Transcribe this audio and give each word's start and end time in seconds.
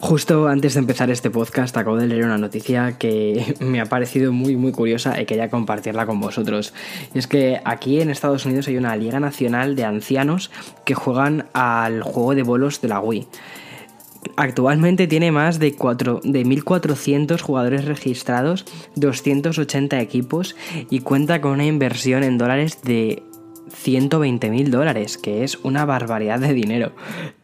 Justo 0.00 0.46
antes 0.46 0.74
de 0.74 0.80
empezar 0.80 1.10
este 1.10 1.28
podcast 1.28 1.76
acabo 1.76 1.96
de 1.96 2.06
leer 2.06 2.24
una 2.24 2.38
noticia 2.38 2.98
que 2.98 3.56
me 3.60 3.80
ha 3.80 3.86
parecido 3.86 4.32
muy 4.32 4.56
muy 4.56 4.70
curiosa 4.70 5.20
y 5.20 5.26
quería 5.26 5.50
compartirla 5.50 6.06
con 6.06 6.20
vosotros. 6.20 6.72
Y 7.14 7.18
es 7.18 7.26
que 7.26 7.60
aquí 7.64 8.00
en 8.00 8.10
Estados 8.10 8.46
Unidos 8.46 8.68
hay 8.68 8.76
una 8.76 8.94
Liga 8.94 9.18
Nacional 9.18 9.74
de 9.74 9.84
Ancianos 9.84 10.52
que 10.84 10.94
juegan 10.94 11.46
al 11.52 12.02
juego 12.02 12.36
de 12.36 12.44
bolos 12.44 12.80
de 12.80 12.88
la 12.88 13.00
Wii. 13.00 13.26
Actualmente 14.36 15.08
tiene 15.08 15.32
más 15.32 15.58
de, 15.58 15.74
4, 15.74 16.20
de 16.22 16.44
1.400 16.44 17.40
jugadores 17.40 17.84
registrados, 17.84 18.66
280 18.94 20.00
equipos 20.00 20.54
y 20.90 21.00
cuenta 21.00 21.40
con 21.40 21.52
una 21.52 21.66
inversión 21.66 22.22
en 22.22 22.38
dólares 22.38 22.82
de 22.82 23.22
120.000 23.84 24.68
dólares, 24.68 25.18
que 25.18 25.44
es 25.44 25.56
una 25.56 25.84
barbaridad 25.84 26.38
de 26.40 26.54
dinero. 26.54 26.92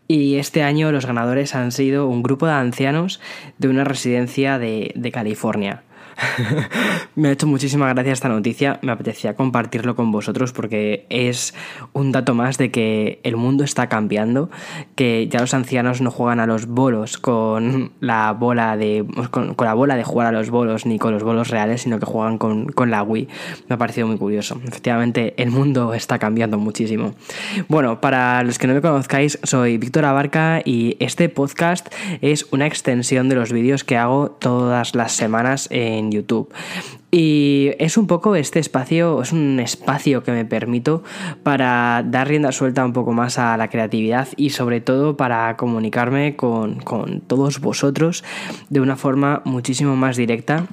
Y 0.06 0.36
este 0.36 0.62
año 0.62 0.92
los 0.92 1.06
ganadores 1.06 1.54
han 1.54 1.72
sido 1.72 2.06
un 2.08 2.22
grupo 2.22 2.46
de 2.46 2.52
ancianos 2.52 3.20
de 3.58 3.68
una 3.68 3.84
residencia 3.84 4.58
de, 4.58 4.92
de 4.94 5.12
California. 5.12 5.82
me 7.14 7.28
ha 7.28 7.32
hecho 7.32 7.46
muchísima 7.46 7.92
gracia 7.92 8.12
esta 8.12 8.28
noticia, 8.28 8.78
me 8.82 8.92
apetecía 8.92 9.34
compartirlo 9.34 9.96
con 9.96 10.10
vosotros 10.10 10.52
porque 10.52 11.06
es 11.10 11.54
un 11.92 12.12
dato 12.12 12.34
más 12.34 12.58
de 12.58 12.70
que 12.70 13.20
el 13.22 13.36
mundo 13.36 13.64
está 13.64 13.88
cambiando, 13.88 14.50
que 14.94 15.28
ya 15.28 15.40
los 15.40 15.54
ancianos 15.54 16.00
no 16.00 16.10
juegan 16.10 16.40
a 16.40 16.46
los 16.46 16.66
bolos 16.66 17.18
con 17.18 17.92
la 18.00 18.32
bola 18.32 18.76
de 18.76 19.04
con, 19.30 19.54
la 19.58 19.74
bola 19.74 19.96
de 19.96 20.04
jugar 20.04 20.28
a 20.28 20.32
los 20.32 20.50
bolos 20.50 20.86
ni 20.86 20.98
con 20.98 21.12
los 21.12 21.22
bolos 21.22 21.48
reales, 21.48 21.82
sino 21.82 21.98
que 21.98 22.06
juegan 22.06 22.38
con, 22.38 22.66
con 22.66 22.90
la 22.90 23.02
Wii. 23.02 23.28
Me 23.68 23.74
ha 23.74 23.78
parecido 23.78 24.06
muy 24.06 24.18
curioso. 24.18 24.60
Efectivamente, 24.66 25.34
el 25.36 25.50
mundo 25.50 25.94
está 25.94 26.18
cambiando 26.18 26.58
muchísimo. 26.58 27.14
Bueno, 27.68 28.00
para 28.00 28.42
los 28.42 28.58
que 28.58 28.66
no 28.66 28.74
me 28.74 28.80
conozcáis, 28.80 29.38
soy 29.42 29.78
Víctor 29.78 30.04
Abarca 30.04 30.60
y 30.64 30.96
este 31.00 31.28
podcast 31.28 31.92
es 32.20 32.46
una 32.52 32.66
extensión 32.66 33.28
de 33.28 33.36
los 33.36 33.52
vídeos 33.52 33.84
que 33.84 33.96
hago 33.96 34.30
todas 34.30 34.94
las 34.94 35.12
semanas 35.12 35.68
en 35.70 36.03
YouTube. 36.10 36.52
Y 37.10 37.70
es 37.78 37.96
un 37.96 38.06
poco 38.06 38.34
este 38.34 38.58
espacio, 38.58 39.22
es 39.22 39.32
un 39.32 39.60
espacio 39.60 40.24
que 40.24 40.32
me 40.32 40.44
permito 40.44 41.04
para 41.44 42.02
dar 42.04 42.26
rienda 42.26 42.50
suelta 42.50 42.84
un 42.84 42.92
poco 42.92 43.12
más 43.12 43.38
a 43.38 43.56
la 43.56 43.68
creatividad 43.68 44.28
y 44.36 44.50
sobre 44.50 44.80
todo 44.80 45.16
para 45.16 45.56
comunicarme 45.56 46.34
con, 46.34 46.80
con 46.80 47.20
todos 47.20 47.60
vosotros 47.60 48.24
de 48.68 48.80
una 48.80 48.96
forma 48.96 49.42
muchísimo 49.44 49.94
más 49.94 50.16
directa 50.16 50.66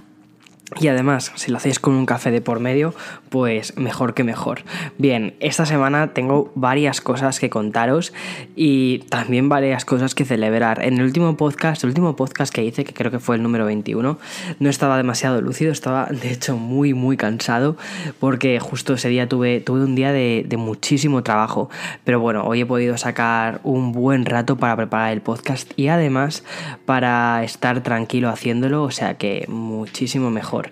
y 0.79 0.87
además, 0.87 1.33
si 1.35 1.51
lo 1.51 1.57
hacéis 1.57 1.79
con 1.79 1.93
un 1.95 2.05
café 2.05 2.31
de 2.31 2.41
por 2.41 2.59
medio, 2.59 2.93
pues 3.31 3.77
mejor 3.77 4.13
que 4.13 4.25
mejor. 4.25 4.63
Bien, 4.97 5.35
esta 5.39 5.65
semana 5.65 6.13
tengo 6.13 6.51
varias 6.53 6.99
cosas 6.99 7.39
que 7.39 7.49
contaros 7.49 8.11
y 8.57 8.99
también 9.09 9.47
varias 9.47 9.85
cosas 9.85 10.13
que 10.13 10.25
celebrar. 10.25 10.83
En 10.83 10.97
el 10.97 11.05
último 11.05 11.37
podcast, 11.37 11.81
el 11.85 11.91
último 11.91 12.17
podcast 12.17 12.53
que 12.53 12.61
hice, 12.61 12.83
que 12.83 12.93
creo 12.93 13.09
que 13.09 13.19
fue 13.19 13.37
el 13.37 13.41
número 13.41 13.63
21, 13.65 14.19
no 14.59 14.69
estaba 14.69 14.97
demasiado 14.97 15.41
lúcido, 15.41 15.71
estaba 15.71 16.07
de 16.07 16.29
hecho 16.29 16.57
muy, 16.57 16.93
muy 16.93 17.15
cansado 17.15 17.77
porque 18.19 18.59
justo 18.59 18.95
ese 18.95 19.07
día 19.07 19.29
tuve, 19.29 19.61
tuve 19.61 19.85
un 19.85 19.95
día 19.95 20.11
de, 20.11 20.45
de 20.45 20.57
muchísimo 20.57 21.23
trabajo. 21.23 21.69
Pero 22.03 22.19
bueno, 22.19 22.43
hoy 22.43 22.61
he 22.61 22.65
podido 22.65 22.97
sacar 22.97 23.61
un 23.63 23.93
buen 23.93 24.25
rato 24.25 24.57
para 24.57 24.75
preparar 24.75 25.13
el 25.13 25.21
podcast 25.21 25.71
y 25.77 25.87
además 25.87 26.43
para 26.85 27.45
estar 27.45 27.81
tranquilo 27.81 28.27
haciéndolo, 28.27 28.83
o 28.83 28.91
sea 28.91 29.13
que 29.13 29.45
muchísimo 29.47 30.31
mejor. 30.31 30.71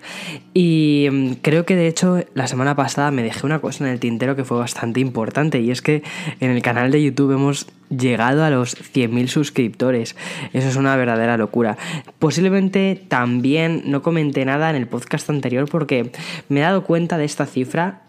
Y 0.52 1.08
mm, 1.10 1.32
creo 1.40 1.64
que 1.64 1.74
de 1.74 1.88
hecho 1.88 2.22
la 2.34 2.49
semana 2.50 2.74
pasada 2.74 3.10
me 3.10 3.22
dejé 3.22 3.46
una 3.46 3.60
cosa 3.60 3.86
en 3.86 3.92
el 3.92 4.00
tintero 4.00 4.36
que 4.36 4.44
fue 4.44 4.58
bastante 4.58 5.00
importante 5.00 5.60
y 5.60 5.70
es 5.70 5.80
que 5.80 6.02
en 6.40 6.50
el 6.50 6.60
canal 6.60 6.90
de 6.90 7.02
YouTube 7.02 7.32
hemos 7.32 7.66
llegado 7.88 8.44
a 8.44 8.50
los 8.50 8.76
100.000 8.76 9.28
suscriptores. 9.28 10.16
Eso 10.52 10.68
es 10.68 10.76
una 10.76 10.96
verdadera 10.96 11.36
locura. 11.36 11.78
Posiblemente 12.18 13.00
también 13.08 13.84
no 13.86 14.02
comenté 14.02 14.44
nada 14.44 14.68
en 14.68 14.76
el 14.76 14.86
podcast 14.86 15.30
anterior 15.30 15.68
porque 15.68 16.12
me 16.48 16.60
he 16.60 16.62
dado 16.62 16.84
cuenta 16.84 17.16
de 17.16 17.24
esta 17.24 17.46
cifra 17.46 18.02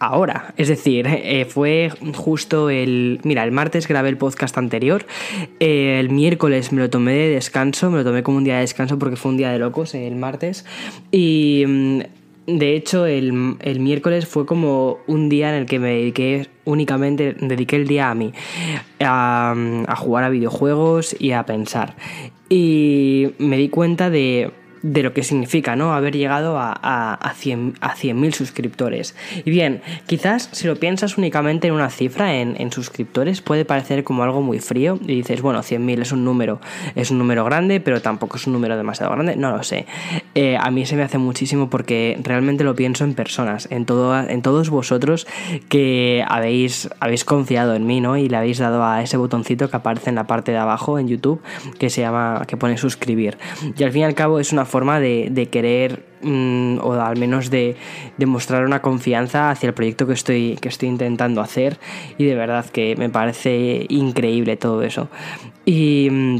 ahora. 0.00 0.54
Es 0.56 0.68
decir, 0.68 1.06
eh, 1.06 1.44
fue 1.44 1.92
justo 2.14 2.70
el... 2.70 3.20
Mira, 3.22 3.44
el 3.44 3.52
martes 3.52 3.86
grabé 3.86 4.08
el 4.08 4.16
podcast 4.16 4.58
anterior, 4.58 5.06
eh, 5.60 5.98
el 6.00 6.10
miércoles 6.10 6.72
me 6.72 6.80
lo 6.80 6.90
tomé 6.90 7.12
de 7.12 7.28
descanso, 7.28 7.90
me 7.90 7.98
lo 7.98 8.04
tomé 8.04 8.22
como 8.22 8.38
un 8.38 8.44
día 8.44 8.54
de 8.54 8.62
descanso 8.62 8.98
porque 8.98 9.16
fue 9.16 9.30
un 9.30 9.36
día 9.36 9.52
de 9.52 9.58
locos 9.58 9.94
el 9.94 10.16
martes 10.16 10.64
y... 11.12 12.02
De 12.58 12.74
hecho, 12.74 13.06
el, 13.06 13.32
miércoles 13.32 14.26
fue 14.26 14.46
como 14.46 14.98
un 15.06 15.28
día 15.28 15.50
en 15.50 15.62
el 15.62 15.66
que 15.66 15.78
me 15.78 15.90
dediqué 15.90 16.48
únicamente, 16.64 17.34
dediqué 17.38 17.76
el 17.76 17.86
día 17.86 18.10
a 18.10 18.14
mí, 18.14 18.32
a 19.00 19.96
jugar 19.96 20.24
a 20.24 20.28
videojuegos 20.30 21.14
y 21.18 21.32
a 21.32 21.44
pensar. 21.44 21.96
Y 22.48 23.30
me 23.38 23.56
di 23.56 23.68
cuenta 23.68 24.10
de 24.10 24.50
de 24.82 25.02
lo 25.02 25.12
que 25.12 25.22
significa, 25.22 25.76
¿no? 25.76 25.94
Haber 25.94 26.16
llegado 26.16 26.58
a, 26.58 26.72
a, 26.72 27.14
a 27.14 27.34
100.000 27.34 28.32
suscriptores. 28.32 29.14
Y 29.44 29.50
bien, 29.50 29.82
quizás 30.06 30.48
si 30.52 30.66
lo 30.66 30.76
piensas 30.76 31.18
únicamente 31.18 31.68
en 31.68 31.74
una 31.74 31.90
cifra, 31.90 32.34
en, 32.36 32.70
suscriptores, 32.72 33.40
puede 33.40 33.64
parecer 33.64 34.04
como 34.04 34.22
algo 34.22 34.42
muy 34.42 34.60
frío 34.60 34.98
y 35.02 35.16
dices, 35.16 35.42
bueno, 35.42 35.60
100.000 35.60 36.02
es 36.02 36.12
un 36.12 36.24
número, 36.24 36.60
es 36.94 37.10
un 37.10 37.18
número 37.18 37.44
grande, 37.44 37.80
pero 37.80 38.00
tampoco 38.00 38.36
es 38.36 38.46
un 38.46 38.52
número 38.52 38.76
demasiado 38.76 39.12
grande, 39.12 39.36
no 39.36 39.50
lo 39.50 39.62
sé. 39.62 39.86
Eh, 40.34 40.56
a 40.58 40.70
mí 40.70 40.86
se 40.86 40.96
me 40.96 41.02
hace 41.02 41.18
muchísimo 41.18 41.68
porque 41.68 42.18
realmente 42.22 42.64
lo 42.64 42.74
pienso 42.76 43.04
en 43.04 43.14
personas, 43.14 43.66
en, 43.70 43.86
todo, 43.86 44.18
en 44.18 44.42
todos 44.42 44.70
vosotros 44.70 45.26
que 45.68 46.24
habéis, 46.28 46.88
habéis 47.00 47.24
confiado 47.24 47.74
en 47.74 47.86
mí, 47.86 48.00
¿no? 48.00 48.16
Y 48.16 48.28
le 48.28 48.36
habéis 48.36 48.58
dado 48.58 48.84
a 48.84 49.02
ese 49.02 49.16
botoncito 49.16 49.68
que 49.68 49.76
aparece 49.76 50.10
en 50.10 50.16
la 50.16 50.26
parte 50.26 50.52
de 50.52 50.58
abajo 50.58 50.98
en 50.98 51.08
YouTube 51.08 51.42
que 51.78 51.90
se 51.90 52.02
llama, 52.02 52.44
que 52.46 52.56
pone 52.56 52.78
suscribir. 52.78 53.36
Y 53.76 53.82
al 53.82 53.92
fin 53.92 54.02
y 54.02 54.04
al 54.04 54.14
cabo 54.14 54.38
es 54.38 54.52
una 54.52 54.64
forma 54.70 55.00
de, 55.00 55.48
querer 55.50 56.04
mm, 56.22 56.78
o 56.82 56.94
al 56.94 57.18
menos 57.18 57.50
de, 57.50 57.76
demostrar 58.16 58.64
una 58.64 58.80
confianza 58.80 59.50
hacia 59.50 59.66
el 59.68 59.74
proyecto 59.74 60.06
que 60.06 60.14
estoy, 60.14 60.56
que 60.60 60.68
estoy 60.68 60.88
intentando 60.88 61.40
hacer. 61.40 61.78
Y 62.16 62.24
de 62.24 62.34
verdad 62.34 62.64
que 62.66 62.96
me 62.96 63.10
parece 63.10 63.86
increíble 63.88 64.56
todo 64.56 64.82
eso. 64.82 65.08
Y 65.66 66.08
mm, 66.10 66.36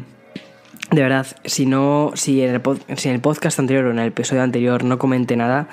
de 0.93 1.03
verdad, 1.03 1.27
si 1.45 1.67
no, 1.67 2.13
si 2.15 2.43
en, 2.43 2.55
el, 2.55 2.63
si 2.97 3.09
en 3.09 3.15
el 3.15 3.21
podcast 3.21 3.59
anterior 3.59 3.85
o 3.87 3.91
en 3.91 3.99
el 3.99 4.09
episodio 4.09 4.43
anterior 4.43 4.85
no 4.85 4.99
comenté 4.99 5.37
nada, 5.37 5.69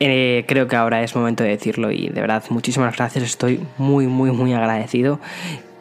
eh, 0.00 0.44
creo 0.48 0.66
que 0.66 0.76
ahora 0.76 1.02
es 1.02 1.14
momento 1.14 1.44
de 1.44 1.50
decirlo. 1.50 1.90
Y 1.90 2.08
de 2.08 2.20
verdad 2.20 2.42
muchísimas 2.50 2.96
gracias, 2.96 3.24
estoy 3.24 3.60
muy 3.78 4.06
muy 4.06 4.30
muy 4.30 4.52
agradecido. 4.52 5.20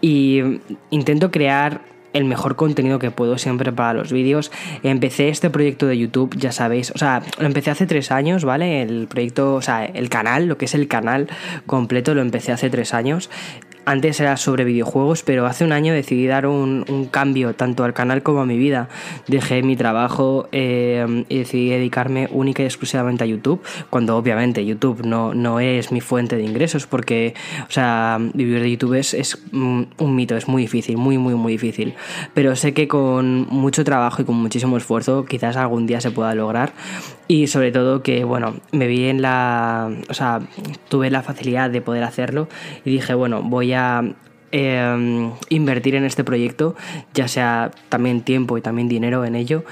Y 0.01 0.41
mm, 0.43 0.59
intento 0.89 1.31
crear 1.31 1.90
el 2.13 2.25
mejor 2.25 2.55
contenido 2.55 2.99
que 2.99 3.11
puedo 3.11 3.37
siempre 3.37 3.71
para 3.71 3.93
los 3.93 4.11
vídeos. 4.11 4.51
Empecé 4.83 5.29
este 5.29 5.49
proyecto 5.49 5.87
de 5.87 5.97
YouTube, 5.97 6.35
ya 6.37 6.51
sabéis, 6.51 6.91
o 6.91 6.97
sea, 6.97 7.21
lo 7.39 7.45
empecé 7.45 7.71
hace 7.71 7.85
tres 7.85 8.11
años, 8.11 8.43
¿vale? 8.43 8.81
El 8.81 9.07
proyecto, 9.07 9.55
o 9.55 9.61
sea, 9.61 9.85
el 9.85 10.09
canal, 10.09 10.47
lo 10.47 10.57
que 10.57 10.65
es 10.65 10.75
el 10.75 10.87
canal 10.87 11.27
completo, 11.65 12.13
lo 12.13 12.21
empecé 12.21 12.51
hace 12.51 12.69
tres 12.69 12.93
años 12.93 13.29
antes 13.85 14.19
era 14.19 14.37
sobre 14.37 14.63
videojuegos, 14.63 15.23
pero 15.23 15.45
hace 15.45 15.63
un 15.63 15.71
año 15.71 15.93
decidí 15.93 16.27
dar 16.27 16.45
un, 16.45 16.81
cambio 17.11 17.55
tanto 17.55 17.83
al 17.83 17.93
canal 17.93 18.23
como 18.23 18.41
a 18.41 18.45
mi 18.45 18.57
vida. 18.57 18.89
Dejé 19.27 19.63
mi 19.63 19.75
trabajo 19.75 20.47
eh, 20.51 21.25
y 21.29 21.39
decidí 21.39 21.69
dedicarme 21.69 22.29
única 22.31 22.63
y 22.63 22.65
exclusivamente 22.65 23.23
a 23.23 23.27
YouTube, 23.27 23.61
cuando 23.89 24.17
obviamente 24.17 24.65
YouTube 24.65 25.05
no, 25.05 25.33
no 25.33 25.59
es 25.59 25.91
mi 25.91 26.01
fuente 26.01 26.37
de 26.37 26.43
ingresos, 26.43 26.87
porque, 26.87 27.33
o 27.67 27.71
sea, 27.71 28.17
vivir 28.33 28.61
de 28.61 28.71
YouTube 28.71 28.93
es, 28.95 29.13
es 29.13 29.37
un 29.51 30.15
mito, 30.15 30.37
es 30.37 30.47
muy 30.47 30.63
difícil, 30.63 30.97
muy, 30.97 31.17
muy, 31.17 31.35
muy 31.35 31.53
difícil. 31.53 31.95
Pero 32.33 32.55
sé 32.55 32.73
que 32.73 32.87
con 32.87 33.47
mucho 33.49 33.83
trabajo 33.83 34.21
y 34.21 34.25
con 34.25 34.35
muchísimo 34.35 34.77
esfuerzo 34.77 35.25
quizás 35.25 35.55
algún 35.57 35.87
día 35.87 36.01
se 36.01 36.11
pueda 36.11 36.33
lograr 36.35 36.73
y 37.31 37.47
sobre 37.47 37.71
todo 37.71 38.03
que, 38.03 38.25
bueno, 38.25 38.55
me 38.73 38.87
vi 38.87 39.05
en 39.05 39.21
la, 39.21 39.89
o 40.09 40.13
sea, 40.13 40.41
tuve 40.89 41.09
la 41.09 41.23
facilidad 41.23 41.69
de 41.69 41.79
poder 41.79 42.03
hacerlo 42.03 42.49
y 42.83 42.91
dije, 42.91 43.13
bueno, 43.13 43.41
voy 43.41 43.71
a 43.71 44.03
em, 44.51 45.31
invertir 45.47 45.95
en 45.95 46.03
este 46.03 46.25
proyecto, 46.25 46.75
ya 47.13 47.29
sea 47.29 47.71
también 47.87 48.19
tiempo 48.19 48.57
y 48.57 48.61
también 48.61 48.89
dinero 48.89 49.23
en 49.23 49.35
ello. 49.35 49.63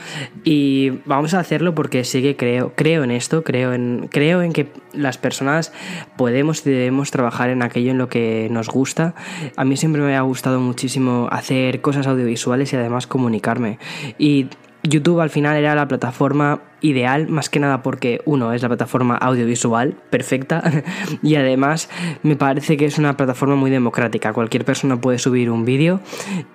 Y 0.45 1.01
vamos 1.03 1.33
a 1.33 1.41
hacerlo 1.41 1.75
porque 1.75 2.05
sí 2.05 2.21
que 2.21 2.37
creo, 2.37 2.71
creo 2.77 3.03
en 3.03 3.11
esto, 3.11 3.43
creo 3.43 3.73
en, 3.73 4.07
creo 4.09 4.41
en 4.41 4.53
que 4.53 4.67
las 4.93 5.17
personas 5.17 5.73
podemos 6.15 6.65
y 6.65 6.69
debemos 6.69 7.11
trabajar 7.11 7.49
en 7.49 7.61
aquello 7.61 7.91
en 7.91 7.97
lo 7.97 8.07
que 8.07 8.47
nos 8.49 8.69
gusta. 8.69 9.15
A 9.57 9.65
mí 9.65 9.75
siempre 9.75 10.01
me 10.01 10.15
ha 10.15 10.21
gustado 10.21 10.61
muchísimo 10.61 11.27
hacer 11.29 11.81
cosas 11.81 12.07
audiovisuales 12.07 12.71
y 12.71 12.77
además 12.77 13.05
comunicarme. 13.05 13.79
Y 14.17 14.47
YouTube 14.83 15.19
al 15.19 15.29
final 15.29 15.57
era 15.57 15.75
la 15.75 15.87
plataforma 15.87 16.61
ideal 16.81 17.27
más 17.27 17.49
que 17.49 17.59
nada 17.59 17.81
porque 17.83 18.21
uno 18.25 18.53
es 18.53 18.61
la 18.61 18.67
plataforma 18.67 19.15
audiovisual 19.17 19.95
perfecta 20.09 20.63
y 21.23 21.35
además 21.35 21.89
me 22.23 22.35
parece 22.35 22.77
que 22.77 22.85
es 22.85 22.97
una 22.97 23.17
plataforma 23.17 23.55
muy 23.55 23.71
democrática. 23.71 24.33
Cualquier 24.33 24.65
persona 24.65 24.99
puede 24.99 25.19
subir 25.19 25.49
un 25.49 25.65
vídeo 25.65 25.99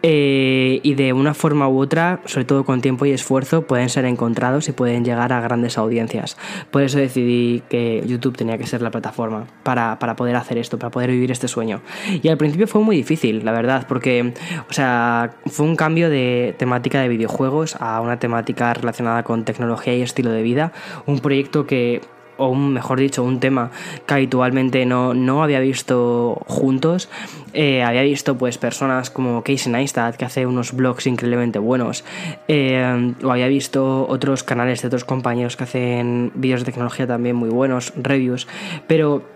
eh, 0.02 0.80
y 0.82 0.94
de 0.94 1.12
una 1.12 1.34
forma 1.34 1.68
u 1.68 1.78
otra, 1.78 2.20
sobre 2.26 2.44
todo 2.44 2.64
con 2.64 2.80
tiempo 2.80 3.06
y 3.06 3.12
esfuerzo, 3.12 3.62
pueden 3.62 3.88
ser 3.88 4.04
encontrados 4.04 4.68
y 4.68 4.72
pueden 4.72 5.04
llegar 5.04 5.32
a 5.32 5.40
grandes 5.40 5.78
audiencias. 5.78 6.36
Por 6.70 6.82
eso 6.82 6.98
decidí 6.98 7.62
que 7.68 8.02
YouTube 8.06 8.36
tenía 8.36 8.58
que 8.58 8.66
ser 8.66 8.82
la 8.82 8.90
plataforma 8.90 9.46
para, 9.62 9.98
para 9.98 10.16
poder 10.16 10.36
hacer 10.36 10.58
esto, 10.58 10.78
para 10.78 10.90
poder 10.90 11.10
vivir 11.10 11.30
este 11.30 11.48
sueño. 11.48 11.80
Y 12.22 12.28
al 12.28 12.36
principio 12.36 12.66
fue 12.66 12.80
muy 12.80 12.96
difícil, 12.96 13.44
la 13.44 13.52
verdad, 13.52 13.86
porque, 13.88 14.34
o 14.68 14.72
sea, 14.72 15.34
fue 15.46 15.66
un 15.66 15.76
cambio 15.76 16.10
de 16.10 16.54
temática 16.58 17.00
de 17.00 17.08
videojuegos 17.08 17.76
a 17.80 18.00
una 18.00 18.18
temática 18.18 18.74
relacionada 18.74 19.22
con 19.22 19.44
tecnología 19.44 19.94
y 19.94 20.02
estilo 20.14 20.31
de 20.31 20.43
vida. 20.43 20.72
Un 21.06 21.19
proyecto 21.19 21.66
que 21.66 22.00
o 22.37 22.49
un, 22.49 22.72
mejor 22.72 22.99
dicho, 22.99 23.22
un 23.22 23.40
tema 23.40 23.70
que 24.06 24.14
habitualmente 24.14 24.87
no, 24.87 25.14
no 25.14 25.43
había 25.43 25.61
visto 25.61 26.43
juntos. 26.46 27.08
Eh, 27.52 27.82
había 27.82 28.02
visto 28.02 28.37
pues 28.37 28.58
personas 28.58 29.11
como 29.11 29.43
Casey 29.43 29.70
Neistat 29.72 30.16
que 30.16 30.25
hace 30.25 30.46
unos 30.46 30.72
blogs 30.72 31.06
increíblemente 31.06 31.58
buenos. 31.58 32.05
Eh, 32.49 33.14
o 33.22 33.31
había 33.31 33.49
visto 33.49 34.06
otros 34.08 34.43
canales 34.43 34.82
de 34.82 34.88
otros 34.88 35.05
compañeros 35.05 35.56
que 35.56 35.64
hacen 35.64 36.32
vídeos 36.34 36.60
de 36.60 36.67
tecnología 36.67 37.06
también 37.06 37.37
muy 37.37 37.50
buenos, 37.50 37.93
reviews. 37.96 38.46
Pero 38.87 39.33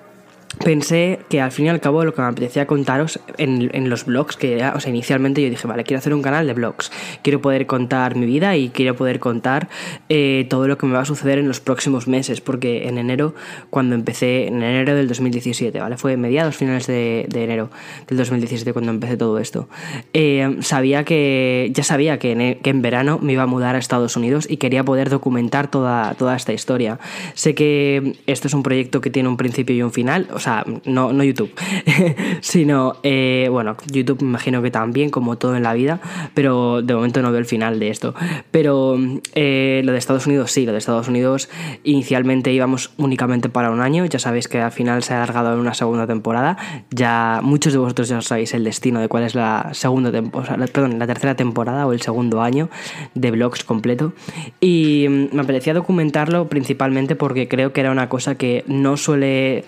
pensé 0.65 1.21
que 1.29 1.41
al 1.41 1.53
fin 1.53 1.67
y 1.67 1.69
al 1.69 1.81
cabo 1.81 2.05
lo 2.05 2.15
que 2.15 2.21
me 2.21 2.29
apetecía 2.29 2.67
contaros 2.67 3.21
en, 3.37 3.89
los 3.89 4.05
blogs, 4.05 4.37
que 4.37 4.65
o 4.65 4.81
sea, 4.81 4.91
inicialmente 4.91 5.43
yo 5.43 5.51
dije, 5.51 5.67
vale, 5.67 5.85
quiero 5.85 5.99
hacer 5.99 6.15
un 6.15 6.23
canal 6.23 6.47
de 6.47 6.55
blogs, 6.55 6.91
quiero 7.23 7.41
poder 7.41 7.67
contar 7.67 8.17
mi 8.17 8.27
vida 8.27 8.57
y 8.57 8.71
quiero 8.71 8.97
poder 8.97 9.21
contar 9.21 9.69
eh, 10.09 10.47
todo 10.51 10.69
lo 10.69 10.79
que 10.79 10.87
me 10.87 10.95
va 10.95 11.01
a 11.01 11.05
suceder 11.05 11.39
en 11.39 11.49
los 11.49 11.61
próximos 11.61 12.09
meses, 12.09 12.41
porque 12.41 12.89
en 12.89 12.99
enero, 12.99 13.35
cuando 13.71 13.95
empecé, 13.95 14.49
en 14.49 14.63
enero 14.63 14.95
del 14.95 15.09
2017, 15.09 15.79
¿vale? 15.81 15.97
Fue 15.97 16.17
mediados, 16.17 16.57
finales 16.57 16.87
de, 16.87 17.27
enero 17.33 17.71
del 18.09 18.19
2017 18.19 18.73
cuando 18.73 18.91
empecé 18.91 19.17
todo 19.17 19.39
esto, 19.39 19.69
eh, 20.13 20.59
sabía 20.61 21.05
que, 21.05 21.71
ya 21.73 21.85
sabía 21.85 22.19
que 22.19 22.33
en, 22.33 22.59
que 22.59 22.71
en, 22.71 22.83
verano 22.83 23.19
me 23.23 23.33
iba 23.33 23.43
a 23.43 23.47
mudar 23.47 23.75
a 23.75 23.79
Estados 23.79 24.17
Unidos 24.17 24.47
y 24.49 24.57
quería 24.57 24.85
poder 24.85 25.11
documentar 25.11 25.71
toda, 25.71 26.15
toda 26.15 26.37
esta 26.37 26.53
historia. 26.53 26.99
Sé 27.35 27.55
que 27.55 28.17
esto 28.27 28.49
es 28.49 28.55
un 28.55 28.63
proyecto 28.63 29.01
que 29.01 29.11
tiene 29.11 29.29
un 29.29 29.37
principio 29.37 29.75
y 29.75 29.83
un 29.83 29.93
final, 29.93 30.29
o 30.33 30.39
sea, 30.39 30.48
no, 30.85 31.13
no 31.13 31.25
YouTube, 31.25 31.53
sino, 32.41 32.97
eh, 33.03 33.49
bueno, 33.51 33.77
YouTube 33.87 34.23
me 34.23 34.29
imagino 34.29 34.63
que 34.63 34.71
también, 34.71 35.11
como 35.11 35.37
todo 35.37 35.57
en 35.57 35.63
la 35.63 35.75
vida, 35.75 36.01
pero 36.35 36.83
de 36.83 36.95
momento 36.95 37.23
no 37.23 37.31
veo 37.31 37.39
el 37.39 37.47
final 37.47 37.79
de 37.79 37.91
esto. 37.91 38.15
Pero 38.51 38.97
eh, 39.35 39.83
lo 39.85 39.93
de 39.93 39.99
Estados 39.99 40.27
Unidos 40.27 40.51
sí, 40.51 40.67
lo 40.67 40.73
de 40.73 40.79
Estados 40.79 41.09
Unidos 41.09 41.49
inicialmente 41.85 42.53
íbamos 42.53 42.93
únicamente 42.97 43.49
para 43.49 43.71
un 43.71 43.81
año, 43.81 44.05
ya 44.07 44.19
sabéis 44.19 44.49
que 44.49 44.61
al 44.61 44.73
final 44.73 45.03
se 45.03 45.15
ha 45.15 45.23
alargado 45.23 45.53
en 45.55 45.61
una 45.61 45.75
segunda 45.75 46.07
temporada, 46.07 46.57
ya 46.91 47.41
muchos 47.43 47.73
de 47.73 47.79
vosotros 47.79 48.09
ya 48.09 48.21
sabéis 48.23 48.55
el 48.55 48.65
destino 48.65 49.01
de 49.01 49.09
cuál 49.09 49.25
es 49.25 49.35
la 49.35 49.71
segunda 49.73 50.11
temporada, 50.11 50.67
perdón, 50.67 50.99
la 50.99 51.07
tercera 51.07 51.35
temporada 51.35 51.87
o 51.87 51.93
el 51.93 52.01
segundo 52.01 52.43
año 52.43 52.69
de 53.15 53.31
vlogs 53.31 53.65
completo. 53.65 54.13
Y 54.61 55.07
mm, 55.09 55.35
me 55.35 55.43
apetecía 55.43 55.75
documentarlo 55.75 56.49
principalmente 56.49 57.17
porque 57.17 57.49
creo 57.49 57.73
que 57.73 57.81
era 57.81 57.91
una 57.91 58.09
cosa 58.09 58.37
que 58.37 58.65
no 58.67 58.97
suele, 58.97 59.65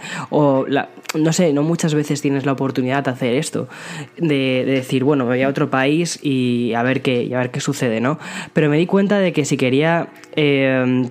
no 0.66 1.32
sé, 1.32 1.52
no 1.52 1.62
muchas 1.62 1.94
veces 1.94 2.20
tienes 2.22 2.46
la 2.46 2.52
oportunidad 2.52 3.04
de 3.04 3.10
hacer 3.10 3.34
esto, 3.34 3.68
de, 4.16 4.64
decir, 4.66 5.04
bueno, 5.04 5.24
voy 5.24 5.42
a 5.42 5.48
otro 5.48 5.70
país 5.70 6.18
y 6.22 6.74
a 6.74 6.82
ver 6.82 7.02
qué, 7.02 7.30
a 7.34 7.38
ver 7.38 7.50
qué 7.50 7.60
sucede, 7.60 8.00
¿no? 8.00 8.18
Pero 8.52 8.68
me 8.68 8.78
di 8.78 8.86
cuenta 8.86 9.18
de 9.18 9.32
que 9.32 9.44
si 9.44 9.56
quería... 9.56 10.08
Eh, 10.36 11.08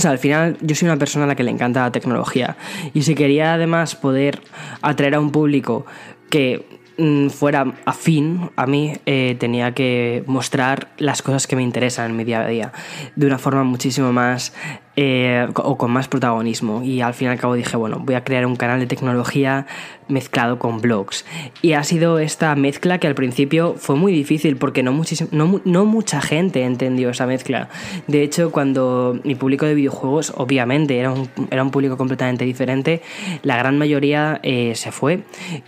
o 0.00 0.02
sea, 0.02 0.12
al 0.12 0.18
final 0.18 0.56
yo 0.62 0.74
soy 0.74 0.88
una 0.88 0.96
persona 0.96 1.26
a 1.26 1.28
la 1.28 1.34
que 1.34 1.42
le 1.42 1.50
encanta 1.50 1.82
la 1.82 1.92
tecnología 1.92 2.56
y 2.94 3.02
si 3.02 3.14
quería 3.14 3.52
además 3.52 3.96
poder 3.96 4.40
atraer 4.80 5.16
a 5.16 5.20
un 5.20 5.30
público 5.30 5.84
que 6.30 6.64
mm, 6.96 7.28
fuera 7.28 7.74
afín 7.84 8.50
a 8.56 8.66
mí, 8.66 8.94
eh, 9.04 9.36
tenía 9.38 9.74
que 9.74 10.24
mostrar 10.26 10.88
las 10.96 11.20
cosas 11.20 11.46
que 11.46 11.54
me 11.54 11.62
interesan 11.62 12.12
en 12.12 12.16
mi 12.16 12.24
día 12.24 12.40
a 12.40 12.46
día 12.46 12.72
de 13.14 13.26
una 13.26 13.36
forma 13.36 13.62
muchísimo 13.62 14.10
más 14.10 14.54
eh, 15.02 15.48
o 15.54 15.78
con 15.78 15.90
más 15.90 16.08
protagonismo. 16.08 16.82
Y 16.82 17.00
al 17.00 17.14
fin 17.14 17.28
y 17.28 17.30
al 17.30 17.38
cabo 17.38 17.54
dije, 17.54 17.74
bueno, 17.78 18.00
voy 18.00 18.16
a 18.16 18.22
crear 18.22 18.44
un 18.44 18.54
canal 18.54 18.80
de 18.80 18.86
tecnología 18.86 19.66
mezclado 20.08 20.58
con 20.58 20.82
blogs. 20.82 21.24
Y 21.62 21.72
ha 21.72 21.82
sido 21.84 22.18
esta 22.18 22.54
mezcla 22.54 22.98
que 22.98 23.06
al 23.06 23.14
principio 23.14 23.76
fue 23.78 23.96
muy 23.96 24.12
difícil 24.12 24.58
porque 24.58 24.82
no, 24.82 25.00
no, 25.30 25.60
no, 25.64 25.84
mucha 25.86 26.20
gente 26.20 26.64
entendió 26.64 27.08
esa 27.08 27.26
mezcla. 27.26 27.70
De 28.08 28.22
hecho, 28.22 28.52
cuando 28.52 29.18
mi 29.24 29.36
público 29.36 29.64
de 29.64 29.74
videojuegos, 29.74 30.34
obviamente, 30.36 30.98
era 30.98 31.12
un, 31.12 31.30
era 31.50 31.62
un 31.62 31.70
público 31.70 31.96
completamente 31.96 32.44
diferente, 32.44 33.00
la 33.42 33.56
gran 33.56 33.78
mayoría 33.78 34.38
eh, 34.42 34.74
se 34.74 34.92
fue. 34.92 35.20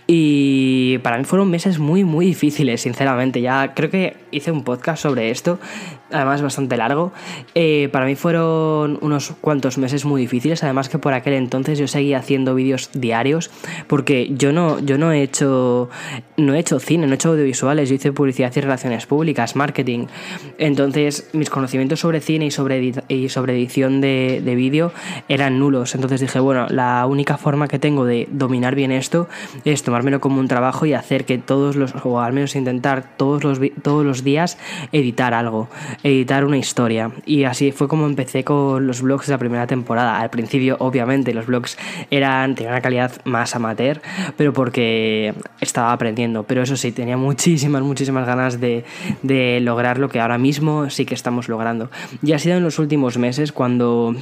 Y 0.05 0.99
para 0.99 1.17
mí 1.17 1.23
fueron 1.23 1.49
meses 1.49 1.79
muy, 1.79 2.03
muy 2.03 2.27
difíciles, 2.27 2.81
sinceramente. 2.81 3.41
Ya 3.41 3.73
creo 3.73 3.89
que 3.89 4.15
hice 4.29 4.51
un 4.51 4.63
podcast 4.63 5.01
sobre 5.01 5.31
esto, 5.31 5.57
además 6.11 6.43
bastante 6.43 6.77
largo. 6.77 7.13
Eh, 7.55 7.89
para 7.91 8.05
mí 8.05 8.15
fueron 8.15 8.99
unos 9.01 9.22
cuantos 9.41 9.77
meses 9.77 10.05
muy 10.05 10.21
difíciles, 10.21 10.63
además 10.63 10.89
que 10.89 10.99
por 10.99 11.13
aquel 11.13 11.33
entonces 11.33 11.79
yo 11.79 11.87
seguía 11.87 12.19
haciendo 12.19 12.55
vídeos 12.55 12.89
diarios, 12.93 13.51
porque 13.87 14.31
yo 14.35 14.51
no, 14.51 14.79
yo 14.79 14.97
no 14.97 15.11
he 15.11 15.21
hecho 15.21 15.89
no 16.37 16.53
he 16.53 16.59
hecho 16.59 16.79
cine, 16.79 17.05
no 17.05 17.13
he 17.13 17.15
hecho 17.15 17.29
audiovisuales, 17.29 17.89
yo 17.89 17.95
hice 17.95 18.11
publicidad 18.11 18.51
y 18.55 18.61
relaciones 18.61 19.05
públicas, 19.05 19.55
marketing. 19.55 20.07
Entonces, 20.57 21.29
mis 21.33 21.49
conocimientos 21.49 21.99
sobre 21.99 22.21
cine 22.21 22.45
y 22.45 22.51
sobre, 22.51 22.93
y 23.07 23.29
sobre 23.29 23.53
edición 23.53 24.01
de, 24.01 24.41
de 24.43 24.55
vídeo 24.55 24.91
eran 25.27 25.59
nulos. 25.59 25.95
Entonces 25.95 26.21
dije, 26.21 26.39
bueno, 26.39 26.67
la 26.69 27.05
única 27.05 27.37
forma 27.37 27.67
que 27.67 27.79
tengo 27.79 28.05
de 28.05 28.27
dominar 28.31 28.75
bien 28.75 28.91
esto 28.91 29.27
es 29.65 29.83
tomármelo 29.83 30.19
como 30.19 30.39
un 30.39 30.47
trabajo 30.47 30.85
y 30.85 30.93
hacer 30.93 31.25
que 31.25 31.37
todos 31.37 31.75
los, 31.75 31.93
o 32.03 32.19
al 32.19 32.33
menos 32.33 32.55
intentar 32.55 33.15
todos 33.17 33.43
los, 33.43 33.59
todos 33.81 34.05
los 34.05 34.23
días 34.23 34.57
editar 34.91 35.33
algo, 35.33 35.69
editar 36.03 36.45
una 36.45 36.57
historia. 36.57 37.11
Y 37.25 37.43
así 37.43 37.71
fue 37.71 37.87
como 37.87 38.05
empecé 38.05 38.43
con 38.43 38.87
los 38.87 39.01
blogs 39.01 39.12
de 39.21 39.31
la 39.31 39.37
primera 39.37 39.67
temporada. 39.67 40.19
Al 40.19 40.29
principio, 40.29 40.77
obviamente, 40.79 41.33
los 41.33 41.45
blogs 41.45 41.77
eran, 42.09 42.55
tenían 42.55 42.73
una 42.73 42.81
calidad 42.81 43.11
más 43.25 43.55
amateur, 43.55 44.01
pero 44.37 44.53
porque 44.53 45.33
estaba 45.61 45.91
aprendiendo. 45.93 46.43
Pero 46.43 46.61
eso 46.61 46.75
sí, 46.77 46.91
tenía 46.91 47.17
muchísimas, 47.17 47.81
muchísimas 47.81 48.25
ganas 48.25 48.59
de, 48.59 48.85
de 49.21 49.59
lograr 49.61 49.97
lo 49.97 50.09
que 50.09 50.19
ahora 50.19 50.37
mismo 50.37 50.89
sí 50.89 51.05
que 51.05 51.13
estamos 51.13 51.47
logrando. 51.49 51.89
Y 52.21 52.33
ha 52.33 52.39
sido 52.39 52.57
en 52.57 52.63
los 52.63 52.79
últimos 52.79 53.17
meses 53.17 53.51
cuando 53.51 54.15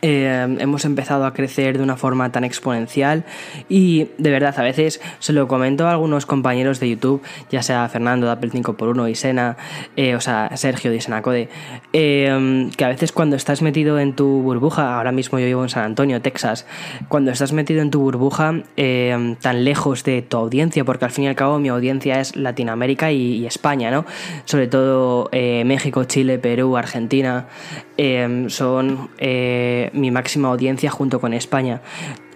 eh, 0.00 0.56
hemos 0.60 0.84
empezado 0.84 1.26
a 1.26 1.34
crecer 1.34 1.76
de 1.76 1.82
una 1.82 1.96
forma 1.96 2.30
tan 2.30 2.44
exponencial 2.44 3.24
y 3.68 4.08
de 4.18 4.30
verdad 4.30 4.54
a 4.56 4.62
veces 4.62 5.00
se 5.18 5.32
lo 5.32 5.48
comento 5.48 5.88
a 5.88 5.90
algunos 5.90 6.24
compañeros 6.24 6.78
de 6.78 6.90
YouTube, 6.90 7.22
ya 7.50 7.62
sea 7.62 7.88
Fernando 7.88 8.26
de 8.26 8.32
Apple 8.32 8.50
5x1 8.50 9.10
y 9.10 9.14
Sena, 9.16 9.56
eh, 9.96 10.14
o 10.14 10.20
sea 10.20 10.56
Sergio 10.56 10.92
de 10.92 11.00
Senacode, 11.00 11.48
eh, 11.92 12.70
que 12.76 12.84
a 12.84 12.88
veces 12.88 13.10
cuando 13.10 13.34
estás 13.34 13.60
metido 13.60 13.98
en 13.98 14.14
tu 14.14 14.42
burbuja, 14.42 14.96
ahora 14.96 15.10
mismo 15.10 15.40
yo 15.40 15.46
vivo 15.46 15.64
en 15.64 15.68
San 15.68 15.84
Antonio, 15.84 16.22
Texas, 16.22 16.64
cuando 17.08 17.32
estás 17.32 17.52
metido 17.52 17.82
en 17.82 17.90
tu 17.90 18.00
burbuja 18.00 18.54
tan 19.40 19.64
lejos 19.64 20.04
de 20.04 20.22
tu 20.22 20.36
audiencia, 20.36 20.84
porque 20.84 21.06
al 21.06 21.10
fin 21.10 21.24
y 21.24 21.28
al 21.28 21.34
cabo 21.34 21.58
mi 21.58 21.68
audiencia 21.68 22.20
es 22.20 22.36
Latinoamérica 22.36 23.10
y, 23.10 23.46
España, 23.46 23.90
¿no? 23.90 24.04
Sobre 24.44 24.68
todo 24.68 25.30
México, 25.32 26.04
Chile, 26.04 26.38
Perú, 26.38 26.76
Argentina, 26.76 27.46
son 28.48 29.08
mi 29.92 30.10
máxima 30.10 30.48
audiencia 30.48 30.90
junto 30.90 31.20
con 31.20 31.34
España. 31.34 31.80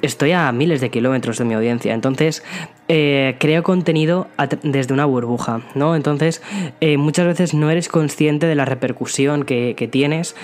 Estoy 0.03 0.33
a 0.33 0.51
miles 0.53 0.81
de 0.81 0.91
kilómetros 0.91 1.39
de 1.39 1.45
mi 1.45 1.55
audiencia, 1.55 1.95
entonces 1.95 2.43
eh, 2.89 3.37
creo 3.39 3.63
contenido 3.63 4.29
desde 4.63 4.93
una 4.93 5.05
burbuja, 5.05 5.63
¿no? 5.75 5.95
Entonces 5.95 6.43
eh, 6.81 6.97
muchas 6.97 7.27
veces 7.27 7.55
no 7.55 7.71
eres 7.71 7.89
consciente 7.89 8.47
de 8.47 8.55
la 8.55 8.65
repercusión 8.65 9.45
que, 9.45 9.89
tienes 9.91 10.37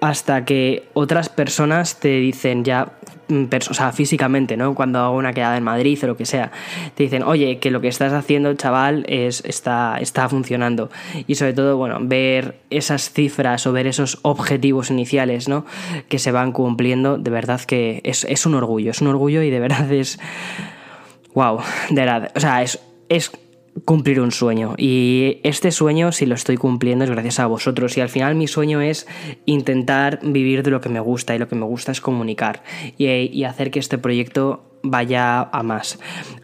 hasta 0.00 0.44
que 0.44 0.88
otras 0.94 1.28
personas 1.28 1.98
te 1.98 2.08
dicen 2.20 2.64
ya, 2.64 2.92
o 3.28 3.74
sea, 3.74 3.92
físicamente, 3.92 4.56
¿no? 4.56 4.74
Cuando 4.74 4.98
hago 5.00 5.16
una 5.16 5.32
quedada 5.32 5.56
en 5.56 5.64
Madrid 5.64 5.98
o 6.02 6.06
lo 6.06 6.16
que 6.16 6.26
sea, 6.26 6.52
te 6.94 7.02
dicen, 7.02 7.22
oye, 7.22 7.58
que 7.58 7.70
lo 7.70 7.80
que 7.80 7.88
estás 7.88 8.12
haciendo, 8.12 8.52
chaval, 8.54 9.04
es, 9.08 9.42
está, 9.44 9.98
está 10.00 10.28
funcionando. 10.28 10.90
Y 11.26 11.34
sobre 11.34 11.52
todo, 11.52 11.76
bueno, 11.76 11.98
ver 12.00 12.56
esas 12.70 13.10
cifras 13.10 13.66
o 13.66 13.72
ver 13.72 13.86
esos 13.86 14.18
objetivos 14.22 14.90
iniciales, 14.90 15.48
¿no? 15.48 15.64
Que 16.08 16.18
se 16.18 16.32
van 16.32 16.52
cumpliendo, 16.52 17.18
de 17.18 17.30
verdad 17.30 17.60
que 17.60 18.00
es, 18.04 18.24
es 18.24 18.46
un 18.46 18.54
orgullo, 18.54 18.90
es 18.90 19.00
un 19.00 19.08
orgullo 19.08 19.42
y 19.42 19.50
de 19.50 19.60
verdad 19.60 19.90
es... 19.92 20.18
Wow, 21.34 21.60
de 21.90 22.00
verdad, 22.00 22.32
o 22.34 22.40
sea, 22.40 22.62
es, 22.62 22.80
es 23.10 23.30
cumplir 23.84 24.20
un 24.20 24.32
sueño. 24.32 24.74
Y 24.76 25.38
este 25.42 25.70
sueño, 25.70 26.12
si 26.12 26.26
lo 26.26 26.34
estoy 26.34 26.56
cumpliendo, 26.56 27.04
es 27.04 27.10
gracias 27.10 27.40
a 27.40 27.46
vosotros. 27.46 27.96
Y 27.96 28.00
al 28.00 28.08
final 28.08 28.34
mi 28.34 28.46
sueño 28.46 28.80
es 28.80 29.06
intentar 29.44 30.20
vivir 30.22 30.62
de 30.62 30.70
lo 30.70 30.80
que 30.80 30.88
me 30.88 31.00
gusta. 31.00 31.34
Y 31.34 31.38
lo 31.38 31.48
que 31.48 31.56
me 31.56 31.66
gusta 31.66 31.92
es 31.92 32.00
comunicar. 32.00 32.62
Y, 32.96 33.44
hacer 33.44 33.70
que 33.70 33.78
este 33.78 33.98
proyecto 33.98 34.64
vaya 34.82 35.40
a 35.40 35.62
más. 35.62 35.98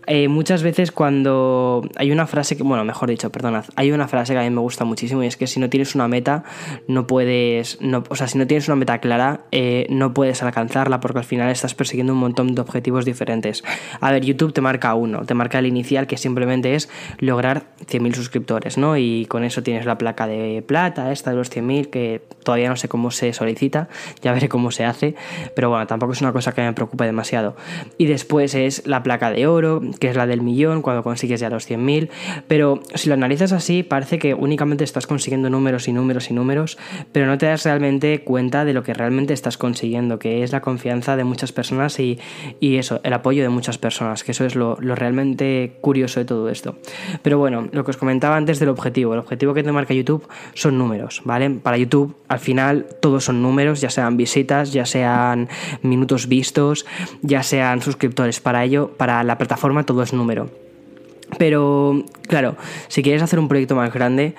Eh, 0.06 0.28
muchas 0.28 0.62
veces 0.62 0.90
cuando 0.90 1.82
hay 1.97 2.11
una 2.11 2.26
frase 2.26 2.56
que, 2.56 2.62
bueno, 2.62 2.85
mejor 2.85 3.09
dicho, 3.09 3.30
perdonad, 3.30 3.64
hay 3.76 3.92
una 3.92 4.09
frase 4.09 4.32
que 4.32 4.40
a 4.40 4.42
mí 4.42 4.50
me 4.50 4.61
gusta 4.61 4.85
muchísimo 4.85 5.23
y 5.23 5.26
es 5.26 5.37
que 5.37 5.47
si 5.47 5.61
no 5.61 5.71
tienes 5.71 5.94
una 5.94 6.09
meta, 6.09 6.44
no 6.88 7.06
puedes, 7.06 7.80
no, 7.80 8.02
o 8.09 8.16
sea, 8.16 8.26
si 8.26 8.38
no 8.38 8.47
tienes 8.47 8.66
una 8.68 8.76
meta 8.76 8.99
clara, 8.99 9.42
eh, 9.52 9.87
no 9.90 10.12
puedes 10.12 10.42
alcanzarla 10.42 11.00
porque 11.00 11.18
al 11.18 11.25
final 11.25 11.50
estás 11.50 11.75
persiguiendo 11.75 12.12
un 12.12 12.18
montón 12.18 12.54
de 12.54 12.61
objetivos 12.61 13.04
diferentes. 13.04 13.62
A 14.00 14.11
ver, 14.11 14.25
YouTube 14.25 14.52
te 14.52 14.61
marca 14.61 14.94
uno, 14.94 15.25
te 15.25 15.35
marca 15.35 15.59
el 15.59 15.66
inicial 15.66 16.06
que 16.06 16.16
simplemente 16.16 16.75
es 16.75 16.88
lograr 17.18 17.64
100.000 17.87 18.14
suscriptores, 18.14 18.78
¿no? 18.78 18.97
Y 18.97 19.26
con 19.26 19.44
eso 19.44 19.62
tienes 19.62 19.87
la 19.87 19.99
placa 19.99 20.26
de 20.26 20.62
plata, 20.66 21.12
esta 21.12 21.30
de 21.30 21.37
los 21.37 21.50
100.000, 21.50 21.90
que 21.90 22.23
todavía 22.42 22.68
no 22.68 22.76
sé 22.76 22.88
cómo 22.88 23.11
se 23.11 23.32
solicita, 23.32 23.88
ya 24.21 24.32
veré 24.32 24.49
cómo 24.49 24.71
se 24.71 24.85
hace, 24.85 25.14
pero 25.54 25.71
bueno, 25.71 25.87
tampoco 25.87 26.12
es 26.12 26.21
una 26.21 26.32
cosa 26.32 26.52
que 26.52 26.62
me 26.62 26.73
preocupe 26.73 27.04
demasiado. 27.04 27.56
Y 27.99 28.06
después 28.06 28.54
es 28.54 28.87
la 28.87 29.02
placa 29.02 29.30
de 29.30 29.47
oro, 29.47 29.80
que 29.99 30.08
es 30.08 30.16
la 30.16 30.26
del 30.26 30.42
millón, 30.42 30.82
cuando 30.82 31.02
consigues 31.02 31.40
ya 31.40 31.50
los 31.50 31.68
100.000, 31.68 32.08
pero 32.49 32.80
si 32.94 33.08
lo 33.08 33.14
analizas 33.14 33.52
así, 33.52 33.82
parece 33.82 34.18
que 34.18 34.34
únicamente 34.34 34.84
estás 34.84 35.06
consiguiendo 35.06 35.50
números 35.50 35.88
y 35.88 35.92
números 35.92 36.30
y 36.30 36.34
números, 36.34 36.78
pero 37.12 37.26
no 37.26 37.38
te 37.38 37.46
das 37.46 37.64
realmente 37.64 38.22
cuenta 38.25 38.64
de 38.64 38.72
lo 38.72 38.82
que 38.82 38.94
realmente 38.94 39.34
estás 39.34 39.58
consiguiendo, 39.58 40.18
que 40.18 40.42
es 40.42 40.52
la 40.52 40.61
confianza 40.61 41.16
de 41.16 41.25
muchas 41.25 41.52
personas 41.52 41.99
y, 41.99 42.18
eso, 42.61 43.00
el 43.04 43.12
apoyo 43.12 43.42
de 43.42 43.49
muchas 43.49 43.78
personas, 43.78 44.25
que 44.25 44.32
eso 44.32 44.44
es 44.44 44.54
lo, 44.54 44.76
lo 44.80 44.94
realmente 44.94 45.76
curioso 45.80 46.20
de 46.20 46.26
todo 46.26 46.49
esto. 46.49 46.76
Pero 47.22 47.38
bueno, 47.38 47.68
lo 47.72 47.84
que 47.84 47.90
os 47.90 47.96
comentaba 47.96 48.37
antes 48.37 48.58
del 48.58 48.68
objetivo, 48.68 49.12
el 49.12 49.20
objetivo 49.20 49.54
que 49.54 49.62
te 49.62 49.72
marca 49.72 49.94
YouTube 49.94 50.26
son 50.54 50.78
números, 50.78 51.22
¿vale? 51.25 51.50
Para 51.50 51.76
YouTube, 51.76 52.16
al 52.28 52.38
final, 52.38 52.87
todos 53.00 53.25
son 53.25 53.42
números, 53.42 53.80
ya 53.80 53.90
sean 53.90 54.16
visitas, 54.16 54.72
ya 54.72 54.87
sean 54.87 55.49
minutos 55.82 56.28
vistos, 56.28 56.87
ya 57.22 57.42
sean 57.42 57.82
suscriptores. 57.82 58.40
Para 58.40 58.64
ello, 58.64 58.92
para 58.96 59.22
la 59.25 59.38
plataforma, 59.38 59.82
todo 59.85 60.03
es 60.03 60.12
número. 60.12 60.51
Pero, 61.39 62.05
claro, 62.29 62.57
si 62.89 63.03
quieres 63.03 63.23
hacer 63.23 63.39
un 63.39 63.49
proyecto 63.49 63.75
más 63.75 63.93
grande, 63.93 64.35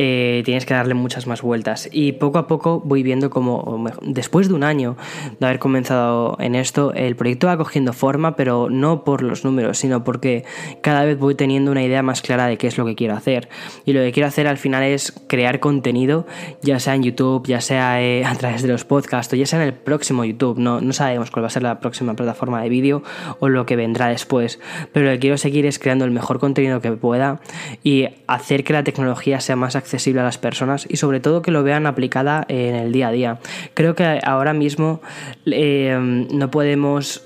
eh, 0.00 0.42
tienes 0.44 0.64
que 0.64 0.74
darle 0.74 0.94
muchas 0.94 1.26
más 1.26 1.42
vueltas. 1.42 1.88
Y 1.90 2.12
poco 2.12 2.38
a 2.38 2.46
poco 2.46 2.80
voy 2.84 3.02
viendo 3.02 3.30
como, 3.30 3.84
después 4.00 4.46
de 4.48 4.54
un 4.54 4.62
año 4.62 4.96
de 5.40 5.46
haber 5.46 5.58
comenzado 5.58 6.36
en 6.38 6.54
esto, 6.54 6.92
el 6.94 7.16
proyecto 7.16 7.48
va 7.48 7.56
cogiendo 7.56 7.92
forma, 7.92 8.36
pero 8.36 8.68
no 8.70 9.02
por 9.02 9.24
los 9.24 9.44
números, 9.44 9.78
sino 9.78 10.04
porque 10.04 10.44
cada 10.82 11.04
vez 11.04 11.18
voy 11.18 11.34
teniendo 11.34 11.72
una 11.72 11.82
idea 11.82 12.04
más 12.04 12.22
clara 12.22 12.46
de 12.46 12.56
qué 12.58 12.68
es 12.68 12.78
lo 12.78 12.86
que 12.86 12.94
quiero 12.94 13.14
hacer. 13.14 13.48
Y 13.86 13.92
lo 13.92 14.00
que 14.00 14.12
quiero 14.12 14.28
hacer 14.28 14.46
al 14.46 14.56
final 14.56 14.84
es 14.84 15.12
crear 15.26 15.58
contenido, 15.58 16.28
ya 16.62 16.78
sea 16.78 16.94
en 16.94 17.02
YouTube, 17.02 17.48
ya 17.48 17.60
sea 17.60 18.00
eh, 18.00 18.24
a 18.24 18.36
través 18.36 18.62
de 18.62 18.68
los 18.68 18.84
podcasts, 18.84 19.32
o 19.32 19.36
ya 19.36 19.46
sea 19.46 19.60
en 19.60 19.66
el 19.66 19.74
próximo 19.74 20.24
YouTube. 20.24 20.60
No, 20.60 20.80
no 20.80 20.92
sabemos 20.92 21.32
cuál 21.32 21.42
va 21.42 21.48
a 21.48 21.50
ser 21.50 21.64
la 21.64 21.80
próxima 21.80 22.14
plataforma 22.14 22.62
de 22.62 22.68
vídeo 22.68 23.02
o 23.40 23.48
lo 23.48 23.66
que 23.66 23.74
vendrá 23.74 24.06
después. 24.06 24.60
Pero 24.92 25.06
lo 25.06 25.12
que 25.14 25.18
quiero 25.18 25.38
seguir 25.38 25.66
es 25.66 25.80
creando 25.80 26.04
el 26.04 26.12
mejor 26.12 26.38
contenido 26.38 26.80
que 26.80 26.92
pueda 26.92 27.40
y 27.82 28.06
hacer 28.28 28.62
que 28.62 28.72
la 28.72 28.84
tecnología 28.84 29.40
sea 29.40 29.56
más 29.56 29.74
accesible 29.74 29.87
accesible 29.88 30.20
a 30.20 30.24
las 30.24 30.36
personas 30.36 30.86
y 30.88 30.98
sobre 30.98 31.20
todo 31.20 31.40
que 31.40 31.50
lo 31.50 31.62
vean 31.62 31.86
aplicada 31.86 32.44
en 32.48 32.74
el 32.74 32.92
día 32.92 33.08
a 33.08 33.12
día. 33.12 33.38
Creo 33.72 33.94
que 33.94 34.20
ahora 34.22 34.52
mismo 34.52 35.00
eh, 35.46 35.98
no 36.30 36.50
podemos... 36.50 37.22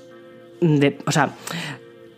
o 1.05 1.11
sea, 1.11 1.31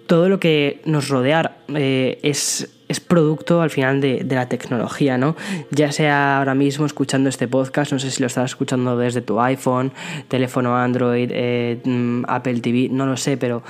todo 0.05 0.29
lo 0.29 0.39
que 0.39 0.81
nos 0.85 1.09
rodea 1.09 1.57
eh, 1.73 2.19
es 2.21 2.74
es 2.87 2.99
producto 2.99 3.61
al 3.61 3.69
final 3.69 4.01
de, 4.01 4.25
la 4.29 4.47
tecnología, 4.47 5.17
¿no? 5.17 5.35
Ya 5.71 5.91
sea 5.91 6.37
ahora 6.37 6.55
mismo 6.55 6.85
escuchando 6.85 7.29
este 7.29 7.47
podcast, 7.47 7.91
no 7.91 7.99
sé 7.99 8.11
si 8.11 8.21
lo 8.21 8.27
estás 8.27 8.51
escuchando 8.51 8.97
desde 8.97 9.21
tu 9.21 9.39
iPhone, 9.41 9.91
teléfono 10.27 10.77
Android, 10.77 11.29
eh, 11.33 11.79
mm, 11.83 12.23
Apple 12.27 12.59
TV, 12.59 12.89
no 12.91 13.05
lo 13.05 13.17
sé, 13.17 13.37
pero 13.37 13.63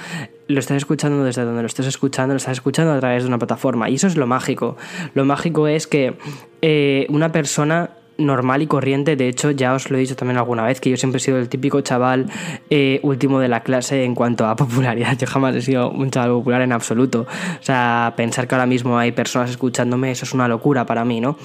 lo 0.48 0.60
estás 0.60 0.77
escuchando 0.77 1.24
desde 1.24 1.43
donde 1.43 1.62
lo 1.62 1.67
estés 1.67 1.88
escuchando, 1.88 2.34
lo 2.34 2.38
estás 2.38 2.53
escuchando 2.53 2.93
a 2.93 3.00
través 3.00 3.24
de 3.24 3.29
una 3.29 3.38
plataforma. 3.38 3.89
Y 3.89 3.95
eso 3.95 4.07
es 4.07 4.15
lo 4.15 4.27
mágico. 4.27 4.77
Lo 5.13 5.25
mágico 5.25 5.67
es 5.67 5.88
que 5.88 6.17
eh, 6.62 7.05
una 7.10 7.31
persona 7.31 7.91
normal 8.17 8.62
y 8.62 8.67
corriente. 8.67 9.15
De 9.15 9.27
hecho, 9.27 9.51
ya 9.51 9.74
os 9.74 9.89
lo 9.89 9.98
he 9.98 10.01
dicho 10.01 10.15
también 10.15 10.38
alguna 10.38 10.63
vez, 10.63 10.79
que 10.79 10.89
yo 10.89 10.98
siempre 10.98 11.17
he 11.17 11.19
sido 11.19 11.38
el 11.38 11.50
típico 11.50 11.81
chaval 11.81 12.27
eh, 12.69 13.00
último 13.03 13.39
de 13.39 13.48
la 13.48 13.62
clase 13.62 14.03
en 14.03 14.15
cuanto 14.15 14.45
a 14.45 14.55
popularidad. 14.57 15.17
Yo 15.17 15.27
jamás 15.27 15.55
he 15.55 15.62
sido 15.62 15.89
un 15.91 16.12
chaval 16.12 16.31
popular 16.31 16.62
en 16.62 16.72
absoluto. 16.72 17.22
O 17.22 17.63
sea, 17.63 18.13
pensar 18.15 18.48
que 18.48 18.55
ahora 18.55 18.65
mismo 18.65 18.98
hay 18.98 19.12
personas 19.12 19.50
escuchándome, 19.50 20.12
eso 20.12 20.25
es 20.25 20.34
una 20.34 20.48
locura 20.48 20.86
para 20.86 21.05
mí, 21.05 21.22
¿no? 21.22 21.38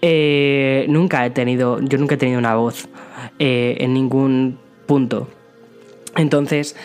Eh, 0.00 0.86
nunca 0.88 1.24
he 1.26 1.30
tenido, 1.30 1.80
yo 1.80 1.98
nunca 1.98 2.14
he 2.14 2.18
tenido 2.18 2.38
una 2.38 2.54
voz 2.54 2.88
en 3.38 3.94
ningún 3.94 4.58
punto. 4.86 5.28
Entonces, 6.16 6.76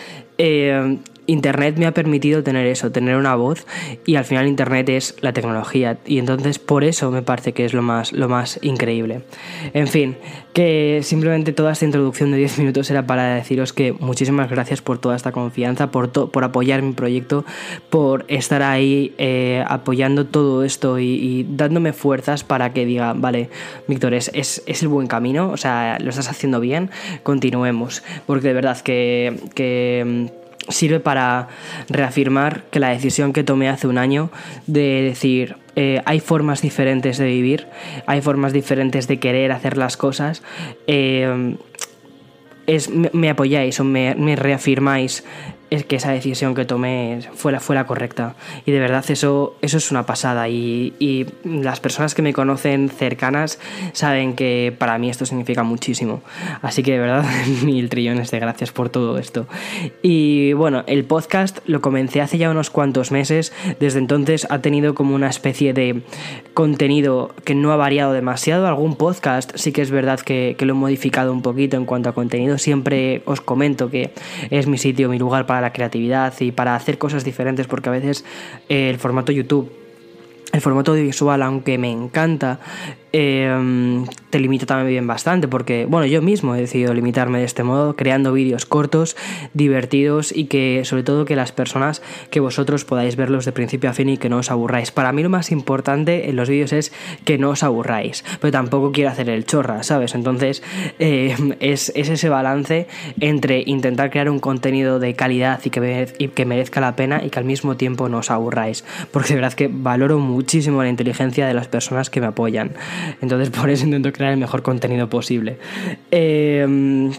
Internet 1.28 1.76
me 1.76 1.86
ha 1.86 1.92
permitido 1.92 2.42
tener 2.42 2.66
eso, 2.66 2.90
tener 2.90 3.16
una 3.16 3.34
voz 3.34 3.66
y 4.06 4.16
al 4.16 4.24
final 4.24 4.48
Internet 4.48 4.88
es 4.88 5.14
la 5.20 5.32
tecnología 5.34 5.98
y 6.06 6.18
entonces 6.18 6.58
por 6.58 6.84
eso 6.84 7.10
me 7.10 7.22
parece 7.22 7.52
que 7.52 7.66
es 7.66 7.74
lo 7.74 7.82
más, 7.82 8.12
lo 8.12 8.28
más 8.28 8.58
increíble. 8.62 9.20
En 9.74 9.88
fin, 9.88 10.16
que 10.54 11.00
simplemente 11.02 11.52
toda 11.52 11.72
esta 11.72 11.84
introducción 11.84 12.30
de 12.30 12.38
10 12.38 12.58
minutos 12.60 12.90
era 12.90 13.06
para 13.06 13.34
deciros 13.34 13.74
que 13.74 13.92
muchísimas 13.92 14.50
gracias 14.50 14.80
por 14.80 14.98
toda 14.98 15.16
esta 15.16 15.30
confianza, 15.30 15.90
por, 15.90 16.10
por 16.10 16.44
apoyar 16.44 16.80
mi 16.80 16.94
proyecto, 16.94 17.44
por 17.90 18.24
estar 18.28 18.62
ahí 18.62 19.14
eh, 19.18 19.62
apoyando 19.68 20.24
todo 20.24 20.64
esto 20.64 20.98
y, 20.98 21.46
dándome 21.50 21.92
fuerzas 21.92 22.42
para 22.42 22.72
que 22.72 22.86
diga, 22.86 23.12
vale, 23.12 23.50
Víctor, 23.86 24.14
es, 24.14 24.30
es, 24.32 24.62
es, 24.66 24.82
el 24.82 24.88
buen 24.88 25.06
camino, 25.06 25.50
o 25.50 25.56
sea, 25.58 25.98
lo 26.00 26.08
estás 26.08 26.28
haciendo 26.28 26.58
bien, 26.58 26.90
continuemos, 27.22 28.02
porque 28.26 28.48
de 28.48 28.54
verdad 28.54 28.80
que... 28.80 29.36
que 29.54 30.30
sirve 30.68 31.00
para 31.00 31.48
reafirmar 31.88 32.64
que 32.70 32.80
la 32.80 32.90
decisión 32.90 33.32
que 33.32 33.44
tomé 33.44 33.68
hace 33.68 33.86
un 33.86 33.98
año 33.98 34.30
de 34.66 35.02
decir 35.02 35.56
eh, 35.76 36.02
hay 36.04 36.20
formas 36.20 36.60
diferentes 36.60 37.18
de 37.18 37.26
vivir, 37.26 37.66
hay 38.06 38.20
formas 38.20 38.52
diferentes 38.52 39.06
de 39.06 39.18
querer 39.18 39.52
hacer 39.52 39.76
las 39.76 39.96
cosas, 39.96 40.42
eh, 40.86 41.56
es, 42.66 42.90
me, 42.90 43.30
apoyáis 43.30 43.80
o 43.80 43.84
me, 43.84 44.14
me 44.14 44.36
reafirmáis 44.36 45.24
es 45.70 45.84
que 45.84 45.96
esa 45.96 46.12
decisión 46.12 46.54
que 46.54 46.64
tomé 46.64 47.20
fue 47.34 47.52
la, 47.52 47.60
fue 47.60 47.74
la 47.74 47.86
correcta. 47.86 48.34
Y 48.64 48.72
de 48.72 48.78
verdad 48.80 49.04
eso, 49.08 49.56
eso 49.60 49.76
es 49.76 49.90
una 49.90 50.06
pasada. 50.06 50.48
Y, 50.48 50.94
y, 50.98 51.26
las 51.44 51.80
personas 51.80 52.14
que 52.14 52.22
me 52.22 52.32
conocen 52.32 52.88
cercanas 52.88 53.58
saben 53.92 54.34
que 54.34 54.74
para 54.76 54.98
mí 54.98 55.10
esto 55.10 55.26
significa 55.26 55.62
muchísimo. 55.62 56.22
Así 56.62 56.82
que 56.82 56.92
de 56.92 56.98
verdad, 56.98 57.24
mil 57.64 57.88
trillones 57.88 58.30
de 58.30 58.38
gracias 58.38 58.72
por 58.72 58.88
todo 58.88 59.18
esto. 59.18 59.46
Y 60.02 60.52
bueno, 60.54 60.84
el 60.86 61.04
podcast 61.04 61.58
lo 61.66 61.80
comencé 61.80 62.20
hace 62.20 62.38
ya 62.38 62.50
unos 62.50 62.70
cuantos 62.70 63.10
meses. 63.10 63.52
Desde 63.78 63.98
entonces 63.98 64.46
ha 64.50 64.60
tenido 64.60 64.94
como 64.94 65.14
una 65.14 65.28
especie 65.28 65.74
de 65.74 66.02
contenido 66.54 67.34
que 67.44 67.54
no 67.54 67.72
ha 67.72 67.76
variado 67.76 68.12
demasiado. 68.12 68.66
Algún 68.66 68.96
podcast 68.96 69.52
sí 69.56 69.72
que 69.72 69.82
es 69.82 69.90
verdad 69.90 70.20
que, 70.20 70.56
que 70.58 70.64
lo 70.64 70.72
he 70.72 70.76
modificado 70.76 71.32
un 71.32 71.42
poquito 71.42 71.76
en 71.76 71.84
cuanto 71.84 72.08
a 72.08 72.14
contenido. 72.14 72.56
Siempre 72.58 73.22
os 73.26 73.40
comento 73.40 73.90
que 73.90 74.12
es 74.50 74.66
mi 74.66 74.78
sitio, 74.78 75.08
mi 75.08 75.18
lugar 75.18 75.46
para 75.46 75.57
la 75.60 75.72
creatividad 75.72 76.32
y 76.40 76.52
para 76.52 76.74
hacer 76.74 76.98
cosas 76.98 77.24
diferentes, 77.24 77.66
porque 77.66 77.88
a 77.88 77.92
veces 77.92 78.24
eh, 78.68 78.90
el 78.90 78.98
formato 78.98 79.32
YouTube 79.32 79.70
el 80.52 80.60
formato 80.62 80.92
audiovisual, 80.92 81.42
aunque 81.42 81.76
me 81.76 81.90
encanta, 81.90 82.58
eh, 83.12 84.04
te 84.30 84.38
limita 84.38 84.66
también 84.66 85.06
bastante 85.06 85.48
porque, 85.48 85.86
bueno, 85.86 86.06
yo 86.06 86.22
mismo 86.22 86.54
he 86.54 86.60
decidido 86.60 86.92
limitarme 86.94 87.38
de 87.38 87.44
este 87.44 87.62
modo, 87.62 87.96
creando 87.96 88.32
vídeos 88.32 88.66
cortos, 88.66 89.16
divertidos 89.54 90.36
y 90.36 90.44
que 90.44 90.82
sobre 90.84 91.02
todo 91.02 91.24
que 91.24 91.36
las 91.36 91.52
personas, 91.52 92.02
que 92.30 92.40
vosotros 92.40 92.84
podáis 92.84 93.16
verlos 93.16 93.44
de 93.44 93.52
principio 93.52 93.90
a 93.90 93.92
fin 93.92 94.08
y 94.10 94.18
que 94.18 94.28
no 94.28 94.38
os 94.38 94.50
aburráis. 94.50 94.90
Para 94.90 95.12
mí 95.12 95.22
lo 95.22 95.30
más 95.30 95.50
importante 95.50 96.28
en 96.28 96.36
los 96.36 96.48
vídeos 96.48 96.72
es 96.72 96.92
que 97.24 97.38
no 97.38 97.50
os 97.50 97.62
aburráis, 97.62 98.24
pero 98.40 98.52
tampoco 98.52 98.92
quiero 98.92 99.10
hacer 99.10 99.30
el 99.30 99.46
chorra, 99.46 99.82
¿sabes? 99.82 100.14
Entonces 100.14 100.62
eh, 100.98 101.34
es, 101.60 101.92
ese 101.94 102.28
balance 102.28 102.86
entre 103.20 103.62
intentar 103.66 104.10
crear 104.10 104.28
un 104.28 104.38
contenido 104.38 104.98
de 104.98 105.14
calidad 105.14 105.60
y 105.64 105.70
que, 105.70 106.14
y 106.18 106.28
que 106.28 106.44
merezca 106.44 106.80
la 106.80 106.96
pena 106.96 107.22
y 107.24 107.30
que 107.30 107.38
al 107.38 107.44
mismo 107.44 107.76
tiempo 107.76 108.08
no 108.08 108.18
os 108.18 108.30
aburráis, 108.30 108.84
porque 109.10 109.30
de 109.30 109.34
verdad 109.36 109.54
que 109.54 109.70
valoro 109.72 110.18
muchísimo 110.18 110.82
la 110.82 110.88
inteligencia 110.88 111.46
de 111.46 111.54
las 111.54 111.68
personas 111.68 112.10
que 112.10 112.20
me 112.20 112.26
apoyan. 112.26 112.72
Entonces 113.20 113.50
por 113.50 113.70
eso 113.70 113.84
intento 113.84 114.12
crear 114.12 114.32
el 114.32 114.38
mejor 114.38 114.62
contenido 114.62 115.08
posible. 115.08 115.58
Eh, 116.10 117.10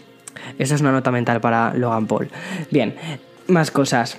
esa 0.57 0.75
es 0.75 0.81
una 0.81 0.91
nota 0.91 1.11
mental 1.11 1.41
para 1.41 1.73
Logan 1.73 2.07
Paul. 2.07 2.29
Bien, 2.71 2.95
más 3.47 3.71
cosas. 3.71 4.17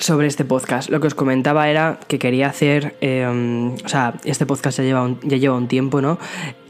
sobre 0.00 0.28
este 0.28 0.44
podcast. 0.44 0.90
Lo 0.90 1.00
que 1.00 1.08
os 1.08 1.14
comentaba 1.14 1.68
era 1.68 1.98
que 2.06 2.20
quería 2.20 2.46
hacer, 2.46 2.94
em, 3.00 3.74
o 3.74 3.88
sea, 3.88 4.14
este 4.24 4.46
podcast 4.46 4.78
ya 4.78 4.84
lleva, 4.84 5.10
ya 5.22 5.36
lleva 5.38 5.56
un 5.56 5.66
tiempo, 5.66 6.00
¿no? 6.00 6.20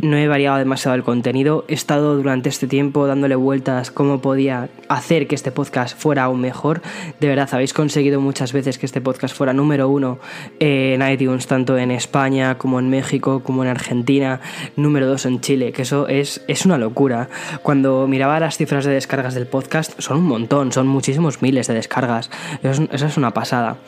No 0.01 0.17
he 0.17 0.29
variado 0.29 0.59
demasiado 0.59 0.95
el 0.95 1.03
contenido. 1.03 1.65
He 1.67 1.75
estado 1.75 2.15
durante 2.15 2.49
este 2.49 2.69
tiempo 2.69 3.09
dándole 3.09 3.35
vueltas 3.35 3.91
cómo 3.91 4.21
podía 4.21 4.69
hacer 4.89 5.27
que 5.27 5.35
este 5.35 5.51
podcast 5.51 5.99
fuera 5.99 6.25
aún 6.25 6.41
mejor. 6.41 6.83
De 7.19 7.27
verdad, 7.27 7.49
habéis 7.51 7.75
conseguido 7.75 8.21
muchas 8.21 8.53
veces 8.53 8.79
que 8.79 8.87
este 8.87 9.01
podcast 9.01 9.35
fuera 9.35 9.53
número 9.53 9.89
uno 9.89 10.21
en 10.61 11.03
iTunes, 11.03 11.49
tanto 11.49 11.77
en 11.77 11.91
España 11.91 12.59
como 12.59 12.79
en 12.79 12.91
México, 12.91 13.43
como 13.43 13.65
en 13.65 13.71
Argentina, 13.71 14.41
número 14.77 15.09
dos 15.09 15.27
en 15.27 15.41
Chile, 15.41 15.73
que 15.73 15.83
eso 15.83 16.07
es, 16.07 16.45
es 16.47 16.65
una 16.65 16.79
locura. 16.79 17.29
Cuando 17.65 18.07
miraba 18.07 18.39
las 18.39 18.57
cifras 18.57 18.85
de 18.85 18.93
descargas 18.93 19.35
del 19.35 19.49
podcast, 19.49 20.01
son 20.01 20.19
un 20.19 20.27
montón, 20.27 20.71
son 20.71 20.87
muchísimos 20.87 21.43
miles 21.43 21.67
de 21.67 21.75
descargas. 21.75 22.31
Eso 22.63 22.87
es, 22.93 23.17
una 23.17 23.35
pasada. 23.35 23.79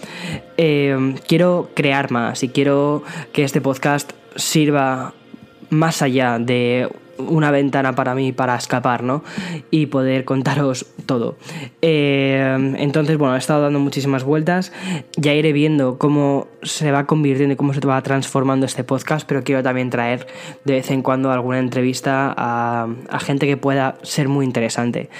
Eh, 0.56 1.14
quiero 1.28 1.70
crear 1.74 2.10
más 2.10 2.42
y 2.42 2.48
quiero 2.48 3.04
que 3.32 3.44
este 3.44 3.60
podcast 3.60 4.12
sirva 4.34 5.14
más 5.70 6.02
allá 6.02 6.38
de 6.38 6.88
una 7.28 7.50
ventana 7.50 7.94
para 7.94 8.14
mí 8.14 8.32
para 8.32 8.56
escapar, 8.56 9.02
¿no? 9.02 9.22
Y 9.70 9.86
poder 9.86 10.24
contaros 10.24 10.86
todo. 11.06 11.36
Eh, 11.82 12.74
entonces, 12.78 13.18
bueno, 13.18 13.34
he 13.34 13.38
estado 13.38 13.62
dando 13.62 13.78
muchísimas 13.78 14.24
vueltas. 14.24 14.72
Ya 15.16 15.34
iré 15.34 15.52
viendo 15.52 15.98
cómo 15.98 16.48
se 16.62 16.90
va 16.90 17.06
convirtiendo 17.06 17.54
y 17.54 17.56
cómo 17.56 17.74
se 17.74 17.80
va 17.80 18.00
transformando 18.02 18.66
este 18.66 18.84
podcast, 18.84 19.26
pero 19.26 19.42
quiero 19.42 19.62
también 19.62 19.90
traer 19.90 20.26
de 20.64 20.74
vez 20.74 20.90
en 20.90 21.02
cuando 21.02 21.30
alguna 21.30 21.58
entrevista 21.58 22.34
a, 22.36 22.88
gente 23.20 23.46
que 23.46 23.56
pueda 23.56 23.96
ser 24.02 24.28
muy 24.28 24.44
interesante. 24.44 25.10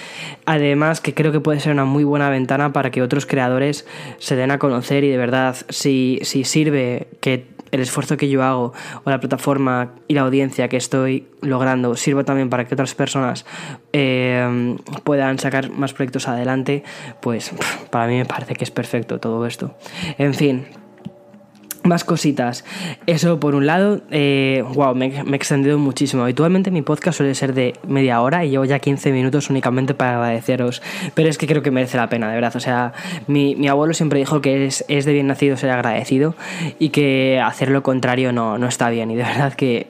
Además, 0.47 1.00
que 1.00 1.14
creo 1.14 1.33
que 1.33 1.40
puede 1.40 1.61
ser 1.61 1.73
una 1.73 1.85
muy 1.85 2.04
buena 2.04 2.30
ventana 2.30 2.73
para 2.73 2.90
que 2.90 3.02
otros 3.02 3.26
creadores 3.26 3.87
se 4.19 4.37
den 4.37 4.50
a 4.50 4.59
conocer 4.59 5.04
y 5.04 5.11
de 5.11 5.16
verdad, 5.16 5.57
si, 5.69 6.19
si 6.23 6.45
sirve 6.45 7.09
que 7.21 7.47
el 7.72 7.80
esfuerzo 7.80 8.16
que 8.16 8.28
yo 8.28 8.42
hago 8.42 8.72
o 9.04 9.10
la 9.10 9.20
plataforma 9.20 9.92
y 10.08 10.14
la 10.14 10.22
audiencia 10.22 10.68
que 10.68 10.76
estoy 10.76 11.26
logrando 11.40 11.96
sirva 11.96 12.24
también 12.24 12.50
para 12.50 12.66
que 12.66 12.74
otras 12.74 12.94
personas 12.94 13.46
eh, 13.92 14.76
puedan 15.04 15.38
sacar 15.38 15.70
más 15.70 15.92
proyectos 15.92 16.28
adelante, 16.28 16.84
pues 17.20 17.52
para 17.90 18.06
mí 18.06 18.16
me 18.16 18.24
parece 18.24 18.54
que 18.54 18.64
es 18.64 18.70
perfecto 18.70 19.20
todo 19.20 19.46
esto. 19.46 19.74
En 20.18 20.34
fin, 20.34 20.66
más 21.82 22.04
cositas. 22.04 22.64
Eso 23.06 23.40
por 23.40 23.54
un 23.54 23.66
lado, 23.66 24.00
eh, 24.10 24.64
wow, 24.75 24.94
me, 24.94 25.06
he 25.06 25.34
extendido 25.34 25.78
muchísimo. 25.78 26.22
Habitualmente 26.22 26.70
mi 26.70 26.82
podcast 26.82 27.18
suele 27.18 27.34
ser 27.34 27.54
de 27.54 27.75
media 27.87 28.20
hora 28.20 28.44
y 28.44 28.50
llevo 28.50 28.64
ya 28.64 28.78
15 28.78 29.12
minutos 29.12 29.50
únicamente 29.50 29.94
para 29.94 30.16
agradeceros. 30.16 30.82
Pero 31.14 31.28
es 31.28 31.38
que 31.38 31.46
creo 31.46 31.62
que 31.62 31.70
merece 31.70 31.96
la 31.96 32.08
pena, 32.08 32.28
de 32.28 32.34
verdad. 32.34 32.54
O 32.56 32.60
sea, 32.60 32.92
mi, 33.26 33.54
mi 33.56 33.68
abuelo 33.68 33.94
siempre 33.94 34.18
dijo 34.18 34.40
que 34.40 34.66
es, 34.66 34.84
es, 34.88 35.04
de 35.04 35.12
bien 35.12 35.26
nacido 35.26 35.56
ser 35.56 35.70
agradecido 35.70 36.34
y 36.78 36.90
que 36.90 37.40
hacer 37.40 37.70
lo 37.70 37.82
contrario 37.82 38.32
no, 38.32 38.58
no 38.58 38.68
está 38.68 38.90
bien. 38.90 39.10
Y 39.10 39.16
de 39.16 39.22
verdad 39.22 39.54
que 39.54 39.87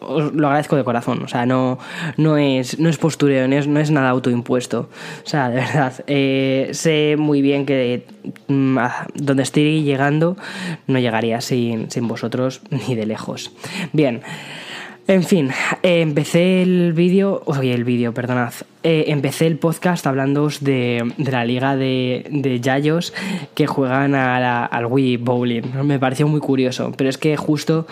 os 0.00 0.32
lo 0.32 0.46
agradezco 0.46 0.76
de 0.76 0.84
corazón. 0.84 1.22
O 1.22 1.28
sea, 1.28 1.46
no, 1.46 1.78
no, 2.16 2.36
es, 2.36 2.78
no 2.78 2.88
es 2.88 2.98
postureo, 2.98 3.48
no 3.48 3.56
es, 3.56 3.66
no 3.66 3.80
es 3.80 3.90
nada 3.90 4.10
autoimpuesto. 4.10 4.88
O 5.24 5.28
sea, 5.28 5.48
de 5.48 5.56
verdad, 5.56 6.04
eh, 6.06 6.70
sé 6.72 7.16
muy 7.18 7.42
bien 7.42 7.66
que 7.66 8.06
mm, 8.48 8.78
donde 9.14 9.42
estoy 9.42 9.82
llegando 9.82 10.36
no 10.86 10.98
llegaría 10.98 11.40
sin, 11.40 11.90
sin 11.90 12.08
vosotros 12.08 12.62
ni 12.70 12.94
de 12.94 13.06
lejos. 13.06 13.52
Bien. 13.92 14.22
En 15.06 15.24
fin, 15.24 15.50
eh, 15.82 16.02
empecé 16.02 16.62
el 16.62 16.92
vídeo, 16.92 17.42
oye, 17.46 17.72
el 17.74 17.84
vídeo, 17.84 18.14
perdonad. 18.14 18.52
Eh, 18.82 19.06
empecé 19.08 19.46
el 19.46 19.58
podcast 19.58 20.06
hablando 20.06 20.48
de, 20.60 21.12
de, 21.16 21.32
la 21.32 21.44
liga 21.44 21.76
de, 21.76 22.26
de 22.30 22.60
Yayos 22.60 23.12
que 23.54 23.66
juegan 23.66 24.14
al 24.14 24.86
Wii 24.86 25.16
Bowling. 25.16 25.62
Me 25.84 25.98
pareció 25.98 26.28
muy 26.28 26.40
curioso, 26.40 26.92
pero 26.96 27.10
es 27.10 27.18
que 27.18 27.36
justo 27.36 27.86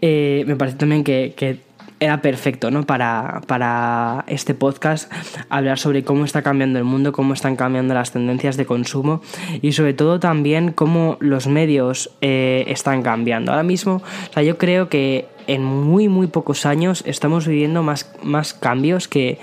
eh, 0.00 0.44
me 0.46 0.56
parece 0.56 0.76
también 0.76 1.04
que, 1.04 1.34
que 1.36 1.60
era 2.00 2.20
perfecto 2.20 2.70
¿no? 2.70 2.82
para, 2.82 3.40
para 3.46 4.24
este 4.26 4.52
podcast 4.52 5.10
hablar 5.48 5.78
sobre 5.78 6.02
cómo 6.02 6.24
está 6.24 6.42
cambiando 6.42 6.78
el 6.78 6.84
mundo, 6.84 7.12
cómo 7.12 7.34
están 7.34 7.56
cambiando 7.56 7.94
las 7.94 8.10
tendencias 8.10 8.56
de 8.56 8.66
consumo 8.66 9.22
y 9.62 9.72
sobre 9.72 9.94
todo 9.94 10.18
también 10.18 10.72
cómo 10.72 11.16
los 11.20 11.46
medios 11.46 12.10
están 12.20 13.02
cambiando. 13.02 13.52
Ahora 13.52 13.62
mismo, 13.62 14.02
o 14.28 14.32
sea, 14.32 14.42
yo 14.42 14.58
creo 14.58 14.88
que 14.88 15.28
en 15.46 15.64
muy, 15.64 16.08
muy 16.08 16.26
pocos 16.26 16.66
años 16.66 17.02
estamos 17.06 17.46
viviendo 17.46 17.82
más, 17.82 18.10
más 18.22 18.54
cambios 18.54 19.08
que, 19.08 19.38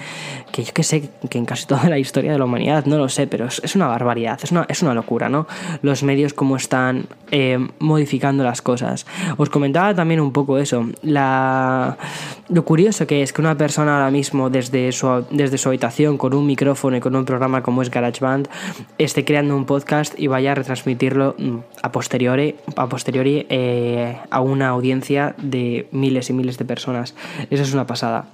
que 0.51 0.63
yo 0.63 0.74
que 0.74 0.84
sé, 0.84 1.10
que 1.29 1.38
en 1.38 1.46
casi 1.46 1.65
toda 1.67 1.89
la 1.89 2.00
historia 2.00 2.31
de 2.31 2.39
la 2.39 2.46
humanidad, 2.46 2.86
no 2.86 2.98
lo 2.98 3.10
sé, 3.10 3.27
pero 3.27 3.46
es, 3.46 3.75
una 3.75 3.88
barbaridad, 3.88 4.39
es 4.43 4.51
una, 4.51 4.65
es 4.67 4.81
una 4.81 4.93
locura, 4.93 5.29
¿no? 5.29 5.48
Los 5.81 6.03
medios 6.03 6.34
cómo 6.34 6.55
están 6.55 7.05
eh, 7.31 7.58
modificando 7.79 8.43
las 8.43 8.62
cosas. 8.62 9.05
Os 9.38 9.50
comentaba 9.50 9.93
también 9.93 10.20
un 10.20 10.31
poco 10.31 10.58
eso, 10.58 10.86
lo 11.03 12.65
curioso 12.65 13.08
que 13.08 13.22
es 13.22 13.34
que 13.34 13.41
una 13.41 13.55
persona 13.55 13.96
ahora 13.96 14.12
mismo 14.12 14.50
desde 14.50 14.91
su, 14.91 15.25
desde 15.31 15.58
su 15.58 15.70
habitación 15.70 16.17
con 16.17 16.34
un 16.34 16.46
micrófono 16.46 16.98
y 16.98 17.00
con 17.00 17.15
un 17.15 17.25
programa 17.25 17.62
como 17.63 17.81
es 17.81 17.89
GarageBand 17.89 18.50
esté 18.98 19.24
creando 19.25 19.55
un 19.55 19.65
podcast 19.65 20.20
y 20.20 20.27
vaya 20.27 20.51
a 20.51 20.55
retransmitirlo 20.55 21.36
mm, 21.38 21.58
a 21.81 21.91
posteriori, 21.91 22.55
a, 22.75 22.89
posteriori 22.89 23.46
eh, 23.50 24.17
a 24.29 24.41
una 24.41 24.70
audiencia 24.70 25.36
de 25.38 25.88
miles 25.91 26.29
y 26.29 26.33
miles 26.33 26.57
de 26.57 26.65
personas. 26.65 27.15
Eso 27.50 27.63
es 27.63 27.74
una 27.74 27.88
pasada, 27.88 28.29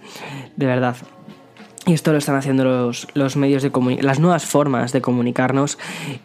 de 0.55 0.65
verdad. 0.65 0.95
Y 1.87 1.93
esto 1.93 2.11
lo 2.11 2.17
están 2.17 2.35
haciendo 2.35 2.65
los, 2.65 3.07
los 3.13 3.37
medios 3.37 3.63
de 3.63 3.71
comunicación, 3.71 4.07
las 4.07 4.19
nuevas 4.19 4.45
formas 4.45 4.91
de 4.91 4.99
comunicarnos 4.99 5.79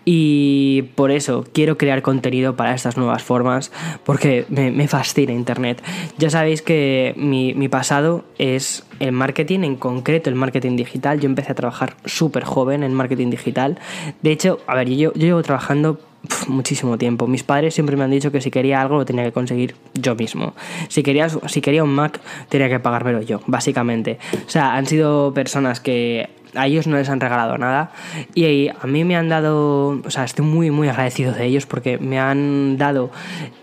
y 0.05 0.83
por 0.97 1.13
eso 1.13 1.45
quiero 1.53 1.79
crear 1.79 2.03
contenido 2.03 2.57
para 2.57 2.75
estas 2.75 2.97
nuevas 2.97 3.23
formas 3.23 3.71
porque 4.03 4.45
me, 4.49 4.89
fascina 4.89 5.33
Internet. 5.33 5.81
Ya 6.19 6.31
sabéis 6.31 6.63
que 6.63 7.15
mi, 7.17 7.55
mi, 7.55 7.69
pasado 7.69 8.25
es 8.39 8.85
el 8.99 9.13
marketing, 9.13 9.61
en 9.61 9.77
concreto 9.77 10.31
el 10.31 10.35
marketing 10.35 10.75
digital. 10.75 11.21
Yo 11.21 11.27
empecé 11.27 11.53
a 11.53 11.55
trabajar 11.55 11.95
súper 12.07 12.43
joven 12.43 12.83
en 12.83 12.93
marketing 12.93 13.31
digital. 13.31 13.79
De 14.21 14.33
hecho, 14.33 14.59
a 14.67 14.75
ver, 14.75 14.89
yo, 14.89 15.13
yo 15.15 15.27
llevo 15.27 15.43
trabajando 15.43 16.01
muchísimo 16.49 16.99
tiempo. 16.99 17.27
Mis 17.27 17.43
padres 17.43 17.75
siempre 17.75 17.97
me 17.97 18.05
han 18.05 18.11
dicho 18.11 18.31
que 18.31 18.41
si 18.41 18.51
quería 18.51 18.81
algo 18.81 18.97
lo 18.97 19.05
tenía 19.05 19.25
que 19.25 19.33
conseguir 19.33 19.75
yo 19.95 20.15
mismo. 20.15 20.55
Si 20.89 21.03
quería, 21.03 21.29
si 21.29 21.61
quería 21.61 21.85
un 21.85 21.95
Mac, 21.95 22.21
tenía 22.49 22.69
que 22.69 22.81
pagármelo 22.81 23.23
yo, 23.23 23.41
básicamente. 23.47 24.19
O 24.47 24.51
sea, 24.51 24.75
han 24.75 24.87
sido 24.87 25.35
personas 25.35 25.81
que 25.81 26.31
a 26.55 26.67
ellos 26.67 26.87
no 26.87 26.97
les 26.97 27.09
han 27.09 27.21
regalado 27.21 27.57
nada 27.57 27.93
y 28.35 28.69
a 28.69 28.87
mí 28.87 29.05
me 29.05 29.17
han 29.17 29.29
dado, 29.29 30.01
o 30.05 30.11
sea, 30.11 30.25
estoy 30.25 30.45
muy, 30.45 30.71
muy 30.71 30.89
agradecido 30.89 31.33
de 31.33 31.47
ellos 31.47 31.67
porque 31.67 31.99
me 31.99 32.19
han 32.19 32.77
dado... 32.79 33.11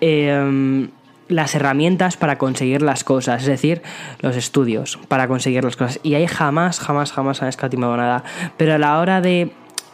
Em, 0.02 0.89
las 1.30 1.54
herramientas 1.54 2.17
para 2.17 2.39
conseguir 2.39 2.82
las 2.82 3.04
cosas, 3.04 3.43
es 3.43 3.48
decir, 3.48 3.84
los 4.19 4.36
estudios 4.36 4.98
para 5.08 5.28
conseguir 5.28 5.63
las 5.63 5.76
cosas. 5.76 6.00
Y 6.02 6.15
ahí 6.15 6.26
jamás, 6.26 6.80
jamás, 6.80 7.12
jamás 7.12 7.43
han 7.43 7.50
escatimado 7.50 7.95
nada. 7.95 8.24
Pero 8.58 8.74
a 8.74 8.78
la 8.80 8.98
hora 8.98 9.22
de 9.22 9.52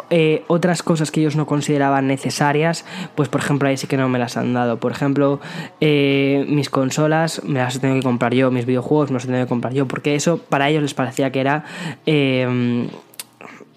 eh, 0.09 0.43
otras 0.47 0.83
cosas 0.83 1.11
que 1.11 1.21
ellos 1.21 1.35
no 1.35 1.45
consideraban 1.45 2.07
necesarias, 2.07 2.85
pues 3.15 3.29
por 3.29 3.41
ejemplo 3.41 3.67
ahí 3.67 3.77
sí 3.77 3.87
que 3.87 3.97
no 3.97 4.09
me 4.09 4.19
las 4.19 4.37
han 4.37 4.53
dado. 4.53 4.79
Por 4.79 4.91
ejemplo, 4.91 5.39
eh, 5.81 6.45
mis 6.47 6.69
consolas 6.69 7.41
me 7.43 7.59
las 7.59 7.75
he 7.75 7.79
tenido 7.79 7.99
que 7.99 8.03
comprar 8.03 8.33
yo, 8.33 8.51
mis 8.51 8.65
videojuegos 8.65 9.09
me 9.09 9.15
los 9.15 9.23
he 9.23 9.27
tenido 9.27 9.45
que 9.45 9.49
comprar 9.49 9.73
yo, 9.73 9.87
porque 9.87 10.15
eso 10.15 10.37
para 10.37 10.69
ellos 10.69 10.83
les 10.83 10.93
parecía 10.93 11.31
que 11.31 11.41
era... 11.41 11.63
Eh, 12.05 12.87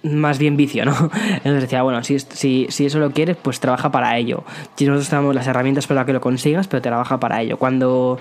más 0.02 0.38
bien 0.38 0.56
vicio, 0.56 0.84
¿no? 0.84 0.92
Entonces 1.12 1.62
decía, 1.62 1.82
bueno, 1.82 2.02
si, 2.04 2.18
si, 2.18 2.66
si, 2.70 2.86
eso 2.86 2.98
lo 2.98 3.10
quieres, 3.10 3.36
pues 3.36 3.60
trabaja 3.60 3.90
para 3.90 4.16
ello. 4.16 4.44
Si 4.76 4.86
nosotros 4.86 5.08
tenemos 5.08 5.34
las 5.34 5.46
herramientas 5.46 5.86
para 5.86 6.04
que 6.04 6.12
lo 6.12 6.20
consigas, 6.20 6.68
pero 6.68 6.80
trabaja 6.80 7.18
para 7.18 7.42
ello. 7.42 7.56
Cuando, 7.56 8.18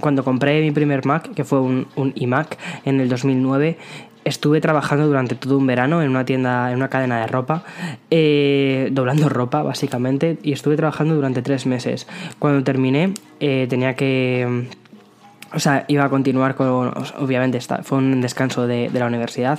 cuando 0.00 0.24
compré 0.24 0.60
mi 0.62 0.70
primer 0.70 1.04
Mac, 1.04 1.34
que 1.34 1.44
fue 1.44 1.60
un, 1.60 1.88
un 1.96 2.12
iMac 2.14 2.58
en 2.84 3.00
el 3.00 3.08
2009, 3.08 3.76
estuve 4.24 4.60
trabajando 4.60 5.06
durante 5.06 5.34
todo 5.34 5.58
un 5.58 5.66
verano 5.66 6.02
en 6.02 6.10
una 6.10 6.24
tienda, 6.24 6.70
en 6.70 6.76
una 6.76 6.88
cadena 6.88 7.20
de 7.20 7.26
ropa, 7.26 7.64
eh, 8.10 8.88
doblando 8.92 9.28
ropa 9.28 9.62
básicamente, 9.62 10.38
y 10.42 10.52
estuve 10.52 10.76
trabajando 10.76 11.14
durante 11.14 11.42
tres 11.42 11.66
meses. 11.66 12.06
Cuando 12.38 12.62
terminé 12.64 13.14
eh, 13.40 13.66
tenía 13.68 13.94
que... 13.94 14.68
O 15.52 15.58
sea, 15.58 15.84
iba 15.88 16.04
a 16.04 16.08
continuar 16.08 16.54
con, 16.54 16.68
obviamente 17.18 17.58
fue 17.82 17.98
un 17.98 18.20
descanso 18.20 18.68
de, 18.68 18.88
de, 18.88 19.00
la 19.00 19.06
universidad, 19.06 19.58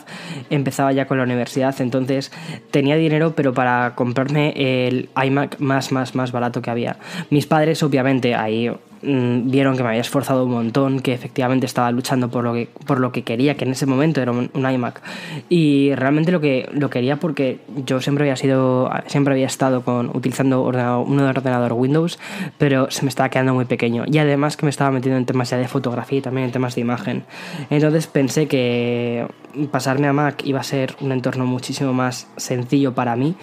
empezaba 0.49 0.93
ya 0.93 1.05
con 1.05 1.17
la 1.17 1.25
universidad, 1.25 1.75
entonces 1.81 2.31
tenía 2.71 2.95
dinero 2.95 3.33
pero 3.35 3.53
para 3.53 3.93
comprarme 3.93 4.53
el 4.55 5.09
iMac 5.21 5.59
más, 5.59 5.91
más, 5.91 6.15
más 6.15 6.31
barato 6.31 6.61
que 6.61 6.69
había. 6.69 6.95
Mis 7.29 7.45
padres 7.45 7.83
obviamente 7.83 8.35
ahí 8.35 8.71
mm, 9.03 9.49
vieron 9.49 9.75
que 9.77 9.83
me 9.83 9.89
había 9.89 10.01
esforzado 10.01 10.45
un 10.45 10.51
montón, 10.51 10.99
que 10.99 11.13
efectivamente 11.13 11.65
estaba 11.65 11.91
luchando 11.91 12.29
por 12.29 12.43
lo 12.43 12.53
que, 12.53 12.69
por 12.85 12.99
lo 12.99 13.11
que 13.11 13.23
quería, 13.23 13.55
que 13.55 13.65
en 13.65 13.71
ese 13.71 13.85
momento 13.85 14.21
era 14.21 14.31
un, 14.31 14.49
iMac. 14.53 15.01
Y 15.49 15.93
realmente 15.95 16.31
lo 16.31 16.41
que 16.41 16.69
lo 16.71 16.89
quería 16.89 17.17
porque 17.17 17.59
yo 17.85 18.01
siempre 18.01 18.25
había 18.25 18.35
sido, 18.35 18.89
siempre 19.07 19.33
había 19.33 19.47
estado 19.47 19.83
con, 19.83 20.15
utilizando 20.15 20.63
ordenador, 20.63 21.07
un 21.07 21.19
ordenador 21.19 21.73
Windows, 21.73 22.19
pero 22.57 22.89
se 22.91 23.03
me 23.03 23.09
estaba 23.09 23.29
quedando 23.29 23.53
muy 23.53 23.65
pequeño. 23.65 24.05
Y 24.07 24.17
además 24.17 24.57
que 24.57 24.65
me 24.65 24.69
estaba 24.69 24.91
metiendo 24.91 25.17
en 25.17 25.25
temas 25.25 25.49
ya 25.49 25.57
de 25.57 25.67
fotografía 25.67 26.19
y 26.19 26.21
también 26.21 26.45
en 26.45 26.51
temas 26.51 26.75
de 26.75 26.81
imagen. 26.81 27.23
Entonces 27.69 28.07
pensé 28.07 28.47
que 28.47 29.27
pasarme 29.71 30.07
a 30.07 30.13
Mac 30.13 30.43
iba 30.45 30.59
a 30.59 30.63
ser 30.63 30.95
un 31.01 31.11
entorno 31.11 31.45
muchísimo 31.45 31.93
más 31.93 32.27
sencillo 32.37 32.93
para 32.93 33.15
mí. 33.15 33.35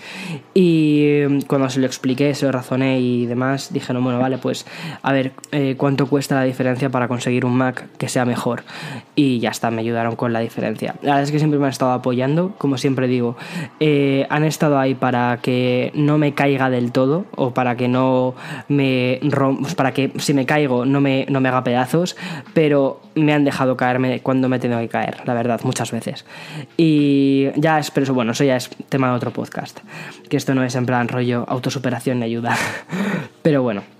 Y 0.55 1.43
cuando 1.47 1.69
se 1.71 1.81
lo 1.81 1.87
expliqué, 1.87 2.35
se 2.35 2.47
lo 2.47 2.53
razoné 2.53 3.01
y 3.01 3.27
demás, 3.27 3.73
dije, 3.73 3.93
no, 3.93 4.01
bueno, 4.01 4.19
vale, 4.19 4.39
pues 4.39 4.67
a 5.03 5.13
ver 5.13 5.33
eh, 5.51 5.75
cuánto 5.77 6.07
cuesta 6.07 6.35
la 6.35 6.45
diferencia 6.45 6.91
para 6.91 7.09
conseguir 7.09 7.45
un 7.45 7.57
Mac 7.57 7.89
que 7.99 8.09
sea 8.09 8.25
mejor. 8.25 8.65
Y 9.15 9.41
ya 9.41 9.51
está, 9.51 9.71
me 9.71 9.81
ayudaron 9.81 10.17
con 10.17 10.33
la 10.33 10.41
diferencia. 10.41 10.95
La 11.03 11.13
verdad 11.13 11.23
es 11.23 11.33
que 11.33 11.39
siempre 11.39 11.59
me 11.59 11.67
han 11.67 11.71
estado 11.71 11.93
apoyando, 11.93 12.55
como 12.59 12.79
siempre 12.79 13.09
digo, 13.09 13.37
eh, 13.81 14.27
han 14.31 14.45
estado 14.45 14.79
ahí 14.79 14.95
para 14.95 15.39
que 15.41 15.91
no 15.95 16.19
me 16.19 16.35
caiga 16.35 16.71
del 16.71 16.93
todo 16.93 17.27
o 17.35 17.53
para 17.53 17.77
que 17.77 17.89
no 17.89 18.35
me 18.69 19.21
pues 19.61 19.75
para 19.75 19.93
que 19.93 20.13
si 20.19 20.35
me 20.35 20.47
caigo 20.47 20.85
no 20.85 21.01
me, 21.01 21.27
no 21.29 21.41
me 21.41 21.49
haga 21.49 21.65
pedazos, 21.65 22.17
pero 22.55 23.01
me 23.15 23.33
han 23.33 23.45
dejado 23.45 23.77
caerme 23.77 24.21
cuando 24.21 24.49
me 24.49 24.57
he 24.57 24.61
tenido 24.61 24.81
que 24.81 24.89
caer, 24.89 25.19
la 25.25 25.35
verdad, 25.35 25.61
muchas 25.65 25.91
veces. 25.91 26.25
Y 26.77 27.49
ya 27.57 27.79
es, 27.79 27.91
pero 27.91 28.05
eso, 28.05 28.15
bueno, 28.15 28.33
eso 28.33 28.45
ya 28.45 28.57
es 28.57 28.71
tema 28.89 29.09
de 29.09 29.17
otro 29.17 29.33
podcast, 29.33 29.81
que 30.29 30.37
esto 30.37 30.55
no 30.55 30.63
es 30.63 30.75
en 30.75 30.87
plan 30.87 31.09
rollo 31.09 31.45
autosuperación 31.49 32.21
y 32.21 32.25
ayuda. 32.25 32.57
pero 33.43 33.63
bueno. 33.63 33.98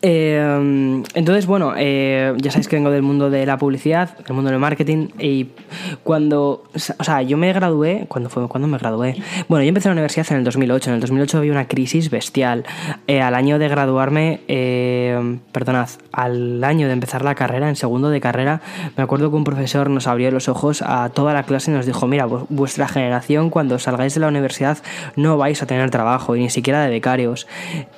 Eh, 0.00 1.02
entonces, 1.14 1.46
bueno, 1.46 1.74
eh, 1.76 2.34
ya 2.36 2.50
sabéis 2.50 2.68
que 2.68 2.76
vengo 2.76 2.90
del 2.90 3.02
mundo 3.02 3.30
de 3.30 3.46
la 3.46 3.58
publicidad, 3.58 4.16
del 4.18 4.34
mundo 4.34 4.50
del 4.50 4.60
marketing, 4.60 5.08
y 5.18 5.48
cuando, 6.04 6.64
o 6.74 7.04
sea, 7.04 7.22
yo 7.22 7.36
me 7.36 7.52
gradué, 7.52 8.06
¿cuándo 8.08 8.30
fue? 8.30 8.46
¿Cuándo 8.48 8.68
me 8.68 8.78
gradué? 8.78 9.16
Bueno, 9.48 9.64
yo 9.64 9.68
empecé 9.68 9.88
la 9.88 9.92
universidad 9.92 10.26
en 10.30 10.38
el 10.38 10.44
2008, 10.44 10.90
en 10.90 10.94
el 10.94 11.00
2008 11.00 11.38
había 11.38 11.52
una 11.52 11.66
crisis 11.66 12.10
bestial. 12.10 12.64
Eh, 13.06 13.20
al 13.20 13.34
año 13.34 13.58
de 13.58 13.68
graduarme, 13.68 14.40
perdonad, 15.52 15.88
al 16.12 16.62
año 16.62 16.86
de 16.86 16.92
empezar 16.92 17.24
la 17.24 17.34
carrera, 17.34 17.68
en 17.68 17.76
segundo 17.76 18.10
de 18.10 18.20
carrera, 18.20 18.60
me 18.96 19.02
acuerdo 19.02 19.30
que 19.30 19.36
un 19.36 19.44
profesor 19.44 19.90
nos 19.90 20.06
abrió 20.06 20.30
los 20.30 20.48
ojos 20.48 20.82
a 20.82 21.08
toda 21.10 21.34
la 21.34 21.42
clase 21.42 21.70
y 21.70 21.74
nos 21.74 21.86
dijo, 21.86 22.06
mira, 22.06 22.26
vuestra 22.26 22.88
generación 22.88 23.50
cuando 23.50 23.78
salgáis 23.78 24.14
de 24.14 24.20
la 24.20 24.28
universidad 24.28 24.78
no 25.16 25.36
vais 25.36 25.62
a 25.62 25.66
tener 25.66 25.90
trabajo, 25.90 26.36
y 26.36 26.40
ni 26.40 26.50
siquiera 26.50 26.82
de 26.82 26.90
becarios. 26.90 27.46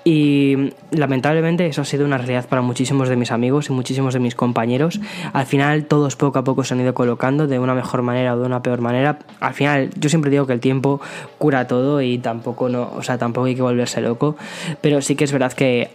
Y 0.04 0.72
lamentablemente 0.90 1.66
eso 1.66 1.84
sido 1.90 2.06
una 2.06 2.18
realidad 2.18 2.48
para 2.48 2.62
muchísimos 2.62 3.08
de 3.08 3.16
mis 3.16 3.30
amigos 3.30 3.68
y 3.68 3.72
muchísimos 3.72 4.14
de 4.14 4.20
mis 4.20 4.34
compañeros. 4.34 5.00
Al 5.32 5.46
final 5.46 5.84
todos 5.84 6.16
poco 6.16 6.38
a 6.38 6.44
poco 6.44 6.64
se 6.64 6.74
han 6.74 6.80
ido 6.80 6.94
colocando 6.94 7.46
de 7.46 7.58
una 7.58 7.74
mejor 7.74 8.02
manera 8.02 8.34
o 8.34 8.38
de 8.38 8.46
una 8.46 8.62
peor 8.62 8.80
manera. 8.80 9.18
Al 9.40 9.54
final 9.54 9.90
yo 9.98 10.08
siempre 10.08 10.30
digo 10.30 10.46
que 10.46 10.52
el 10.52 10.60
tiempo 10.60 11.00
cura 11.38 11.66
todo 11.66 12.00
y 12.00 12.18
tampoco 12.18 12.68
no, 12.68 12.90
o 12.96 13.02
sea, 13.02 13.18
tampoco 13.18 13.46
hay 13.46 13.54
que 13.54 13.62
volverse 13.62 14.00
loco, 14.00 14.36
pero 14.80 15.02
sí 15.02 15.16
que 15.16 15.24
es 15.24 15.32
verdad 15.32 15.52
que 15.52 15.90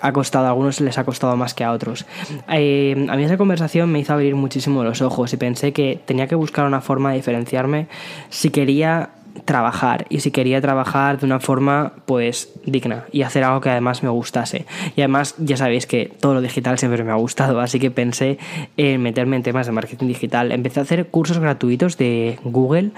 ha 0.00 0.12
costado, 0.12 0.46
a 0.46 0.48
algunos 0.48 0.80
les 0.80 0.96
ha 0.98 1.04
costado 1.04 1.36
más 1.36 1.54
que 1.54 1.64
a 1.64 1.72
otros. 1.72 2.06
Eh, 2.48 3.06
a 3.08 3.16
mí 3.16 3.24
esa 3.24 3.36
conversación 3.36 3.90
me 3.92 3.98
hizo 3.98 4.12
abrir 4.12 4.34
muchísimo 4.34 4.82
los 4.82 5.02
ojos 5.02 5.32
y 5.32 5.36
pensé 5.36 5.72
que 5.72 6.00
tenía 6.04 6.26
que 6.26 6.34
buscar 6.34 6.66
una 6.66 6.80
forma 6.80 7.10
de 7.10 7.16
diferenciarme 7.16 7.86
si 8.30 8.50
quería 8.50 9.10
trabajar. 9.44 10.06
Y 10.08 10.20
si 10.20 10.30
quería 10.30 10.60
trabajar 10.60 11.18
de 11.18 11.26
una 11.26 11.40
forma 11.40 11.92
pues 12.06 12.52
digna 12.64 13.04
y 13.12 13.22
hacer 13.22 13.44
algo 13.44 13.60
que 13.60 13.70
además 13.70 14.02
me 14.02 14.08
gustase. 14.08 14.66
Y 14.96 15.00
además 15.00 15.34
ya 15.38 15.56
sabéis 15.56 15.86
que 15.86 16.12
todo 16.20 16.34
lo 16.34 16.40
digital 16.40 16.78
siempre 16.78 17.02
me 17.04 17.12
ha 17.12 17.16
gustado 17.16 17.60
así 17.60 17.78
que 17.78 17.90
pensé 17.90 18.38
en 18.76 19.02
meterme 19.02 19.36
en 19.36 19.42
temas 19.42 19.66
de 19.66 19.72
marketing 19.72 20.06
digital. 20.06 20.52
Empecé 20.52 20.80
a 20.80 20.82
hacer 20.84 21.06
cursos 21.08 21.38
gratuitos 21.38 21.96
de 21.96 22.38
Google 22.44 22.90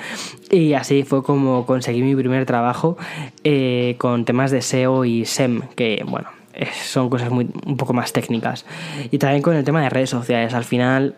y 0.51 0.75
así 0.75 1.03
fue 1.05 1.23
como 1.23 1.67
conseguí 1.67 2.03
mi 2.03 2.15
primer 2.15 2.47
trabajo 2.47 2.97
eh, 3.45 3.97
con 3.99 4.25
temas 4.25 4.51
de 4.51 4.63
SEO 4.63 5.05
y 5.05 5.25
SEM 5.25 5.63
que 5.75 6.05
bueno 6.07 6.29
son 6.73 7.11
cosas 7.11 7.31
muy, 7.31 7.49
un 7.67 7.77
poco 7.77 7.93
más 7.93 8.13
técnicas. 8.13 8.65
Y 9.11 9.19
también 9.19 9.43
con 9.43 9.55
el 9.57 9.65
tema 9.65 9.83
de 9.83 9.91
redes 9.91 10.11
sociales. 10.11 10.55
Al 10.55 10.65
final 10.65 11.15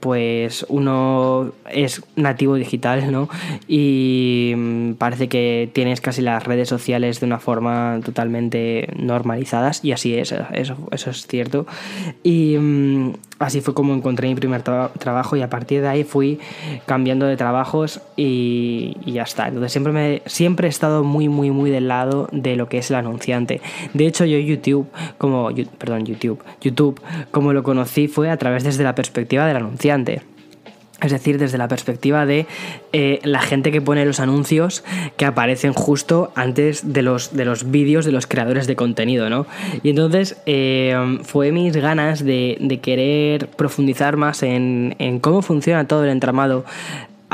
pues 0.00 0.66
uno 0.68 1.52
es 1.70 2.02
nativo 2.16 2.54
digital, 2.54 3.10
¿no? 3.10 3.28
Y 3.68 4.52
mm, 4.56 4.92
parece 4.94 5.28
que 5.28 5.70
tienes 5.72 6.00
casi 6.00 6.22
las 6.22 6.44
redes 6.44 6.68
sociales 6.68 7.20
de 7.20 7.26
una 7.26 7.38
forma 7.38 8.00
totalmente 8.04 8.88
normalizadas 8.96 9.84
y 9.84 9.92
así 9.92 10.14
es, 10.14 10.32
eso, 10.52 10.76
eso 10.90 11.10
es 11.10 11.26
cierto. 11.26 11.66
Y 12.22 12.56
mm, 12.58 13.12
así 13.42 13.60
fue 13.60 13.74
como 13.74 13.94
encontré 13.94 14.28
mi 14.28 14.34
primer 14.34 14.62
trabajo 14.62 15.36
y 15.36 15.42
a 15.42 15.50
partir 15.50 15.82
de 15.82 15.88
ahí 15.88 16.04
fui 16.04 16.38
cambiando 16.86 17.26
de 17.26 17.36
trabajos 17.36 18.00
y, 18.16 18.96
ya 19.06 19.22
está. 19.22 19.48
Entonces 19.48 19.72
siempre, 19.72 19.92
me, 19.92 20.22
siempre 20.26 20.68
he 20.68 20.70
estado 20.70 21.04
muy, 21.04 21.28
muy, 21.28 21.50
muy 21.50 21.70
del 21.70 21.88
lado 21.88 22.28
de 22.32 22.56
lo 22.56 22.68
que 22.68 22.78
es 22.78 22.90
el 22.90 22.96
anunciante. 22.96 23.60
De 23.94 24.06
hecho 24.06 24.24
yo 24.24 24.38
YouTube, 24.38 24.86
como, 25.18 25.50
perdón, 25.78 26.06
YouTube, 26.06 26.42
YouTube, 26.60 27.00
como 27.30 27.52
lo 27.52 27.62
conocí 27.62 28.08
fue 28.08 28.30
a 28.30 28.36
través 28.36 28.64
desde 28.64 28.84
la 28.84 28.94
perspectiva 28.94 29.46
del 29.46 29.56
anunciante. 29.56 30.22
Es 31.02 31.10
decir, 31.10 31.38
desde 31.38 31.58
la 31.58 31.68
perspectiva 31.68 32.24
de 32.26 32.46
eh, 32.92 33.20
la 33.24 33.40
gente 33.40 33.72
que 33.72 33.80
pone 33.80 34.04
los 34.06 34.20
anuncios 34.20 34.84
que 35.16 35.26
aparecen 35.26 35.72
justo 35.72 36.32
antes 36.34 36.92
de 36.92 37.02
los, 37.02 37.36
de 37.36 37.44
los 37.44 37.70
vídeos 37.70 38.04
de 38.04 38.12
los 38.12 38.26
creadores 38.26 38.66
de 38.66 38.76
contenido, 38.76 39.28
¿no? 39.28 39.46
Y 39.82 39.90
entonces 39.90 40.36
eh, 40.46 41.18
fue 41.22 41.52
mis 41.52 41.76
ganas 41.76 42.24
de, 42.24 42.78
querer 42.82 43.48
profundizar 43.48 44.16
más 44.16 44.42
en, 44.42 44.94
cómo 45.20 45.42
funciona 45.42 45.86
todo 45.86 46.04
el 46.04 46.10
entramado 46.10 46.64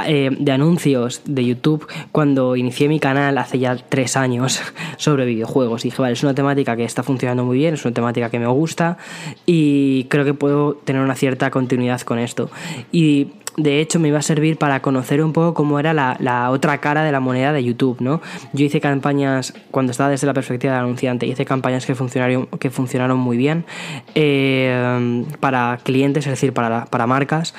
eh, 0.07 0.31
de 0.39 0.53
anuncios 0.53 1.23
de 1.25 1.45
YouTube 1.45 1.87
cuando 2.13 2.55
inicié 2.57 2.89
mi 2.89 3.01
canal 3.01 3.37
hace 3.39 3.59
ya 3.59 3.77
tres 3.77 4.17
años 4.17 4.61
sobre 4.97 5.25
videojuegos. 5.25 5.85
Y 5.85 5.89
dije, 5.89 6.03
vale, 6.03 6.15
es 6.15 6.23
una 6.23 6.35
temática 6.35 6.77
que 6.77 6.85
está 6.85 7.03
funcionando 7.03 7.45
muy 7.45 7.59
bien, 7.59 7.75
es 7.75 7.85
una 7.85 7.95
temática 7.95 8.31
que 8.31 8.39
me 8.39 8.47
gusta 8.47 8.99
y 9.47 10.05
creo 10.05 10.25
que 10.25 10.35
puedo 10.35 10.75
tener 10.75 11.03
una 11.03 11.15
cierta 11.15 11.51
continuidad 11.51 12.01
con 12.03 12.19
esto. 12.19 12.51
Y 12.93 13.29
de 13.59 13.81
hecho 13.81 13.99
me 13.99 14.09
iba 14.09 14.19
a 14.19 14.23
servir 14.23 14.57
para 14.57 14.81
conocer 14.81 15.23
un 15.23 15.33
poco 15.33 15.53
cómo 15.53 15.79
era 15.81 15.93
la, 15.93 16.51
otra 16.51 16.79
cara 16.79 17.03
de 17.03 17.13
la 17.13 17.21
moneda 17.21 17.53
de 17.53 17.63
YouTube, 17.63 18.01
¿no? 18.01 18.23
Yo 18.53 18.65
hice 18.65 18.81
campañas, 18.81 19.53
cuando 19.71 19.91
estaba 19.91 20.11
desde 20.11 20.27
la 20.27 20.33
perspectiva 20.33 20.75
del 20.75 20.85
anunciante, 20.85 21.27
hice 21.27 21.45
campañas 21.45 21.85
que 21.85 21.95
funcionaron, 21.95 22.47
que 22.47 22.71
funcionaron 22.71 23.19
muy 23.19 23.37
bien 23.37 23.65
eh, 24.15 25.25
para 25.41 25.79
clientes, 25.83 26.25
es 26.27 26.31
decir, 26.31 26.53
para, 26.53 26.87
para 26.87 27.07
marcas. 27.07 27.55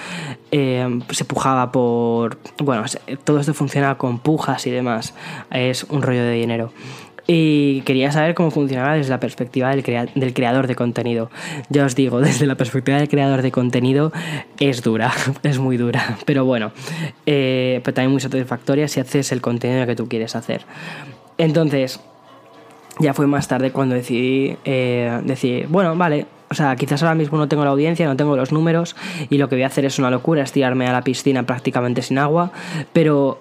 Eh, 0.51 0.99
se 1.11 1.25
pujaba 1.25 1.71
por... 1.71 2.37
Bueno, 2.59 2.85
todo 3.23 3.39
esto 3.39 3.53
funciona 3.53 3.97
con 3.97 4.19
pujas 4.19 4.65
y 4.67 4.71
demás. 4.71 5.13
Es 5.51 5.83
un 5.83 6.01
rollo 6.01 6.23
de 6.23 6.31
dinero 6.31 6.71
y 7.31 7.81
quería 7.81 8.11
saber 8.11 8.33
cómo 8.33 8.49
funcionaba 8.49 8.95
desde 8.95 9.11
la 9.11 9.19
perspectiva 9.19 9.69
del, 9.69 9.83
del, 10.15 10.33
creador 10.33 10.65
de 10.65 10.73
contenido. 10.73 11.29
Ya 11.69 11.85
os 11.85 11.93
digo, 11.93 12.21
desde 12.21 12.47
la 12.47 12.55
perspectiva 12.55 12.97
del 12.97 13.07
creador 13.07 13.43
de 13.43 13.51
contenido 13.51 14.11
es 14.59 14.81
dura, 14.81 15.13
es 15.43 15.59
muy 15.59 15.77
dura, 15.77 16.17
pero 16.25 16.43
bueno, 16.45 16.71
eh, 17.27 17.81
pero 17.83 17.93
también 17.93 18.13
muy 18.13 18.19
satisfactoria 18.19 18.87
si 18.87 18.99
haces 18.99 19.31
el 19.31 19.41
contenido 19.41 19.85
que 19.85 19.95
tú 19.95 20.09
quieres 20.09 20.35
hacer. 20.35 20.63
Entonces, 21.37 21.99
ya 22.97 23.13
fue 23.13 23.27
más 23.27 23.47
tarde 23.47 23.71
cuando 23.71 23.93
decidí 23.93 24.57
eh, 24.65 25.21
decir, 25.23 25.67
bueno, 25.69 25.95
vale, 25.95 26.25
o 26.49 26.55
sea, 26.55 26.75
quizás 26.77 27.03
ahora 27.03 27.13
mismo 27.13 27.37
no 27.37 27.47
tengo 27.47 27.63
la 27.63 27.69
audiencia, 27.69 28.07
no 28.07 28.17
tengo 28.17 28.35
los 28.35 28.51
números 28.51 28.95
y 29.29 29.37
lo 29.37 29.49
que 29.49 29.55
voy 29.55 29.63
a 29.63 29.67
hacer 29.67 29.85
es 29.85 29.99
una 29.99 30.09
locura, 30.09 30.41
es 30.41 30.51
tirarme 30.51 30.87
a 30.87 30.93
la 30.93 31.03
piscina 31.03 31.43
prácticamente 31.43 32.01
sin 32.01 32.17
agua, 32.17 32.51
pero 32.91 33.39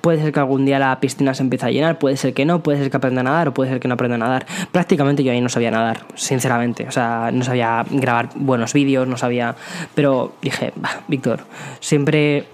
Puede 0.00 0.20
ser 0.20 0.32
que 0.32 0.40
algún 0.40 0.66
día 0.66 0.78
la 0.78 1.00
piscina 1.00 1.32
se 1.32 1.42
empiece 1.42 1.66
a 1.66 1.70
llenar, 1.70 1.98
puede 1.98 2.16
ser 2.16 2.34
que 2.34 2.44
no, 2.44 2.62
puede 2.62 2.78
ser 2.78 2.90
que 2.90 2.96
aprenda 2.96 3.22
a 3.22 3.24
nadar 3.24 3.48
o 3.48 3.54
puede 3.54 3.70
ser 3.70 3.80
que 3.80 3.88
no 3.88 3.94
aprenda 3.94 4.16
a 4.16 4.18
nadar. 4.18 4.46
Prácticamente 4.70 5.24
yo 5.24 5.32
ahí 5.32 5.40
no 5.40 5.48
sabía 5.48 5.70
nadar, 5.70 6.04
sinceramente. 6.14 6.86
O 6.86 6.92
sea, 6.92 7.30
no 7.32 7.42
sabía 7.42 7.84
grabar 7.90 8.30
buenos 8.34 8.72
vídeos, 8.72 9.08
no 9.08 9.16
sabía... 9.16 9.56
Pero 9.94 10.34
dije, 10.42 10.72
Víctor, 11.08 11.40
siempre 11.80 12.44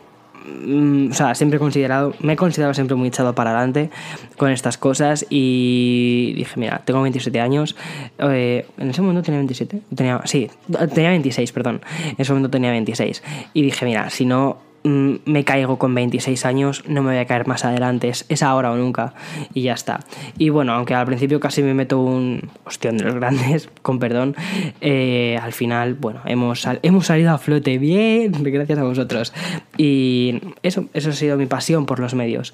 mm, 0.64 1.10
o 1.10 1.14
sea, 1.14 1.34
siempre 1.34 1.56
he 1.56 1.58
considerado, 1.58 2.14
me 2.20 2.34
he 2.34 2.36
considerado 2.36 2.72
siempre 2.72 2.94
muy 2.94 3.08
echado 3.08 3.34
para 3.34 3.50
adelante 3.50 3.90
con 4.36 4.50
estas 4.52 4.78
cosas 4.78 5.26
y 5.28 6.34
dije, 6.36 6.60
mira, 6.60 6.82
tengo 6.84 7.02
27 7.02 7.40
años, 7.40 7.74
eh, 8.18 8.66
en 8.78 8.90
ese 8.90 9.02
momento 9.02 9.22
tenía 9.22 9.38
27, 9.38 9.80
tenía, 9.94 10.20
sí, 10.24 10.50
tenía 10.94 11.10
26, 11.10 11.50
perdón, 11.50 11.80
en 12.04 12.16
ese 12.18 12.32
momento 12.32 12.50
tenía 12.50 12.70
26 12.70 13.22
y 13.54 13.62
dije, 13.62 13.84
mira, 13.84 14.08
si 14.10 14.24
no 14.24 14.58
me 14.84 15.44
caigo 15.44 15.78
con 15.78 15.94
26 15.94 16.44
años, 16.44 16.84
no 16.86 17.02
me 17.02 17.12
voy 17.12 17.18
a 17.18 17.24
caer 17.24 17.46
más 17.46 17.64
adelante, 17.64 18.12
es, 18.28 18.42
ahora 18.42 18.70
o 18.70 18.76
nunca, 18.76 19.14
y 19.54 19.62
ya 19.62 19.72
está. 19.72 20.00
Y 20.36 20.50
bueno, 20.50 20.74
aunque 20.74 20.94
al 20.94 21.06
principio 21.06 21.40
casi 21.40 21.62
me 21.62 21.72
meto 21.72 21.98
un 21.98 22.50
hostión 22.64 22.98
de 22.98 23.04
los 23.04 23.14
grandes, 23.16 23.70
con 23.82 23.98
perdón, 23.98 24.36
eh, 24.80 25.38
al 25.42 25.52
final, 25.52 25.94
bueno, 25.94 26.20
hemos, 26.26 26.68
hemos 26.82 27.06
salido 27.06 27.32
a 27.32 27.38
flote 27.38 27.78
bien, 27.78 28.32
gracias 28.42 28.78
a 28.78 28.84
vosotros. 28.84 29.32
Y 29.78 30.40
eso, 30.62 30.86
eso 30.92 31.10
ha 31.10 31.14
sido 31.14 31.36
mi 31.38 31.46
pasión 31.46 31.86
por 31.86 31.98
los 31.98 32.14
medios. 32.14 32.52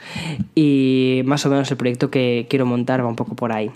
Y 0.55 1.23
más 1.25 1.45
o 1.47 1.51
menos 1.51 1.71
el 1.71 1.77
proyecto 1.77 2.11
que 2.11 2.47
quiero 2.49 2.65
montar 2.65 3.05
va 3.05 3.09
un 3.09 3.17
poco 3.17 3.35
por 3.35 3.53
ahí. 3.53 3.71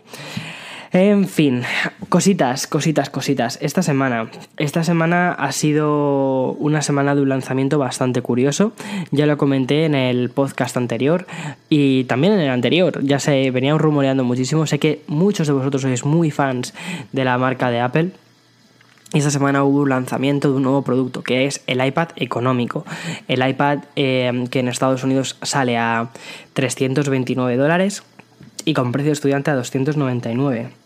En 0.97 1.27
fin, 1.27 1.65
cositas, 2.09 2.69
cositas, 2.69 3.11
cositas. 3.11 3.59
Esta 3.61 3.83
semana, 3.83 4.31
esta 4.59 4.85
semana 4.85 5.33
ha 5.33 5.51
sido 5.51 6.53
una 6.53 6.83
semana 6.83 7.17
de 7.17 7.23
un 7.23 7.31
lanzamiento 7.31 7.81
bastante 7.81 8.23
curioso. 8.23 8.75
Ya 9.11 9.27
lo 9.27 9.37
comenté 9.37 9.87
en 9.87 9.97
el 9.97 10.31
podcast 10.31 10.77
anterior 10.77 11.27
y 11.69 12.05
también 12.05 12.35
en 12.35 12.39
el 12.39 12.49
anterior. 12.49 13.03
Ya 13.03 13.19
se 13.19 13.51
venían 13.51 13.81
rumoreando 13.81 14.23
muchísimo. 14.23 14.67
Sé 14.67 14.79
que 14.79 15.03
muchos 15.09 15.49
de 15.49 15.55
vosotros 15.55 15.83
sois 15.83 16.05
muy 16.05 16.31
fans 16.31 16.75
de 17.11 17.25
la 17.25 17.39
marca 17.39 17.71
de 17.71 17.81
Apple. 17.81 18.13
Y 19.13 19.19
esta 19.19 19.33
semana 19.33 19.65
hubo 19.65 19.81
un 19.81 19.89
lanzamiento 19.89 20.53
de 20.53 20.59
un 20.59 20.63
nuevo 20.63 20.83
producto 20.83 21.25
que 21.25 21.47
es 21.47 21.61
el 21.67 21.85
iPad 21.85 22.11
económico. 22.15 22.85
El 23.27 23.45
iPad 23.45 23.81
eh, 23.97 24.45
que 24.49 24.61
en 24.61 24.69
Estados 24.69 25.03
Unidos 25.03 25.39
sale 25.43 25.77
a 25.77 26.11
329 26.53 27.57
dólares 27.57 28.05
y 28.65 28.75
con 28.75 28.93
precio 28.93 29.11
estudiante 29.11 29.51
a 29.51 29.57
299 29.57 30.84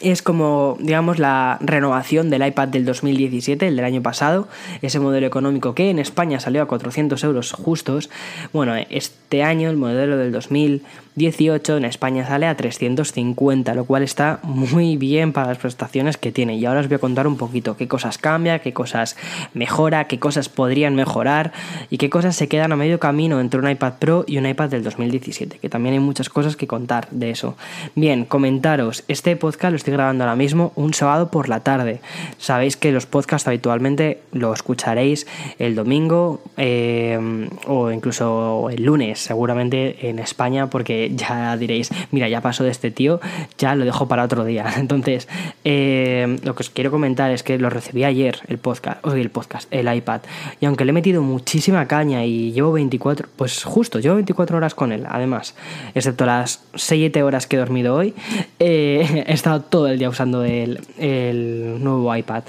es 0.00 0.22
como, 0.22 0.76
digamos, 0.80 1.18
la 1.18 1.58
renovación 1.60 2.30
del 2.30 2.46
iPad 2.46 2.68
del 2.68 2.84
2017, 2.84 3.68
el 3.68 3.76
del 3.76 3.84
año 3.84 4.02
pasado, 4.02 4.48
ese 4.82 5.00
modelo 5.00 5.26
económico 5.26 5.74
que 5.74 5.90
en 5.90 5.98
España 5.98 6.40
salió 6.40 6.62
a 6.62 6.66
400 6.66 7.22
euros 7.24 7.52
justos. 7.52 8.10
Bueno, 8.52 8.74
este 8.90 9.42
año 9.42 9.70
el 9.70 9.76
modelo 9.76 10.16
del 10.16 10.32
2018 10.32 11.76
en 11.76 11.84
España 11.84 12.26
sale 12.26 12.46
a 12.46 12.56
350, 12.56 13.74
lo 13.74 13.84
cual 13.84 14.02
está 14.02 14.40
muy 14.42 14.96
bien 14.96 15.32
para 15.32 15.48
las 15.48 15.58
prestaciones 15.58 16.16
que 16.16 16.32
tiene. 16.32 16.56
Y 16.56 16.64
ahora 16.64 16.80
os 16.80 16.88
voy 16.88 16.96
a 16.96 16.98
contar 16.98 17.26
un 17.26 17.36
poquito 17.36 17.76
qué 17.76 17.86
cosas 17.86 18.18
cambia, 18.18 18.60
qué 18.60 18.72
cosas 18.72 19.16
mejora, 19.54 20.04
qué 20.04 20.18
cosas 20.18 20.48
podrían 20.48 20.94
mejorar 20.94 21.52
y 21.90 21.98
qué 21.98 22.10
cosas 22.10 22.36
se 22.36 22.48
quedan 22.48 22.72
a 22.72 22.76
medio 22.76 22.98
camino 22.98 23.40
entre 23.40 23.60
un 23.60 23.68
iPad 23.68 23.94
Pro 23.98 24.24
y 24.26 24.38
un 24.38 24.46
iPad 24.46 24.70
del 24.70 24.82
2017, 24.82 25.58
que 25.58 25.68
también 25.68 25.94
hay 25.94 26.00
muchas 26.00 26.28
cosas 26.30 26.56
que 26.56 26.66
contar 26.66 27.08
de 27.10 27.30
eso. 27.30 27.56
Bien, 27.94 28.24
comentaros, 28.24 29.04
este 29.08 29.36
podcast 29.36 29.72
lo 29.72 29.76
estoy 29.76 29.89
grabando 29.90 30.24
ahora 30.24 30.36
mismo 30.36 30.72
un 30.76 30.94
sábado 30.94 31.30
por 31.30 31.48
la 31.48 31.60
tarde. 31.60 32.00
Sabéis 32.38 32.76
que 32.76 32.92
los 32.92 33.06
podcasts 33.06 33.46
habitualmente 33.48 34.20
lo 34.32 34.52
escucharéis 34.52 35.26
el 35.58 35.74
domingo 35.74 36.40
eh, 36.56 37.48
o 37.66 37.90
incluso 37.90 38.68
el 38.70 38.84
lunes, 38.84 39.18
seguramente 39.18 40.08
en 40.08 40.18
España, 40.18 40.68
porque 40.68 41.12
ya 41.14 41.56
diréis, 41.56 41.90
mira, 42.10 42.28
ya 42.28 42.40
pasó 42.40 42.64
de 42.64 42.70
este 42.70 42.90
tío, 42.90 43.20
ya 43.58 43.74
lo 43.74 43.84
dejo 43.84 44.08
para 44.08 44.24
otro 44.24 44.44
día. 44.44 44.66
Entonces, 44.76 45.28
eh, 45.64 46.38
lo 46.42 46.54
que 46.54 46.62
os 46.62 46.70
quiero 46.70 46.90
comentar 46.90 47.30
es 47.30 47.42
que 47.42 47.58
lo 47.58 47.70
recibí 47.70 48.04
ayer, 48.04 48.40
el 48.48 48.58
podcast, 48.58 49.04
o 49.04 49.12
el 49.12 49.30
podcast, 49.30 49.72
el 49.72 49.92
iPad, 49.92 50.20
y 50.60 50.66
aunque 50.66 50.84
le 50.84 50.90
he 50.90 50.92
metido 50.92 51.22
muchísima 51.22 51.86
caña 51.86 52.24
y 52.24 52.52
llevo 52.52 52.72
24, 52.72 53.28
pues 53.36 53.64
justo, 53.64 53.98
llevo 53.98 54.16
24 54.16 54.56
horas 54.56 54.74
con 54.74 54.92
él, 54.92 55.06
además, 55.08 55.54
excepto 55.94 56.26
las 56.26 56.62
7 56.74 57.22
horas 57.22 57.46
que 57.46 57.56
he 57.56 57.58
dormido 57.58 57.94
hoy, 57.94 58.14
eh, 58.58 59.24
he 59.26 59.32
estado 59.32 59.60
todo 59.60 59.79
el 59.86 59.98
día 59.98 60.08
usando 60.08 60.44
el, 60.44 60.80
el, 60.98 61.82
nuevo 61.82 62.14
iPad. 62.14 62.44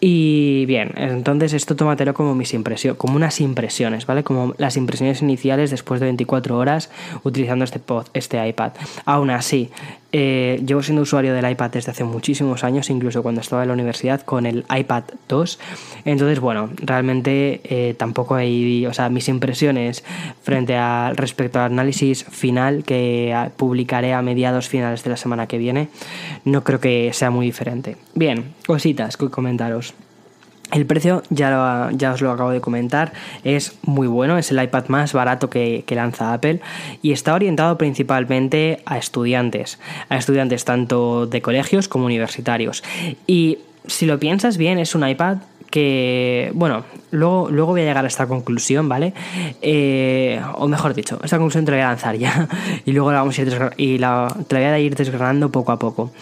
Y 0.00 0.64
bien, 0.66 0.92
entonces 0.96 1.52
esto 1.52 1.76
tómatelo 1.76 2.14
como 2.14 2.34
mis 2.34 2.54
impresiones, 2.54 2.98
como 2.98 3.16
unas 3.16 3.40
impresiones, 3.40 4.06
¿vale? 4.06 4.22
Como 4.24 4.54
las 4.58 4.76
impresiones 4.76 5.22
iniciales 5.22 5.70
después 5.70 6.00
de 6.00 6.06
24 6.06 6.56
horas 6.56 6.90
utilizando 7.22 7.64
este, 7.64 7.78
pod, 7.78 8.06
este 8.14 8.46
iPad. 8.46 8.72
Aún 9.04 9.30
así, 9.30 9.70
eh, 10.12 10.62
llevo 10.64 10.82
siendo 10.82 11.02
usuario 11.02 11.34
del 11.34 11.50
iPad 11.50 11.70
desde 11.70 11.90
hace 11.90 12.04
muchísimos 12.04 12.64
años, 12.64 12.90
incluso 12.90 13.22
cuando 13.22 13.40
estaba 13.40 13.62
en 13.62 13.68
la 13.68 13.74
universidad 13.74 14.20
con 14.20 14.46
el 14.46 14.64
iPad 14.74 15.04
2. 15.28 15.58
Entonces, 16.04 16.38
bueno, 16.38 16.70
realmente 16.76 17.60
eh, 17.64 17.94
tampoco 17.94 18.34
hay, 18.34 18.86
o 18.86 18.92
sea, 18.92 19.08
mis 19.08 19.28
impresiones 19.28 20.04
frente 20.42 20.76
a 20.76 21.12
respecto 21.14 21.58
al 21.60 21.72
análisis 21.72 22.24
final 22.24 22.84
que 22.84 23.34
publicaré 23.56 24.12
a 24.12 24.22
mediados 24.22 24.68
finales 24.68 25.02
de 25.02 25.10
la 25.10 25.16
semana 25.16 25.46
que 25.46 25.58
viene, 25.58 25.88
no 26.44 26.62
creo 26.62 26.80
que 26.80 27.10
sea 27.12 27.30
muy 27.30 27.46
diferente. 27.46 27.96
Bien, 28.14 28.52
cositas 28.66 29.16
que 29.16 29.30
comentaros. 29.30 29.94
El 30.72 30.86
precio, 30.86 31.22
ya, 31.28 31.90
ya 31.92 32.12
os 32.12 32.22
lo 32.22 32.30
acabo 32.30 32.50
de 32.50 32.62
comentar, 32.62 33.12
es 33.44 33.76
muy 33.82 34.06
bueno, 34.06 34.38
es 34.38 34.50
el 34.50 34.62
iPad 34.62 34.86
más 34.88 35.12
barato 35.12 35.50
que, 35.50 35.84
lanza 35.92 36.32
Apple 36.32 36.60
y 37.02 37.12
está 37.12 37.34
orientado 37.34 37.76
principalmente 37.76 38.80
a 38.86 38.96
estudiantes, 38.96 39.78
a 40.08 40.16
estudiantes 40.16 40.64
tanto 40.64 41.26
de 41.26 41.42
colegios 41.42 41.88
como 41.88 42.06
universitarios. 42.06 42.82
Y 43.26 43.58
si 43.86 44.06
lo 44.06 44.18
piensas 44.18 44.56
bien, 44.56 44.78
es 44.78 44.94
un 44.94 45.06
iPad 45.06 45.38
que, 45.70 46.50
bueno, 46.54 46.84
luego, 47.10 47.48
luego 47.50 47.72
voy 47.72 47.82
a 47.82 47.84
llegar 47.84 48.04
a 48.04 48.08
esta 48.08 48.26
conclusión, 48.26 48.88
¿vale? 48.88 49.12
Eh, 49.60 50.40
o 50.54 50.68
mejor 50.68 50.94
dicho, 50.94 51.18
esta 51.22 51.36
conclusión 51.36 51.66
te 51.66 51.72
la 51.72 51.76
voy 51.76 51.84
a 51.84 51.88
lanzar 51.88 52.16
ya 52.16 52.48
y 52.86 52.92
luego 52.92 53.12
la 53.12 53.18
vamos 53.18 53.38
a 53.38 53.42
ir 53.42 53.70
y 53.76 53.98
la, 53.98 54.34
te 54.48 54.54
la 54.54 54.60
voy 54.60 54.68
a 54.68 54.78
ir 54.78 54.94
desgranando 54.94 55.50
poco 55.50 55.72
a 55.72 55.78
poco. 55.78 56.12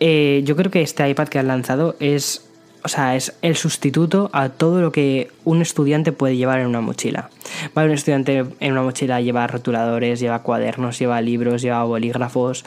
Eh, 0.00 0.42
yo 0.44 0.54
creo 0.56 0.70
que 0.70 0.82
este 0.82 1.08
iPad 1.08 1.28
que 1.28 1.38
han 1.38 1.48
lanzado 1.48 1.96
es 1.98 2.45
o 2.86 2.88
sea, 2.88 3.16
es 3.16 3.34
el 3.42 3.56
sustituto 3.56 4.30
a 4.32 4.48
todo 4.48 4.80
lo 4.80 4.92
que 4.92 5.32
un 5.44 5.60
estudiante 5.60 6.12
puede 6.12 6.36
llevar 6.36 6.60
en 6.60 6.68
una 6.68 6.80
mochila. 6.80 7.30
Vale, 7.74 7.88
un 7.88 7.94
estudiante 7.94 8.44
en 8.60 8.72
una 8.72 8.82
mochila 8.82 9.20
lleva 9.20 9.44
rotuladores, 9.48 10.20
lleva 10.20 10.44
cuadernos, 10.44 10.96
lleva 10.96 11.20
libros, 11.20 11.62
lleva 11.62 11.82
bolígrafos, 11.82 12.64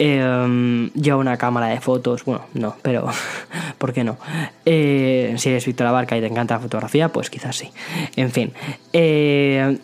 em, 0.00 0.90
lleva 0.94 1.16
una 1.16 1.36
cámara 1.36 1.68
de 1.68 1.80
fotos. 1.80 2.24
Bueno, 2.24 2.42
no, 2.54 2.74
pero 2.82 3.06
¿por 3.78 3.92
qué 3.92 4.02
no? 4.02 4.18
Eh, 4.66 5.32
si 5.38 5.50
eres 5.50 5.64
Víctor 5.64 5.86
Abarca 5.86 6.18
y 6.18 6.20
te 6.20 6.26
encanta 6.26 6.54
la 6.54 6.60
fotografía, 6.60 7.10
pues 7.10 7.30
quizás 7.30 7.54
sí. 7.54 7.70
En 8.16 8.32
fin. 8.32 8.52
Eh, 8.92 9.78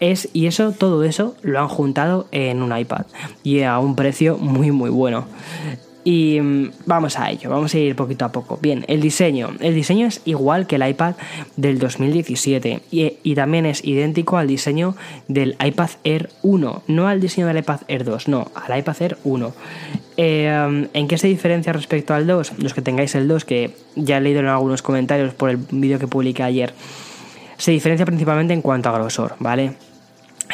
es, 0.00 0.30
y 0.32 0.46
eso, 0.46 0.72
todo 0.72 1.04
eso 1.04 1.36
lo 1.42 1.60
han 1.60 1.68
juntado 1.68 2.28
en 2.32 2.62
un 2.62 2.74
iPad 2.74 3.04
y 3.42 3.60
a 3.60 3.78
un 3.78 3.94
precio 3.94 4.38
muy 4.38 4.70
muy 4.70 4.88
bueno. 4.88 5.26
Y 6.04 6.40
mm, 6.40 6.70
vamos 6.86 7.18
a 7.18 7.30
ello, 7.30 7.50
vamos 7.50 7.74
a 7.74 7.78
ir 7.78 7.94
poquito 7.96 8.24
a 8.24 8.32
poco. 8.32 8.58
Bien, 8.60 8.84
el 8.88 9.00
diseño. 9.00 9.50
El 9.60 9.74
diseño 9.74 10.06
es 10.06 10.20
igual 10.24 10.66
que 10.66 10.76
el 10.76 10.88
iPad 10.88 11.14
del 11.56 11.78
2017 11.78 12.80
y, 12.90 13.12
y, 13.22 13.34
también 13.34 13.66
es 13.66 13.84
idéntico 13.84 14.36
al 14.36 14.48
diseño 14.48 14.96
del 15.28 15.56
iPad 15.64 15.90
Air 16.04 16.30
1, 16.42 16.82
no 16.88 17.08
al 17.08 17.20
diseño 17.20 17.46
del 17.46 17.58
iPad 17.58 17.80
Air 17.88 18.04
2, 18.04 18.28
no, 18.28 18.50
al 18.54 18.78
iPad 18.78 19.02
Air 19.02 19.18
1. 19.24 19.52
Eh, 20.16 20.88
¿En 20.92 21.08
qué 21.08 21.18
se 21.18 21.28
diferencia 21.28 21.72
respecto 21.72 22.14
al 22.14 22.26
2? 22.26 22.54
Los 22.58 22.74
que 22.74 22.82
tengáis 22.82 23.14
el 23.14 23.28
2, 23.28 23.44
que 23.44 23.74
ya 23.96 24.18
he 24.18 24.20
leído 24.20 24.40
en 24.40 24.46
algunos 24.46 24.82
comentarios 24.82 25.34
por 25.34 25.50
el 25.50 25.58
vídeo 25.70 25.98
que 25.98 26.06
publiqué 26.06 26.42
ayer, 26.42 26.74
se 27.56 27.70
diferencia 27.70 28.04
principalmente 28.04 28.52
en 28.54 28.62
cuanto 28.62 28.88
a 28.88 28.92
grosor, 28.92 29.36
¿vale? 29.38 29.74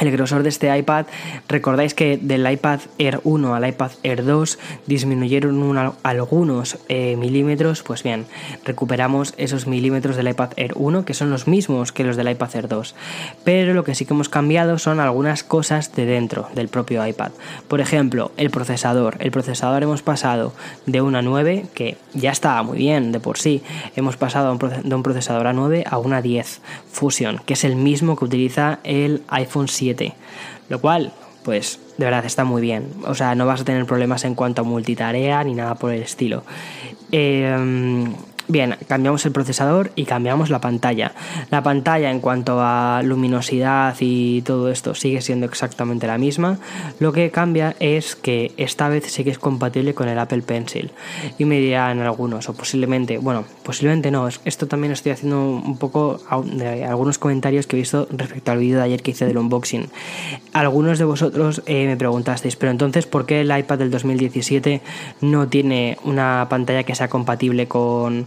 El 0.01 0.11
grosor 0.11 0.42
de 0.42 0.48
este 0.48 0.77
iPad. 0.77 1.07
Recordáis 1.48 1.94
que 1.94 2.16
del 2.16 2.51
iPad 2.51 2.81
Air 2.98 3.20
1 3.24 3.55
al 3.55 3.68
iPad 3.68 3.90
Air 4.03 4.24
2 4.24 4.59
disminuyeron 4.87 5.98
algunos 6.03 6.79
eh, 6.88 7.16
milímetros. 7.16 7.83
Pues 7.83 8.03
bien, 8.03 8.27
recuperamos 8.64 9.35
esos 9.37 9.66
milímetros 9.66 10.16
del 10.16 10.29
iPad 10.29 10.51
Air 10.57 10.72
1 10.77 11.05
que 11.05 11.14
son 11.14 11.31
los 11.31 11.46
mismos 11.46 11.92
que 11.92 12.05
los 12.05 12.16
del 12.16 12.31
iPad 12.31 12.57
Air 12.57 12.68
2. 12.68 12.94
Pero 13.44 13.74
lo 13.74 13.85
que 13.85 13.94
sí 13.94 14.05
que 14.05 14.14
hemos 14.14 14.29
cambiado 14.29 14.79
son 14.79 15.01
algunas 15.01 15.42
cosas 15.42 15.94
de 15.94 16.07
dentro 16.07 16.48
del 16.55 16.68
propio 16.68 17.07
iPad. 17.07 17.33
Por 17.66 17.81
ejemplo, 17.81 18.33
el 18.37 18.51
procesador. 18.51 19.16
El 19.18 19.31
procesador 19.31 19.83
hemos 19.83 20.03
pasado 20.03 20.53
de 20.87 21.01
una 21.01 21.22
9, 21.22 21.66
que 21.74 21.96
ya 22.14 22.31
estaba 22.31 22.62
muy 22.62 22.79
bien 22.79 23.12
de 23.12 23.20
por 23.20 23.38
sí. 23.38 23.62
Hemos 23.96 24.16
pasado 24.16 24.57
de 24.57 24.94
un 24.94 25.03
procesador 25.03 25.46
a 25.46 25.53
9 25.53 25.85
a 25.88 25.98
una 25.98 26.22
10 26.22 26.61
Fusion, 26.90 27.40
que 27.44 27.55
es 27.55 27.64
el 27.64 27.77
mismo 27.77 28.16
que 28.16 28.24
utiliza 28.24 28.81
el 28.85 29.22
iPhone 29.29 29.68
7 29.68 29.88
lo 30.68 30.81
cual, 30.81 31.12
pues 31.44 31.81
de 31.96 32.05
verdad 32.05 32.24
está 32.24 32.44
muy 32.44 32.62
bien. 32.62 32.92
O 33.07 33.14
sea, 33.14 33.35
no 33.35 33.46
vas 33.46 33.61
a 33.61 33.64
tener 33.64 33.87
problemas 33.87 34.24
en 34.24 34.35
cuanto 34.35 34.62
a 34.62 34.64
multitarea 34.64 35.42
ni 35.44 35.55
nada 35.55 35.74
por 35.74 35.92
el 35.92 36.03
estilo. 36.03 36.42
Eh, 37.12 38.07
Bien, 38.51 38.77
cambiamos 38.87 39.27
el 39.27 39.33
procesador 39.33 39.93
y 39.95 40.07
cambiamos 40.07 40.49
la 40.49 40.59
pantalla. 40.59 41.13
La 41.51 41.63
pantalla 41.63 42.11
en 42.11 42.21
cuanto 42.21 42.61
a 42.63 43.03
luminosidad 43.05 43.95
y 44.01 44.41
todo 44.41 44.71
esto 44.71 44.95
sigue 44.95 45.21
siendo 45.21 45.45
exactamente 45.45 46.07
la 46.07 46.17
misma. 46.17 46.59
Lo 46.99 47.13
que 47.13 47.31
cambia 47.31 47.77
es 47.79 48.17
que 48.17 48.53
esta 48.57 48.89
vez 48.89 49.05
sí 49.13 49.23
que 49.23 49.29
es 49.31 49.39
compatible 49.39 49.93
con 49.93 50.09
el 50.09 50.19
Apple 50.19 50.41
Pencil. 50.41 50.93
Y 51.37 51.45
me 51.45 51.59
dirán 51.59 52.01
algunos, 52.01 52.49
o 52.49 52.55
posiblemente, 52.55 53.19
bueno, 53.19 53.45
posiblemente 53.63 54.11
no. 54.11 54.27
Esto 54.47 54.67
también 54.67 54.95
estoy 54.95 55.13
haciendo 55.13 55.43
un 55.43 55.77
poco 55.77 56.19
de 56.45 56.87
algunos 56.87 57.19
comentarios 57.19 57.67
que 57.67 57.77
he 57.77 57.81
visto 57.81 58.09
respecto 58.11 58.51
al 58.51 58.59
vídeo 58.59 58.79
de 58.79 58.85
ayer 58.85 59.03
que 59.03 59.11
hice 59.11 59.27
del 59.27 59.37
unboxing. 59.37 59.91
Algunos 60.55 60.99
de 60.99 61.05
vosotros 61.05 61.63
eh, 61.67 61.87
me 61.87 61.99
preguntasteis, 61.99 62.57
pero 62.57 62.73
entonces, 62.73 63.05
¿por 63.05 63.27
qué 63.27 63.43
el 63.43 63.57
iPad 63.57 63.77
del 63.77 63.91
2017 63.91 64.81
no 65.21 65.49
tiene 65.49 65.99
una 66.05 66.47
pantalla 66.49 66.85
que 66.85 66.95
sea 66.95 67.09
compatible 67.09 67.69
con 67.69 68.27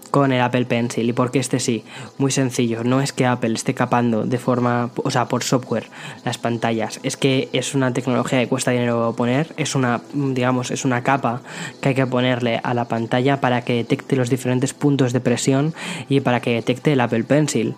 con 0.11 0.31
el 0.31 0.41
Apple 0.41 0.65
Pencil. 0.65 1.09
¿Y 1.09 1.13
por 1.13 1.31
qué 1.31 1.39
este 1.39 1.59
sí? 1.59 1.83
Muy 2.17 2.31
sencillo. 2.31 2.83
No 2.83 3.01
es 3.01 3.13
que 3.13 3.25
Apple 3.25 3.53
esté 3.53 3.73
capando 3.73 4.25
de 4.25 4.37
forma, 4.37 4.91
o 4.95 5.09
sea, 5.09 5.27
por 5.27 5.43
software 5.43 5.87
las 6.25 6.37
pantallas. 6.37 6.99
Es 7.03 7.17
que 7.17 7.49
es 7.53 7.73
una 7.73 7.93
tecnología 7.93 8.39
que 8.39 8.47
cuesta 8.47 8.71
dinero 8.71 9.13
poner. 9.17 9.53
Es 9.57 9.73
una, 9.73 10.01
digamos, 10.13 10.69
es 10.69 10.85
una 10.85 11.01
capa 11.03 11.41
que 11.79 11.89
hay 11.89 11.95
que 11.95 12.05
ponerle 12.05 12.59
a 12.63 12.73
la 12.73 12.85
pantalla 12.85 13.41
para 13.41 13.61
que 13.61 13.75
detecte 13.75 14.15
los 14.15 14.29
diferentes 14.29 14.73
puntos 14.73 15.13
de 15.13 15.21
presión 15.21 15.73
y 16.09 16.19
para 16.19 16.41
que 16.41 16.53
detecte 16.53 16.93
el 16.93 16.99
Apple 16.99 17.23
Pencil. 17.23 17.75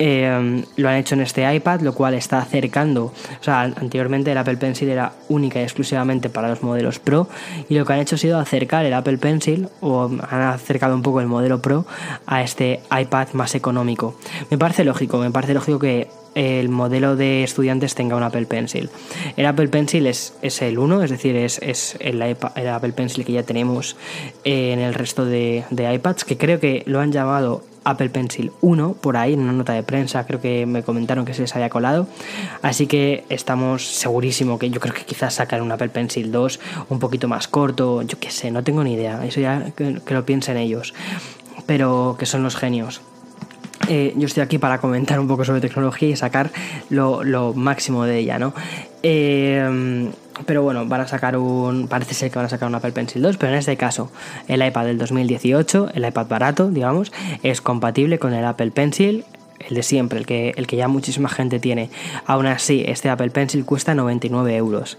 Eh, 0.00 0.64
lo 0.76 0.88
han 0.88 0.96
hecho 0.96 1.14
en 1.14 1.22
este 1.22 1.52
iPad, 1.54 1.80
lo 1.80 1.94
cual 1.94 2.14
está 2.14 2.38
acercando, 2.38 3.06
o 3.06 3.42
sea, 3.42 3.62
anteriormente 3.62 4.30
el 4.30 4.38
Apple 4.38 4.56
Pencil 4.56 4.88
era 4.88 5.12
única 5.28 5.58
y 5.58 5.64
exclusivamente 5.64 6.30
para 6.30 6.48
los 6.48 6.62
modelos 6.62 7.00
Pro 7.00 7.28
y 7.68 7.74
lo 7.74 7.84
que 7.84 7.92
han 7.92 7.98
hecho 7.98 8.14
ha 8.14 8.18
sido 8.18 8.38
acercar 8.38 8.86
el 8.86 8.94
Apple 8.94 9.18
Pencil 9.18 9.68
o 9.80 10.04
han 10.04 10.40
acercado 10.42 10.94
un 10.94 11.02
poco 11.02 11.20
el 11.20 11.26
modelo 11.26 11.60
Pro 11.60 11.67
a 12.26 12.42
este 12.42 12.80
iPad 12.90 13.28
más 13.32 13.54
económico. 13.54 14.14
Me 14.50 14.58
parece 14.58 14.84
lógico, 14.84 15.18
me 15.18 15.30
parece 15.30 15.54
lógico 15.54 15.78
que 15.78 16.08
el 16.34 16.68
modelo 16.68 17.16
de 17.16 17.42
estudiantes 17.42 17.94
tenga 17.94 18.16
un 18.16 18.22
Apple 18.22 18.46
Pencil. 18.46 18.90
El 19.36 19.46
Apple 19.46 19.68
Pencil 19.68 20.06
es, 20.06 20.34
es 20.42 20.62
el 20.62 20.78
1, 20.78 21.02
es 21.02 21.10
decir, 21.10 21.36
es, 21.36 21.58
es 21.62 21.96
el, 22.00 22.22
Apple 22.22 22.92
Pencil 22.92 23.24
que 23.24 23.32
ya 23.32 23.42
tenemos 23.42 23.96
en 24.44 24.78
el 24.78 24.94
resto 24.94 25.24
de, 25.24 25.64
de 25.70 25.92
iPads, 25.94 26.24
que 26.24 26.36
creo 26.36 26.60
que 26.60 26.84
lo 26.86 27.00
han 27.00 27.12
llamado 27.12 27.64
Apple 27.88 28.10
Pencil 28.10 28.52
1 28.60 28.94
por 29.00 29.16
ahí 29.16 29.32
en 29.32 29.40
una 29.40 29.52
nota 29.52 29.72
de 29.72 29.82
prensa 29.82 30.26
creo 30.26 30.40
que 30.40 30.66
me 30.66 30.82
comentaron 30.82 31.24
que 31.24 31.32
se 31.32 31.42
les 31.42 31.54
había 31.54 31.70
colado 31.70 32.06
así 32.62 32.86
que 32.86 33.24
estamos 33.30 33.86
segurísimo 33.86 34.58
que 34.58 34.70
yo 34.70 34.80
creo 34.80 34.94
que 34.94 35.04
quizás 35.04 35.34
sacar 35.34 35.62
un 35.62 35.72
Apple 35.72 35.88
Pencil 35.88 36.30
2 36.30 36.60
un 36.90 36.98
poquito 36.98 37.28
más 37.28 37.48
corto 37.48 38.02
yo 38.02 38.18
qué 38.18 38.30
sé 38.30 38.50
no 38.50 38.62
tengo 38.62 38.84
ni 38.84 38.94
idea 38.94 39.24
eso 39.24 39.40
ya 39.40 39.70
que, 39.74 40.00
lo 40.08 40.26
piensen 40.26 40.58
ellos 40.58 40.92
pero 41.66 42.16
que 42.18 42.26
son 42.26 42.42
los 42.42 42.56
genios 42.56 43.00
eh, 43.88 44.12
yo 44.16 44.26
estoy 44.26 44.42
aquí 44.42 44.58
para 44.58 44.78
comentar 44.78 45.18
un 45.18 45.28
poco 45.28 45.44
sobre 45.46 45.62
tecnología 45.62 46.10
y 46.10 46.16
sacar 46.16 46.50
lo, 46.90 47.24
lo 47.24 47.54
máximo 47.54 48.04
de 48.04 48.18
ella, 48.18 48.38
¿no? 48.38 48.52
Eh, 49.02 50.10
pero 50.46 50.62
bueno, 50.62 50.86
van 50.86 51.00
a 51.00 51.06
sacar 51.06 51.36
un. 51.36 51.88
Parece 51.88 52.14
ser 52.14 52.30
que 52.30 52.36
van 52.38 52.46
a 52.46 52.48
sacar 52.48 52.68
un 52.68 52.74
Apple 52.74 52.92
Pencil 52.92 53.22
2, 53.22 53.36
pero 53.36 53.52
en 53.52 53.58
este 53.58 53.76
caso, 53.76 54.10
el 54.46 54.64
iPad 54.64 54.86
del 54.86 54.98
2018, 54.98 55.90
el 55.94 56.06
iPad 56.06 56.26
barato, 56.26 56.70
digamos, 56.70 57.12
es 57.42 57.60
compatible 57.60 58.18
con 58.18 58.34
el 58.34 58.44
Apple 58.44 58.70
Pencil, 58.70 59.24
el 59.58 59.74
de 59.74 59.82
siempre, 59.82 60.18
el 60.18 60.26
que, 60.26 60.54
el 60.56 60.66
que 60.66 60.76
ya 60.76 60.88
muchísima 60.88 61.28
gente 61.28 61.58
tiene. 61.58 61.90
Aún 62.26 62.46
así, 62.46 62.84
este 62.86 63.08
Apple 63.08 63.30
Pencil 63.30 63.64
cuesta 63.64 63.94
99 63.94 64.56
euros. 64.56 64.98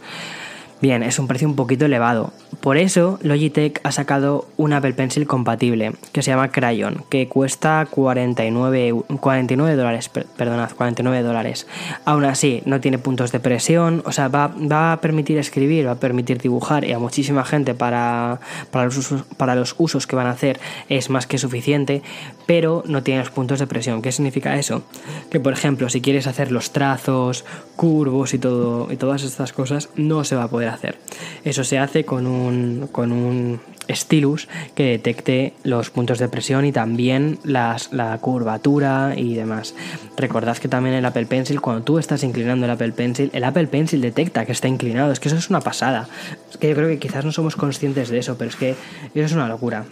Bien, 0.81 1.03
es 1.03 1.19
un 1.19 1.27
precio 1.27 1.45
un 1.45 1.57
poquito 1.57 1.85
elevado. 1.85 2.31
Por 2.61 2.77
eso 2.77 3.19
Logitech 3.21 3.81
ha 3.83 3.91
sacado 3.91 4.47
un 4.55 4.71
Apple 4.71 4.93
Pencil 4.93 5.27
compatible 5.27 5.91
que 6.13 6.21
se 6.21 6.31
llama 6.31 6.51
Crayon, 6.51 7.03
que 7.09 7.27
cuesta 7.27 7.85
49, 7.89 8.93
49 9.19 9.75
dólares, 9.75 10.09
perdonad, 10.09 10.71
49 10.71 11.21
dólares. 11.21 11.67
Aún 12.05 12.23
así, 12.23 12.61
no 12.65 12.79
tiene 12.79 12.97
puntos 12.97 13.33
de 13.33 13.41
presión, 13.41 14.03
o 14.05 14.13
sea, 14.13 14.29
va, 14.29 14.47
va, 14.47 14.93
a 14.93 15.01
permitir 15.01 15.37
escribir, 15.37 15.85
va 15.85 15.91
a 15.91 15.99
permitir 15.99 16.41
dibujar 16.41 16.85
y 16.85 16.93
a 16.93 16.99
muchísima 16.99 17.43
gente 17.43 17.73
para, 17.73 18.39
para, 18.71 18.85
los 18.85 18.97
usos, 18.97 19.23
para 19.35 19.55
los 19.55 19.75
usos 19.77 20.07
que 20.07 20.15
van 20.15 20.27
a 20.27 20.31
hacer 20.31 20.61
es 20.87 21.09
más 21.09 21.27
que 21.27 21.37
suficiente, 21.37 22.03
pero 22.45 22.83
no 22.85 23.03
tiene 23.03 23.19
los 23.19 23.31
puntos 23.31 23.59
de 23.59 23.67
presión. 23.67 24.01
¿Qué 24.01 24.13
significa 24.13 24.57
eso? 24.57 24.83
Que 25.29 25.41
por 25.41 25.51
ejemplo, 25.51 25.89
si 25.89 25.99
quieres 25.99 26.25
hacer 26.25 26.53
los 26.53 26.71
trazos, 26.71 27.43
curvos 27.75 28.33
y, 28.33 28.39
todo, 28.39 28.91
y 28.91 28.95
todas 28.95 29.23
estas 29.23 29.51
cosas, 29.51 29.89
no 29.95 30.23
se 30.23 30.35
va 30.35 30.43
a 30.43 30.47
poder 30.49 30.68
hacer. 30.73 30.97
Eso 31.43 31.63
se 31.63 31.79
hace 31.79 32.05
con 32.05 32.27
un, 32.27 32.89
con 32.91 33.11
un 33.11 33.59
stylus 33.91 34.47
que 34.75 34.83
detecte 34.83 35.53
los 35.63 35.89
puntos 35.89 36.19
de 36.19 36.27
presión 36.29 36.65
y 36.65 36.71
también 36.71 37.39
las, 37.43 37.91
la 37.91 38.17
curvatura 38.19 39.13
y 39.15 39.35
demás. 39.35 39.73
Recordad 40.17 40.57
que 40.57 40.67
también 40.67 40.95
el 40.95 41.05
Apple 41.05 41.25
Pencil, 41.25 41.61
cuando 41.61 41.83
tú 41.83 41.97
estás 41.97 42.23
inclinando 42.23 42.65
el 42.65 42.71
Apple 42.71 42.91
Pencil, 42.91 43.29
el 43.33 43.43
Apple 43.43 43.67
Pencil 43.67 44.01
detecta 44.01 44.45
que 44.45 44.51
está 44.51 44.67
inclinado. 44.67 45.11
Es 45.11 45.19
que 45.19 45.29
eso 45.29 45.37
es 45.37 45.49
una 45.49 45.61
pasada. 45.61 46.07
Es 46.49 46.57
que 46.57 46.69
yo 46.69 46.75
creo 46.75 46.87
que 46.87 46.99
quizás 46.99 47.25
no 47.25 47.31
somos 47.31 47.55
conscientes 47.55 48.09
de 48.09 48.19
eso, 48.19 48.37
pero 48.37 48.49
es 48.49 48.55
que 48.55 48.71
eso 48.71 49.25
es 49.25 49.33
una 49.33 49.47
locura. 49.47 49.85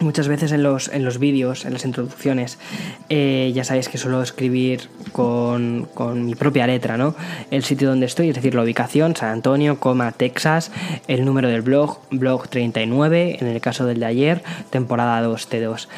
Muchas 0.00 0.26
veces 0.26 0.52
en 0.52 0.62
los, 0.62 0.88
en 0.88 1.04
los 1.04 1.18
vídeos, 1.18 1.64
en 1.64 1.74
las 1.74 1.84
introducciones, 1.84 2.58
eh, 3.08 3.52
ya 3.54 3.62
sabéis 3.62 3.88
que 3.88 3.98
suelo 3.98 4.22
escribir 4.22 4.88
con, 5.12 5.88
con, 5.92 6.24
mi 6.24 6.34
propia 6.34 6.66
letra, 6.66 6.96
¿no? 6.96 7.14
El 7.50 7.62
sitio 7.62 7.90
donde 7.90 8.06
estoy, 8.06 8.30
es 8.30 8.34
decir, 8.34 8.54
la 8.54 8.62
ubicación, 8.62 9.14
San 9.14 9.28
Antonio, 9.28 9.78
coma, 9.78 10.12
Texas, 10.12 10.70
el 11.08 11.24
número 11.24 11.48
del 11.48 11.60
blog, 11.60 11.98
blog 12.10 12.48
39, 12.48 13.36
en 13.40 13.46
el 13.46 13.60
caso 13.60 13.84
del 13.84 14.00
de 14.00 14.06
ayer, 14.06 14.42
temporada 14.70 15.20
2, 15.20 15.50
T2. 15.50 15.88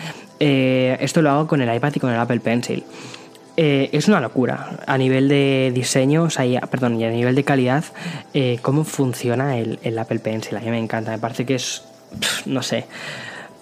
Eh, 0.40 0.96
esto 1.00 1.22
lo 1.22 1.30
hago 1.30 1.46
con 1.46 1.62
el 1.62 1.74
iPad 1.74 1.92
y 1.94 2.00
con 2.00 2.10
el 2.10 2.18
Apple 2.18 2.40
Pencil. 2.40 2.82
Eh, 3.56 3.90
es 3.92 4.08
una 4.08 4.20
locura 4.20 4.80
a 4.88 4.98
nivel 4.98 5.28
de 5.28 5.70
diseño, 5.72 6.24
o 6.24 6.30
sea, 6.30 6.60
perdón, 6.62 7.00
y 7.00 7.04
a 7.04 7.10
nivel 7.10 7.36
de 7.36 7.44
calidad, 7.44 7.84
cómo 8.62 8.82
funciona 8.82 9.56
el, 9.58 9.78
el 9.84 9.96
Apple 9.98 10.18
Pencil. 10.18 10.56
A 10.56 10.60
mí 10.60 10.70
me 10.70 10.78
encanta, 10.78 11.12
me 11.12 11.18
parece 11.18 11.46
que 11.46 11.54
es, 11.54 11.84
no 12.46 12.62
sé 12.62 12.86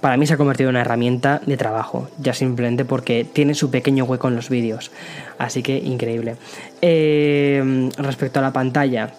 para 0.02 0.16
mí 0.16 0.26
se 0.26 0.34
ha 0.34 0.36
convertido 0.36 0.68
en 0.68 0.74
una 0.74 0.80
herramienta 0.80 1.40
de 1.46 1.56
trabajo, 1.56 2.08
ya 2.18 2.34
simplemente 2.34 2.84
porque 2.84 3.24
tiene 3.24 3.54
su 3.54 3.70
pequeño 3.70 4.04
hueco 4.04 4.26
en 4.28 4.34
los 4.34 4.50
vídeos. 4.50 4.90
Así 5.38 5.62
que 5.62 5.78
increíble. 5.78 6.36
Eh, 6.82 7.88
respecto 7.96 8.40
a 8.40 8.42
la 8.42 8.52
pantalla, 8.52 9.12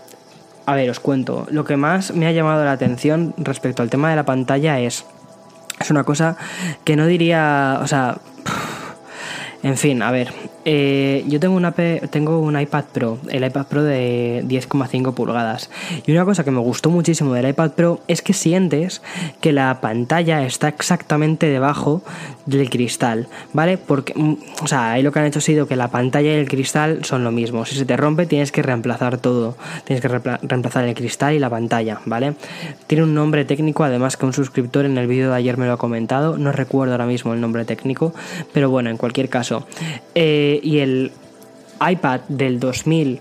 a 0.65 0.75
ver, 0.75 0.89
os 0.89 0.99
cuento. 0.99 1.47
Lo 1.49 1.63
que 1.63 1.77
más 1.77 2.13
me 2.13 2.27
ha 2.27 2.33
llamado 2.33 2.65
la 2.65 2.73
atención 2.73 3.33
respecto 3.37 3.81
al 3.81 3.89
tema 3.89 4.09
de 4.09 4.17
la 4.17 4.25
pantalla 4.25 4.79
es. 4.81 5.05
Es 5.79 5.89
una 5.89 6.03
cosa 6.03 6.37
que 6.83 6.97
no 6.97 7.07
diría. 7.07 7.79
O 7.81 7.87
sea. 7.87 8.17
En 9.63 9.77
fin, 9.77 10.01
a 10.01 10.11
ver, 10.11 10.33
eh, 10.65 11.25
yo 11.27 11.39
tengo, 11.39 11.55
una, 11.55 11.71
tengo 11.71 12.39
un 12.39 12.59
iPad 12.59 12.85
Pro, 12.93 13.17
el 13.29 13.43
iPad 13.43 13.65
Pro 13.67 13.83
de 13.83 14.43
10,5 14.47 15.13
pulgadas. 15.13 15.69
Y 16.05 16.11
una 16.11 16.25
cosa 16.25 16.43
que 16.43 16.51
me 16.51 16.59
gustó 16.59 16.89
muchísimo 16.89 17.33
del 17.33 17.49
iPad 17.49 17.71
Pro 17.71 18.01
es 18.07 18.21
que 18.21 18.33
sientes 18.33 19.01
que 19.41 19.51
la 19.51 19.81
pantalla 19.81 20.45
está 20.45 20.67
exactamente 20.67 21.47
debajo 21.47 22.01
del 22.45 22.69
cristal, 22.69 23.27
¿vale? 23.53 23.77
Porque, 23.77 24.13
mm, 24.15 24.35
o 24.61 24.67
sea, 24.67 24.93
ahí 24.93 25.03
lo 25.03 25.11
que 25.11 25.19
han 25.19 25.25
hecho 25.25 25.39
ha 25.39 25.41
sido 25.41 25.67
que 25.67 25.75
la 25.75 25.89
pantalla 25.89 26.31
y 26.31 26.35
el 26.35 26.47
cristal 26.47 27.03
son 27.03 27.23
lo 27.23 27.31
mismo. 27.31 27.65
Si 27.65 27.75
se 27.75 27.85
te 27.85 27.97
rompe, 27.97 28.25
tienes 28.25 28.51
que 28.51 28.61
reemplazar 28.61 29.17
todo. 29.17 29.55
Tienes 29.85 30.01
que 30.01 30.07
reemplazar 30.07 30.85
el 30.85 30.93
cristal 30.93 31.33
y 31.33 31.39
la 31.39 31.49
pantalla, 31.49 31.99
¿vale? 32.05 32.33
Tiene 32.87 33.03
un 33.03 33.13
nombre 33.13 33.45
técnico, 33.45 33.83
además 33.83 34.17
que 34.17 34.25
un 34.25 34.33
suscriptor 34.33 34.85
en 34.85 34.97
el 34.97 35.07
vídeo 35.07 35.29
de 35.29 35.35
ayer 35.35 35.57
me 35.57 35.65
lo 35.65 35.73
ha 35.73 35.77
comentado. 35.77 36.37
No 36.37 36.51
recuerdo 36.51 36.93
ahora 36.93 37.05
mismo 37.05 37.33
el 37.33 37.41
nombre 37.41 37.65
técnico, 37.65 38.13
pero 38.53 38.69
bueno, 38.69 38.89
en 38.89 38.97
cualquier 38.97 39.29
caso. 39.29 39.65
Eh, 40.15 40.52
y 40.61 40.79
el 40.79 41.11
iPad 41.79 42.21
del 42.27 42.59
2000 42.59 43.19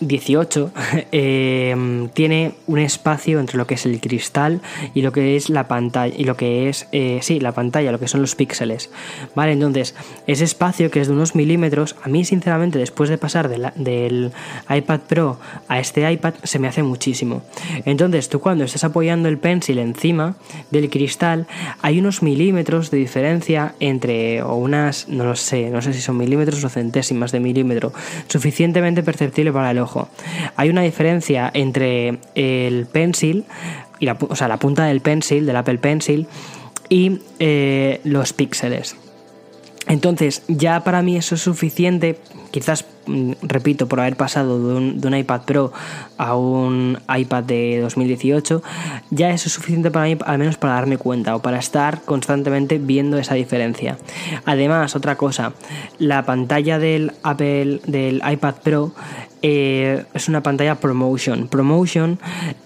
18 0.00 0.72
em, 1.12 2.08
tiene 2.10 2.54
un 2.66 2.78
espacio 2.78 3.40
entre 3.40 3.56
lo 3.56 3.66
que 3.66 3.74
es 3.74 3.86
el 3.86 4.00
cristal 4.00 4.60
y 4.94 5.02
lo 5.02 5.12
que 5.12 5.36
es 5.36 5.50
la 5.50 5.68
pantalla 5.68 6.14
y 6.16 6.24
lo 6.24 6.36
que 6.36 6.68
es 6.68 6.88
eh, 6.92 7.18
sí 7.22 7.40
la 7.40 7.52
pantalla 7.52 7.92
lo 7.92 8.00
que 8.00 8.08
son 8.08 8.20
los 8.20 8.34
píxeles 8.34 8.90
vale 9.34 9.52
entonces 9.52 9.94
ese 10.26 10.44
espacio 10.44 10.90
que 10.90 11.00
es 11.00 11.08
de 11.08 11.14
unos 11.14 11.34
milímetros 11.34 11.96
a 12.02 12.08
mí 12.08 12.24
sinceramente 12.24 12.78
después 12.78 13.10
de 13.10 13.18
pasar 13.18 13.48
del 13.48 14.32
iPad 14.68 15.00
Pro 15.00 15.38
a 15.68 15.78
este 15.78 16.10
iPad 16.10 16.34
se 16.42 16.58
me 16.58 16.68
hace 16.68 16.82
muchísimo. 16.82 17.42
Entonces 17.84 18.28
tú 18.28 18.40
cuando 18.40 18.64
estás 18.64 18.84
apoyando 18.84 19.28
el 19.28 19.38
pencil 19.38 19.78
encima 19.78 20.36
del 20.70 20.90
cristal 20.90 21.46
hay 21.82 21.98
unos 21.98 22.22
milímetros 22.22 22.90
de 22.90 22.98
diferencia 22.98 23.74
entre 23.80 24.42
o 24.42 24.54
unas 24.54 25.08
no 25.08 25.24
lo 25.24 25.36
sé 25.36 25.70
no 25.70 25.82
sé 25.82 25.92
si 25.92 26.00
son 26.00 26.16
milímetros 26.16 26.62
o 26.64 26.68
centésimas 26.68 27.32
de 27.32 27.40
milímetro 27.40 27.92
suficientemente 28.28 29.02
perceptible 29.02 29.52
para 29.52 29.70
el 29.70 29.78
hay 30.56 30.68
una 30.70 30.82
diferencia 30.82 31.50
entre 31.52 32.18
el 32.34 32.86
pencil, 32.86 33.44
y 33.98 34.06
la, 34.06 34.16
o 34.20 34.36
sea, 34.36 34.48
la 34.48 34.58
punta 34.58 34.84
del 34.84 35.00
pencil, 35.00 35.46
del 35.46 35.56
Apple 35.56 35.78
Pencil, 35.78 36.26
y 36.88 37.20
eh, 37.38 38.00
los 38.04 38.32
píxeles. 38.32 38.96
Entonces, 39.88 40.42
ya 40.48 40.82
para 40.82 41.00
mí 41.02 41.16
eso 41.16 41.36
es 41.36 41.42
suficiente, 41.42 42.18
quizás, 42.50 42.84
mm, 43.06 43.32
repito, 43.42 43.86
por 43.86 44.00
haber 44.00 44.16
pasado 44.16 44.58
de 44.58 44.74
un, 45.06 45.16
iPad 45.16 45.42
Pro 45.42 45.72
a 46.18 46.34
un 46.34 46.98
iPad 47.08 47.44
de 47.44 47.78
2018, 47.82 48.64
ya 49.10 49.30
eso 49.30 49.46
es 49.46 49.52
suficiente 49.52 49.92
para 49.92 50.06
mí, 50.06 50.18
al 50.26 50.38
menos 50.38 50.56
para 50.56 50.74
darme 50.74 50.98
cuenta 50.98 51.36
o 51.36 51.40
para 51.40 51.58
estar 51.58 52.02
constantemente 52.02 52.78
viendo 52.78 53.16
esa 53.16 53.34
diferencia. 53.34 53.96
Además, 54.44 54.96
otra 54.96 55.14
cosa, 55.16 55.52
la 55.98 56.26
pantalla 56.26 56.80
del 56.80 57.12
Apple, 57.22 57.80
del 57.86 58.22
iPad 58.28 58.54
Pro, 58.64 58.92
eh, 59.48 60.04
es 60.12 60.28
una 60.28 60.42
pantalla 60.42 60.74
ProMotion. 60.74 61.46
ProMotion 61.46 62.18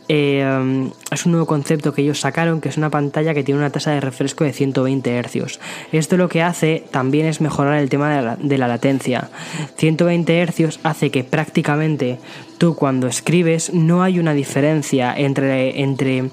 eh, 0.08 0.90
es 1.10 1.26
un 1.26 1.32
nuevo 1.32 1.46
concepto 1.46 1.92
que 1.92 2.00
ellos 2.00 2.20
sacaron, 2.20 2.62
que 2.62 2.70
es 2.70 2.78
una 2.78 2.88
pantalla 2.88 3.34
que 3.34 3.44
tiene 3.44 3.60
una 3.60 3.68
tasa 3.68 3.90
de 3.90 4.00
refresco 4.00 4.44
de 4.44 4.54
120 4.54 5.22
Hz. 5.22 5.60
Esto 5.92 6.16
lo 6.16 6.30
que 6.30 6.42
hace 6.42 6.84
también 6.90 7.26
es 7.26 7.42
mejorar 7.42 7.78
el 7.78 7.90
tema 7.90 8.16
de 8.16 8.22
la, 8.22 8.36
de 8.36 8.56
la 8.56 8.66
latencia. 8.66 9.28
120 9.76 10.46
Hz 10.46 10.80
hace 10.82 11.10
que 11.10 11.22
prácticamente 11.22 12.18
tú 12.60 12.74
cuando 12.74 13.06
escribes 13.06 13.72
no 13.72 14.02
hay 14.02 14.18
una 14.18 14.34
diferencia 14.34 15.14
entre, 15.16 15.80
entre 15.80 16.30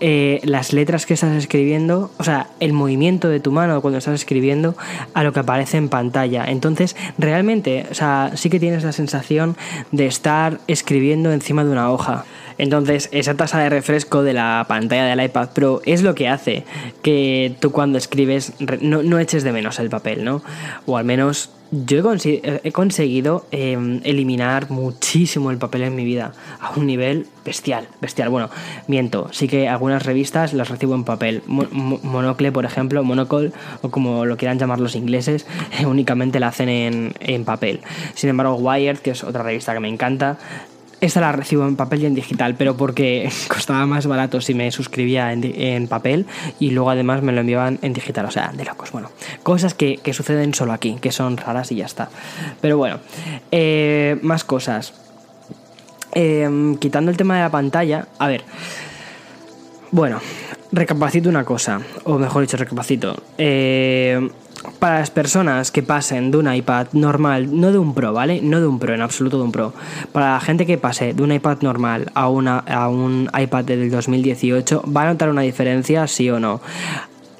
eh, 0.00 0.40
las 0.42 0.72
letras 0.72 1.06
que 1.06 1.14
estás 1.14 1.36
escribiendo, 1.36 2.10
o 2.18 2.24
sea, 2.24 2.48
el 2.58 2.72
movimiento 2.72 3.28
de 3.28 3.38
tu 3.38 3.52
mano 3.52 3.80
cuando 3.80 3.98
estás 3.98 4.14
escribiendo 4.14 4.74
a 5.14 5.22
lo 5.22 5.32
que 5.32 5.38
aparece 5.38 5.76
en 5.76 5.88
pantalla. 5.88 6.44
Entonces, 6.44 6.96
realmente, 7.18 7.86
o 7.88 7.94
sea, 7.94 8.32
sí 8.34 8.50
que 8.50 8.58
tienes 8.58 8.82
la 8.82 8.90
sensación 8.90 9.56
de 9.92 10.06
estar 10.06 10.58
escribiendo 10.66 11.30
encima 11.30 11.62
de 11.62 11.70
una 11.70 11.92
hoja. 11.92 12.24
Entonces, 12.60 13.08
esa 13.10 13.38
tasa 13.38 13.58
de 13.58 13.70
refresco 13.70 14.22
de 14.22 14.34
la 14.34 14.66
pantalla 14.68 15.06
del 15.06 15.24
iPad 15.24 15.48
Pro 15.54 15.80
es 15.86 16.02
lo 16.02 16.14
que 16.14 16.28
hace 16.28 16.64
que 17.02 17.56
tú 17.58 17.72
cuando 17.72 17.96
escribes 17.96 18.52
no, 18.82 19.02
no 19.02 19.18
eches 19.18 19.44
de 19.44 19.52
menos 19.52 19.78
el 19.78 19.88
papel, 19.88 20.24
¿no? 20.24 20.42
O 20.84 20.98
al 20.98 21.06
menos 21.06 21.48
yo 21.70 22.02
he, 22.22 22.72
conseguido 22.72 23.46
em, 23.50 24.00
eliminar 24.04 24.70
muchísimo 24.70 25.50
el 25.50 25.56
papel 25.56 25.82
en 25.82 25.94
mi 25.94 26.04
vida 26.04 26.34
a 26.60 26.72
un 26.76 26.86
nivel 26.86 27.28
bestial, 27.46 27.88
bestial. 28.02 28.28
Bueno, 28.28 28.50
miento, 28.88 29.28
sí 29.32 29.48
que 29.48 29.66
algunas 29.66 30.04
revistas 30.04 30.52
las 30.52 30.68
recibo 30.68 30.94
en 30.94 31.04
papel. 31.04 31.42
Monocle, 31.46 32.52
por 32.52 32.66
ejemplo, 32.66 33.02
Monocol, 33.04 33.54
o 33.80 33.90
como 33.90 34.26
lo 34.26 34.36
quieran 34.36 34.58
llamar 34.58 34.80
los 34.80 34.96
ingleses, 34.96 35.46
únicamente 35.86 36.40
la 36.40 36.48
hacen 36.48 36.68
en, 36.68 37.14
en 37.20 37.46
papel. 37.46 37.80
Sin 38.14 38.28
embargo, 38.28 38.56
Wired, 38.56 38.98
que 38.98 39.12
es 39.12 39.24
otra 39.24 39.44
revista 39.44 39.72
que 39.72 39.80
me 39.80 39.88
encanta, 39.88 40.38
esta 41.00 41.20
la 41.20 41.32
recibo 41.32 41.66
en 41.66 41.76
papel 41.76 42.02
y 42.02 42.06
en 42.06 42.14
digital, 42.14 42.54
pero 42.56 42.76
porque 42.76 43.30
costaba 43.48 43.86
más 43.86 44.06
barato 44.06 44.40
si 44.40 44.54
me 44.54 44.70
suscribía 44.70 45.32
en, 45.32 45.88
papel 45.88 46.26
y 46.58 46.70
luego 46.70 46.90
además 46.90 47.22
me 47.22 47.32
lo 47.32 47.40
enviaban 47.40 47.78
en 47.82 47.92
digital. 47.92 48.26
O 48.26 48.30
sea, 48.30 48.52
de 48.54 48.64
locos. 48.64 48.92
Bueno, 48.92 49.10
cosas 49.42 49.74
que, 49.74 50.00
suceden 50.12 50.54
solo 50.54 50.72
aquí, 50.72 50.96
que 51.00 51.12
son 51.12 51.36
raras 51.36 51.72
y 51.72 51.76
ya 51.76 51.86
está. 51.86 52.10
Pero 52.60 52.76
bueno, 52.76 52.98
eh, 53.50 54.18
más 54.22 54.44
cosas. 54.44 54.94
Em, 56.12 56.76
quitando 56.76 57.10
el 57.10 57.16
tema 57.16 57.36
de 57.36 57.42
la 57.42 57.50
pantalla, 57.50 58.08
a 58.18 58.26
ver. 58.26 58.42
Bueno, 59.92 60.20
recapacito 60.72 61.28
una 61.28 61.44
cosa, 61.44 61.80
o 62.04 62.18
mejor 62.18 62.42
dicho, 62.42 62.56
recapacito. 62.56 63.22
Eh, 63.38 64.28
para 64.78 64.98
las 64.98 65.10
personas 65.10 65.70
que 65.70 65.82
pasen 65.82 66.30
de 66.30 66.38
un 66.38 66.52
iPad 66.52 66.88
normal, 66.92 67.48
no 67.60 67.72
de 67.72 67.78
un 67.78 67.94
Pro, 67.94 68.12
¿vale? 68.12 68.40
No 68.42 68.60
de 68.60 68.66
un 68.66 68.78
Pro, 68.78 68.94
en 68.94 69.02
absoluto 69.02 69.38
de 69.38 69.44
un 69.44 69.52
Pro. 69.52 69.72
Para 70.12 70.32
la 70.32 70.40
gente 70.40 70.66
que 70.66 70.78
pase 70.78 71.14
de 71.14 71.22
un 71.22 71.32
iPad 71.32 71.58
normal 71.62 72.10
a, 72.14 72.28
una, 72.28 72.58
a 72.58 72.88
un 72.88 73.30
iPad 73.38 73.64
del 73.64 73.90
2018, 73.90 74.84
¿va 74.94 75.02
a 75.02 75.06
notar 75.06 75.30
una 75.30 75.42
diferencia, 75.42 76.06
sí 76.06 76.30
o 76.30 76.40
no? 76.40 76.60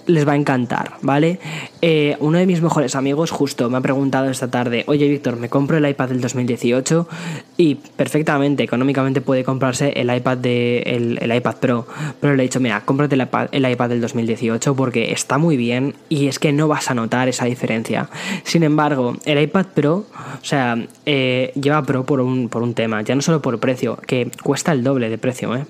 Les 0.07 0.27
va 0.27 0.33
a 0.33 0.37
encantar, 0.37 0.95
¿vale? 1.03 1.39
Eh, 1.83 2.17
uno 2.21 2.39
de 2.39 2.47
mis 2.47 2.61
mejores 2.63 2.95
amigos 2.95 3.31
justo 3.31 3.71
me 3.71 3.79
ha 3.79 3.81
preguntado 3.81 4.31
esta 4.31 4.51
tarde, 4.51 4.85
oye 4.87 5.09
Víctor, 5.09 5.37
me 5.37 5.49
compro 5.49 5.77
el 5.77 5.89
iPad 5.89 6.09
del 6.09 6.21
2018 6.21 7.09
y 7.57 7.75
perfectamente, 7.75 8.63
económicamente 8.63 9.21
puede 9.21 9.45
comprarse 9.45 9.93
el 9.97 10.15
iPad, 10.15 10.39
de, 10.39 10.79
el, 11.21 11.33
iPad 11.35 11.57
Pro, 11.57 11.87
pero 12.21 12.35
le 12.35 12.43
he 12.43 12.47
dicho, 12.47 12.61
mira, 12.61 12.83
cómprate 12.85 13.15
el 13.15 13.23
iPad, 13.23 13.49
el 13.53 13.71
iPad 13.71 13.89
del 13.89 14.01
2018 14.01 14.75
porque 14.75 15.13
está 15.13 15.39
muy 15.39 15.57
bien 15.57 15.95
y 16.09 16.27
es 16.27 16.39
que 16.39 16.53
no 16.53 16.69
vas 16.69 16.91
a 16.91 16.95
notar 16.95 17.29
esa 17.29 17.45
diferencia. 17.45 18.09
Sin 18.45 18.63
embargo, 18.63 19.17
el 19.25 19.41
iPad 19.41 19.67
Pro, 19.75 19.95
o 19.95 20.45
sea, 20.45 20.77
eh, 21.07 21.53
lleva 21.61 21.83
Pro 21.83 22.05
por 22.05 22.21
un, 22.21 22.49
por 22.49 22.63
un 22.63 22.75
tema, 22.75 23.03
ya 23.03 23.15
no 23.15 23.23
solo 23.23 23.41
por 23.43 23.59
precio, 23.61 23.99
que 24.07 24.31
cuesta 24.43 24.73
el 24.73 24.83
doble 24.83 25.09
de 25.09 25.19
precio, 25.19 25.55
¿eh? 25.57 25.65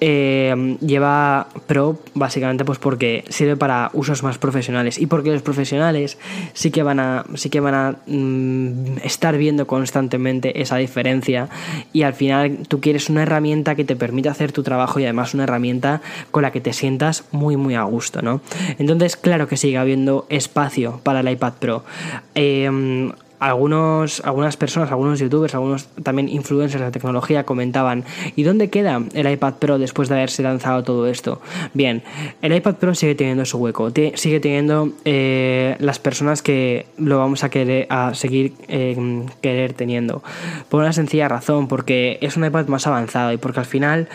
Eh 0.00 0.76
lleva 0.80 1.48
Pro 1.66 1.98
básicamente 2.14 2.64
pues 2.64 2.78
porque 2.78 3.24
sirve 3.28 3.56
para 3.56 3.90
usos 3.92 4.22
más 4.22 4.38
profesionales 4.38 4.98
y 4.98 5.06
porque 5.06 5.30
los 5.30 5.42
profesionales 5.42 6.18
sí 6.52 6.70
que 6.70 6.82
van 6.82 7.00
a, 7.00 7.24
sí 7.34 7.50
que 7.50 7.60
van 7.60 7.74
a 7.74 7.96
mm, 8.06 8.98
estar 9.04 9.36
viendo 9.36 9.66
constantemente 9.66 10.60
esa 10.60 10.76
diferencia 10.76 11.48
y 11.92 12.02
al 12.02 12.14
final 12.14 12.58
tú 12.68 12.80
quieres 12.80 13.08
una 13.08 13.22
herramienta 13.22 13.74
que 13.74 13.84
te 13.84 13.96
permita 13.96 14.30
hacer 14.30 14.52
tu 14.52 14.62
trabajo 14.62 15.00
y 15.00 15.04
además 15.04 15.34
una 15.34 15.44
herramienta 15.44 16.00
con 16.30 16.42
la 16.42 16.52
que 16.52 16.60
te 16.60 16.72
sientas 16.72 17.24
muy 17.32 17.56
muy 17.56 17.74
a 17.74 17.82
gusto, 17.82 18.22
¿no? 18.22 18.40
Entonces 18.78 19.16
claro 19.16 19.48
que 19.48 19.56
sigue 19.56 19.78
habiendo 19.78 20.26
espacio 20.28 21.00
para 21.02 21.20
el 21.20 21.28
iPad 21.28 21.54
Pro. 21.60 21.84
Eh, 22.34 23.10
algunos, 23.40 24.20
algunas 24.24 24.56
personas, 24.56 24.90
algunos 24.90 25.18
youtubers, 25.18 25.54
algunos 25.54 25.88
también 26.02 26.28
influencers 26.28 26.84
de 26.84 26.90
tecnología 26.90 27.44
comentaban, 27.44 28.04
¿y 28.36 28.42
dónde 28.42 28.68
queda 28.68 29.02
el 29.14 29.30
iPad 29.30 29.54
Pro 29.54 29.78
después 29.78 30.08
de 30.08 30.16
haberse 30.16 30.42
lanzado 30.42 30.84
todo 30.84 31.06
esto? 31.06 31.40
Bien, 31.72 32.02
el 32.42 32.54
iPad 32.54 32.76
Pro 32.76 32.94
sigue 32.94 33.14
teniendo 33.14 33.44
su 33.46 33.58
hueco, 33.58 33.90
sigue 34.14 34.40
teniendo 34.40 34.90
eh, 35.06 35.76
las 35.80 35.98
personas 35.98 36.42
que 36.42 36.86
lo 36.98 37.18
vamos 37.18 37.42
a 37.42 37.48
querer 37.48 37.86
a 37.88 38.14
seguir 38.14 38.52
eh, 38.68 39.24
querer 39.40 39.72
teniendo. 39.72 40.22
Por 40.68 40.80
una 40.80 40.92
sencilla 40.92 41.26
razón, 41.26 41.66
porque 41.66 42.18
es 42.20 42.36
un 42.36 42.44
iPad 42.44 42.66
más 42.66 42.86
avanzado 42.86 43.32
y 43.32 43.38
porque 43.38 43.60
al 43.60 43.66
final 43.66 44.08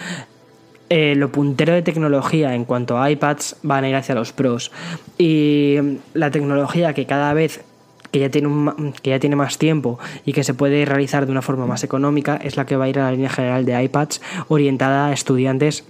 eh, 0.89 1.15
lo 1.15 1.32
puntero 1.32 1.73
de 1.73 1.82
tecnología 1.82 2.53
en 2.53 2.63
cuanto 2.63 3.01
a 3.01 3.09
iPads 3.09 3.57
van 3.63 3.86
a 3.86 3.89
ir 3.89 3.95
hacia 3.95 4.13
los 4.13 4.34
pros. 4.34 4.71
Y 5.17 5.78
la 6.13 6.30
tecnología 6.30 6.93
que 6.93 7.07
cada 7.07 7.34
vez 7.34 7.63
que 8.16 8.22
ya, 8.22 8.30
tiene 8.30 8.47
un, 8.47 8.93
que 9.01 9.09
ya 9.09 9.20
tiene 9.20 9.36
más 9.36 9.57
tiempo 9.57 9.99
y 10.26 10.32
que 10.32 10.45
se 10.45 10.53
puede 10.53 10.86
realizar 10.86 11.26
de 11.26 11.34
una 11.34 11.41
forma 11.41 11.66
más 11.66 11.84
económica 11.84 12.38
es 12.38 12.55
la 12.55 12.66
que 12.66 12.78
va 12.78 12.86
a 12.86 12.88
ir 12.88 12.97
a 12.97 13.03
la 13.03 13.11
línea 13.11 13.30
general 13.30 13.66
de 13.66 13.84
iPads 13.84 14.22
orientada 14.47 15.07
a 15.07 15.11
estudiantes 15.11 15.84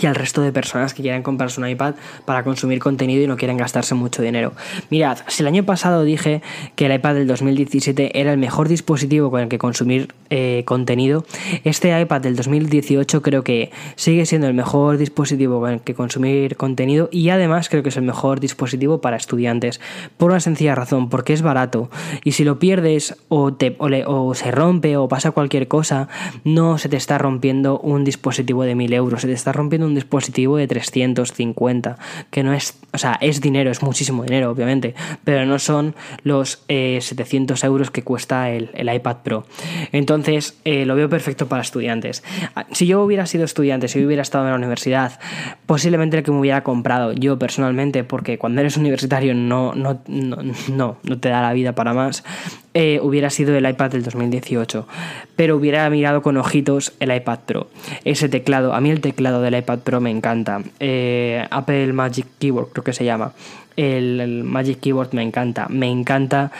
y 0.00 0.06
al 0.06 0.14
resto 0.14 0.42
de 0.42 0.52
personas 0.52 0.94
que 0.94 1.02
quieran 1.02 1.22
comprarse 1.22 1.60
un 1.60 1.68
iPad 1.68 1.94
para 2.24 2.44
consumir 2.44 2.78
contenido 2.78 3.22
y 3.22 3.26
no 3.26 3.36
quieren 3.36 3.56
gastarse 3.56 3.94
mucho 3.94 4.22
dinero. 4.22 4.52
Mirad, 4.90 5.18
si 5.28 5.42
el 5.42 5.48
año 5.48 5.64
pasado 5.64 6.04
dije 6.04 6.42
que 6.76 6.86
el 6.86 6.94
iPad 6.94 7.14
del 7.14 7.26
2017 7.26 8.18
era 8.18 8.32
el 8.32 8.38
mejor 8.38 8.68
dispositivo 8.68 9.30
con 9.30 9.40
el 9.40 9.48
que 9.48 9.58
consumir 9.58 10.14
eh, 10.30 10.62
contenido, 10.64 11.24
este 11.64 11.98
iPad 12.00 12.20
del 12.20 12.36
2018 12.36 13.22
creo 13.22 13.42
que 13.42 13.70
sigue 13.96 14.26
siendo 14.26 14.46
el 14.46 14.54
mejor 14.54 14.96
dispositivo 14.96 15.60
con 15.60 15.70
el 15.70 15.80
que 15.80 15.94
consumir 15.94 16.56
contenido 16.56 17.08
y 17.10 17.30
además 17.30 17.68
creo 17.68 17.82
que 17.82 17.88
es 17.88 17.96
el 17.96 18.04
mejor 18.04 18.40
dispositivo 18.40 19.00
para 19.00 19.16
estudiantes 19.16 19.80
por 20.16 20.30
una 20.30 20.40
sencilla 20.40 20.74
razón, 20.74 21.08
porque 21.08 21.32
es 21.32 21.42
barato 21.42 21.90
y 22.24 22.32
si 22.32 22.44
lo 22.44 22.58
pierdes 22.58 23.16
o, 23.28 23.52
te, 23.52 23.76
o, 23.78 24.34
se 24.34 24.50
rompe 24.50 24.96
o 24.96 25.08
pasa 25.08 25.32
cualquier 25.32 25.68
cosa, 25.68 26.08
no 26.44 26.78
se 26.78 26.88
te 26.88 26.96
está 26.96 27.18
rompiendo 27.18 27.78
un 27.80 28.04
dispositivo 28.04 28.64
de 28.64 28.74
1000 28.74 28.92
euros, 28.94 29.22
se 29.22 29.26
te 29.26 29.32
está 29.32 29.52
rompiendo 29.52 29.79
un 29.86 29.94
dispositivo 29.94 30.56
de 30.56 30.66
350, 30.66 31.98
que 32.30 32.42
no 32.42 32.52
es, 32.52 32.78
o 32.92 32.98
sea, 32.98 33.18
es 33.20 33.40
dinero, 33.40 33.70
es 33.70 33.82
muchísimo 33.82 34.22
dinero, 34.24 34.50
obviamente, 34.50 34.94
pero 35.24 35.46
no 35.46 35.58
son 35.58 35.94
los 36.22 36.62
700 36.68 37.62
eh, 37.62 37.66
euros 37.66 37.90
que 37.90 38.02
cuesta 38.02 38.50
el, 38.50 38.70
iPad 38.74 39.18
Pro. 39.22 39.46
Entonces, 39.92 40.58
eh, 40.64 40.84
lo 40.84 40.94
veo 40.94 41.08
perfecto 41.08 41.46
para 41.46 41.62
estudiantes. 41.62 42.22
Ah, 42.54 42.66
si 42.72 42.86
yo 42.86 43.02
hubiera 43.02 43.26
sido 43.26 43.44
estudiante, 43.44 43.88
si 43.88 44.04
hubiera 44.04 44.22
estado 44.22 44.44
en 44.44 44.50
la 44.50 44.56
universidad, 44.56 45.18
posiblemente 45.66 46.18
el 46.18 46.22
que 46.22 46.30
me 46.30 46.40
hubiera 46.40 46.62
comprado 46.62 47.12
yo 47.12 47.38
personalmente, 47.38 48.04
porque 48.04 48.38
cuando 48.38 48.60
eres 48.60 48.76
universitario 48.76 49.34
no, 49.34 49.74
no, 49.74 50.00
no, 50.06 50.38
no, 50.68 50.96
no 51.02 51.18
te 51.18 51.28
da 51.28 51.42
la 51.42 51.52
vida 51.52 51.74
para 51.74 51.94
más, 51.94 52.24
eh, 52.72 53.00
hubiera 53.02 53.30
sido 53.30 53.56
el 53.56 53.68
iPad 53.68 53.90
del 53.90 54.04
2018, 54.04 54.86
pero 55.34 55.56
hubiera 55.56 55.90
mirado 55.90 56.22
con 56.22 56.36
ojitos 56.36 56.92
el 57.00 57.12
iPad 57.12 57.40
Pro. 57.44 57.68
Ese 58.04 58.28
teclado, 58.28 58.74
a 58.74 58.80
mí 58.80 58.90
el 58.90 59.00
teclado 59.00 59.42
del 59.42 59.56
iPad 59.56 59.80
Pro 59.80 60.00
me 60.00 60.10
encanta. 60.10 60.62
Eh, 60.78 61.44
Apple 61.50 61.92
Magic 61.92 62.26
Keyboard 62.38 62.68
creo 62.68 62.84
que 62.84 62.92
se 62.92 63.04
llama. 63.04 63.32
El, 63.76 64.44
Magic 64.44 64.78
Keyboard 64.78 65.14
me 65.14 65.22
encanta. 65.22 65.66
Me 65.68 65.88
encanta 65.90 66.52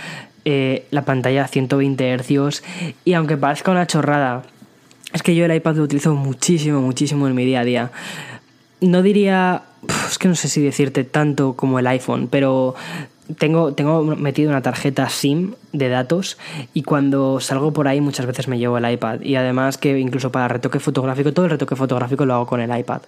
eh, 0.45 0.87
la 0.91 1.05
pantalla 1.05 1.45
a 1.45 1.49
120 1.49 2.19
Hz 2.19 2.63
y 3.05 3.13
aunque 3.13 3.37
parezca 3.37 3.71
una 3.71 3.87
chorrada, 3.87 4.43
es 5.13 5.23
que 5.23 5.37
yo 5.37 5.45
el 5.45 5.55
iPad 5.55 5.77
lo 5.77 5.85
utilizo 5.85 6.15
muchísimo, 6.17 6.81
muchísimo 6.81 7.29
en 7.29 7.37
mi 7.37 7.45
día 7.45 7.61
a 7.61 7.65
día. 7.65 7.91
No 8.81 9.03
diría, 9.03 9.63
es 10.09 10.19
que 10.19 10.27
no 10.27 10.35
sé 10.35 10.49
si 10.49 10.61
decirte 10.61 11.05
tanto 11.05 11.55
como 11.55 11.79
el 11.79 11.87
iPhone, 11.87 12.27
pero 12.29 12.75
tengo, 13.39 13.75
tengo 13.75 14.03
metido 14.17 14.51
una 14.51 14.63
tarjeta 14.63 15.09
SIM 15.09 15.55
de 15.73 15.89
datos 15.89 16.39
y 16.75 16.83
cuando 16.83 17.41
salgo 17.41 17.73
por 17.73 17.89
ahí 17.89 18.01
muchas 18.01 18.27
veces 18.27 18.49
me 18.49 18.59
llevo 18.59 18.79
el 18.79 18.91
iPad 18.91 19.21
y 19.21 19.37
además 19.37 19.79
que 19.79 19.99
incluso 19.99 20.33
para 20.33 20.49
retoque 20.49 20.81
fotográfico, 20.81 21.33
todo 21.33 21.45
el 21.47 21.51
retoque 21.51 21.77
fotográfico 21.77 22.27
lo 22.27 22.35
hago 22.35 22.47
con 22.47 22.61
el 22.61 22.77
iPad. 22.77 23.03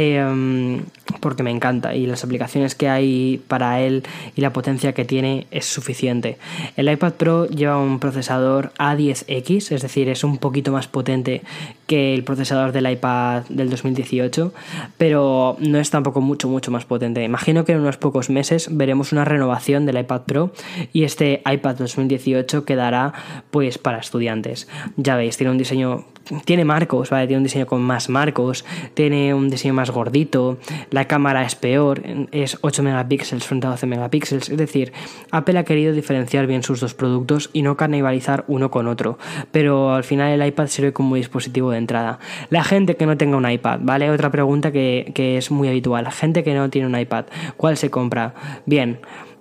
Em, 0.00 0.82
porque 1.18 1.42
me 1.42 1.50
encanta 1.50 1.96
y 1.96 2.06
las 2.06 2.22
aplicaciones 2.22 2.76
que 2.76 2.88
hay 2.88 3.42
para 3.48 3.80
él 3.80 4.04
y 4.36 4.42
la 4.42 4.52
potencia 4.52 4.92
que 4.92 5.04
tiene 5.04 5.48
es 5.50 5.64
suficiente. 5.64 6.38
El 6.76 6.88
iPad 6.88 7.14
Pro 7.14 7.48
lleva 7.48 7.78
un 7.78 7.98
procesador 7.98 8.72
A10X, 8.78 9.72
es 9.72 9.82
decir, 9.82 10.08
es 10.08 10.22
un 10.22 10.38
poquito 10.38 10.70
más 10.70 10.86
potente 10.86 11.42
que 11.88 12.14
el 12.14 12.22
procesador 12.22 12.70
del 12.70 12.88
iPad 12.88 13.42
del 13.48 13.70
2018, 13.70 14.52
pero 14.98 15.56
no 15.58 15.80
es 15.80 15.90
tampoco 15.90 16.20
mucho, 16.20 16.48
mucho 16.48 16.70
más 16.70 16.84
potente. 16.84 17.24
Imagino 17.24 17.64
que 17.64 17.72
en 17.72 17.80
unos 17.80 17.96
pocos 17.96 18.30
meses 18.30 18.68
veremos 18.70 19.10
una 19.10 19.24
renovación 19.24 19.84
del 19.84 19.98
iPad 19.98 20.20
Pro 20.26 20.52
y 20.92 21.02
este 21.02 21.42
iPad 21.44 21.74
2018 21.74 22.64
quedará 22.64 23.14
pues 23.50 23.78
para 23.78 23.98
estudiantes. 23.98 24.68
Ya 24.96 25.16
veis, 25.16 25.36
tiene 25.36 25.50
un 25.50 25.58
diseño 25.58 26.04
tiene 26.44 26.64
marcos, 26.64 27.10
¿vale? 27.10 27.26
Tiene 27.26 27.38
un 27.38 27.44
diseño 27.44 27.66
con 27.66 27.80
más 27.82 28.08
marcos, 28.08 28.64
tiene 28.94 29.34
un 29.34 29.48
diseño 29.48 29.74
más 29.74 29.87
gordito, 29.90 30.58
la 30.90 31.06
cámara 31.06 31.44
es 31.44 31.54
peor, 31.54 32.02
es 32.32 32.58
8 32.60 32.82
megapíxeles 32.82 33.44
frente 33.44 33.66
a 33.66 33.70
12 33.70 33.86
megapíxeles, 33.86 34.48
es 34.48 34.56
decir, 34.56 34.92
Apple 35.30 35.58
ha 35.58 35.64
querido 35.64 35.92
diferenciar 35.92 36.46
bien 36.46 36.62
sus 36.62 36.80
dos 36.80 36.94
productos 36.94 37.50
y 37.52 37.62
no 37.62 37.76
canibalizar 37.76 38.44
uno 38.48 38.70
con 38.70 38.86
otro, 38.86 39.18
pero 39.52 39.94
al 39.94 40.04
final 40.04 40.32
el 40.32 40.46
iPad 40.46 40.66
sirve 40.66 40.92
como 40.92 41.16
dispositivo 41.16 41.70
de 41.70 41.78
entrada. 41.78 42.18
La 42.50 42.64
gente 42.64 42.96
que 42.96 43.06
no 43.06 43.16
tenga 43.16 43.36
un 43.36 43.50
iPad, 43.50 43.80
¿vale? 43.82 44.10
Otra 44.10 44.30
pregunta 44.30 44.72
que, 44.72 45.12
que 45.14 45.36
es 45.36 45.50
muy 45.50 45.68
habitual, 45.68 46.04
la 46.04 46.10
gente 46.10 46.44
que 46.44 46.54
no 46.54 46.70
tiene 46.70 46.86
un 46.86 46.98
iPad, 46.98 47.26
¿cuál 47.56 47.76
se 47.76 47.90
compra? 47.90 48.34
Bien, 48.66 49.00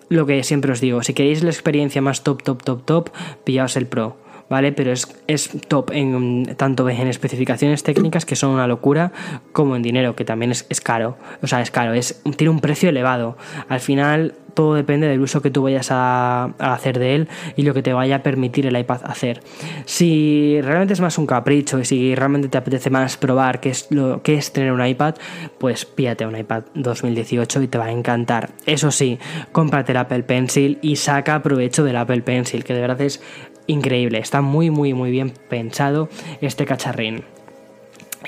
lo 0.09 0.25
que 0.25 0.43
siempre 0.43 0.71
os 0.71 0.81
digo, 0.81 1.03
si 1.03 1.13
queréis 1.13 1.43
la 1.43 1.49
experiencia 1.49 2.01
más 2.01 2.23
top, 2.23 2.43
top, 2.43 2.63
top, 2.63 2.85
top, 2.85 3.09
pillaos 3.43 3.75
el 3.75 3.87
Pro 3.87 4.26
¿vale? 4.49 4.71
Pero 4.71 4.91
es, 4.91 5.07
es 5.27 5.49
top 5.67 5.91
en 5.91 6.55
tanto 6.57 6.87
en 6.89 7.07
especificaciones 7.07 7.83
técnicas 7.83 8.25
que 8.25 8.35
son 8.35 8.51
una 8.51 8.67
locura, 8.67 9.11
como 9.51 9.75
en 9.75 9.81
dinero, 9.81 10.15
que 10.15 10.25
también 10.25 10.51
es, 10.51 10.65
es 10.69 10.81
caro. 10.81 11.17
O 11.41 11.47
sea, 11.47 11.61
es 11.61 11.71
caro, 11.71 11.93
es, 11.93 12.21
tiene 12.35 12.51
un 12.51 12.59
precio 12.59 12.89
elevado. 12.89 13.37
Al 13.69 13.79
final 13.79 14.33
todo 14.57 14.73
depende 14.73 15.07
del 15.07 15.21
uso 15.21 15.43
que 15.43 15.51
tú 15.51 15.61
vayas 15.61 15.89
a, 15.91 16.45
hacer 16.57 16.97
de 16.97 17.13
él 17.13 17.27
y 17.55 17.61
lo 17.61 17.75
que 17.75 17.83
te 17.83 17.93
vaya 17.93 18.15
a 18.15 18.23
permitir 18.23 18.65
el 18.65 18.75
iPad 18.75 19.01
hacer. 19.03 19.41
Si 19.85 20.59
realmente 20.63 20.95
es 20.95 20.99
más 20.99 21.19
un 21.19 21.27
capricho 21.27 21.77
y 21.77 21.85
si 21.85 22.15
realmente 22.15 22.49
te 22.49 22.57
apetece 22.57 22.89
más 22.89 23.17
probar 23.17 23.59
qué 23.59 23.69
es 23.69 23.85
lo 23.91 24.23
que 24.23 24.33
es 24.33 24.51
tener 24.51 24.71
un 24.71 24.83
iPad, 24.83 25.13
pues 25.59 25.85
pídate 25.85 26.25
un 26.25 26.35
iPad 26.35 26.63
2018 26.73 27.61
y 27.61 27.67
te 27.67 27.77
va 27.77 27.85
a 27.85 27.91
encantar. 27.91 28.49
Eso 28.65 28.89
sí, 28.89 29.19
cómprate 29.51 29.91
el 29.91 29.99
Apple 29.99 30.23
Pencil 30.23 30.79
y 30.81 30.95
saca 30.95 31.43
provecho 31.43 31.83
del 31.83 31.95
Apple 31.95 32.23
Pencil, 32.23 32.63
que 32.63 32.73
de 32.73 32.81
verdad 32.81 33.01
es 33.01 33.21
increíble. 33.67 34.17
Está 34.19 34.41
muy, 34.41 34.69
muy, 34.69 34.93
muy 34.93 35.11
bien 35.11 35.31
pensado 35.49 36.09
este 36.41 36.65
cacharrín. 36.65 37.23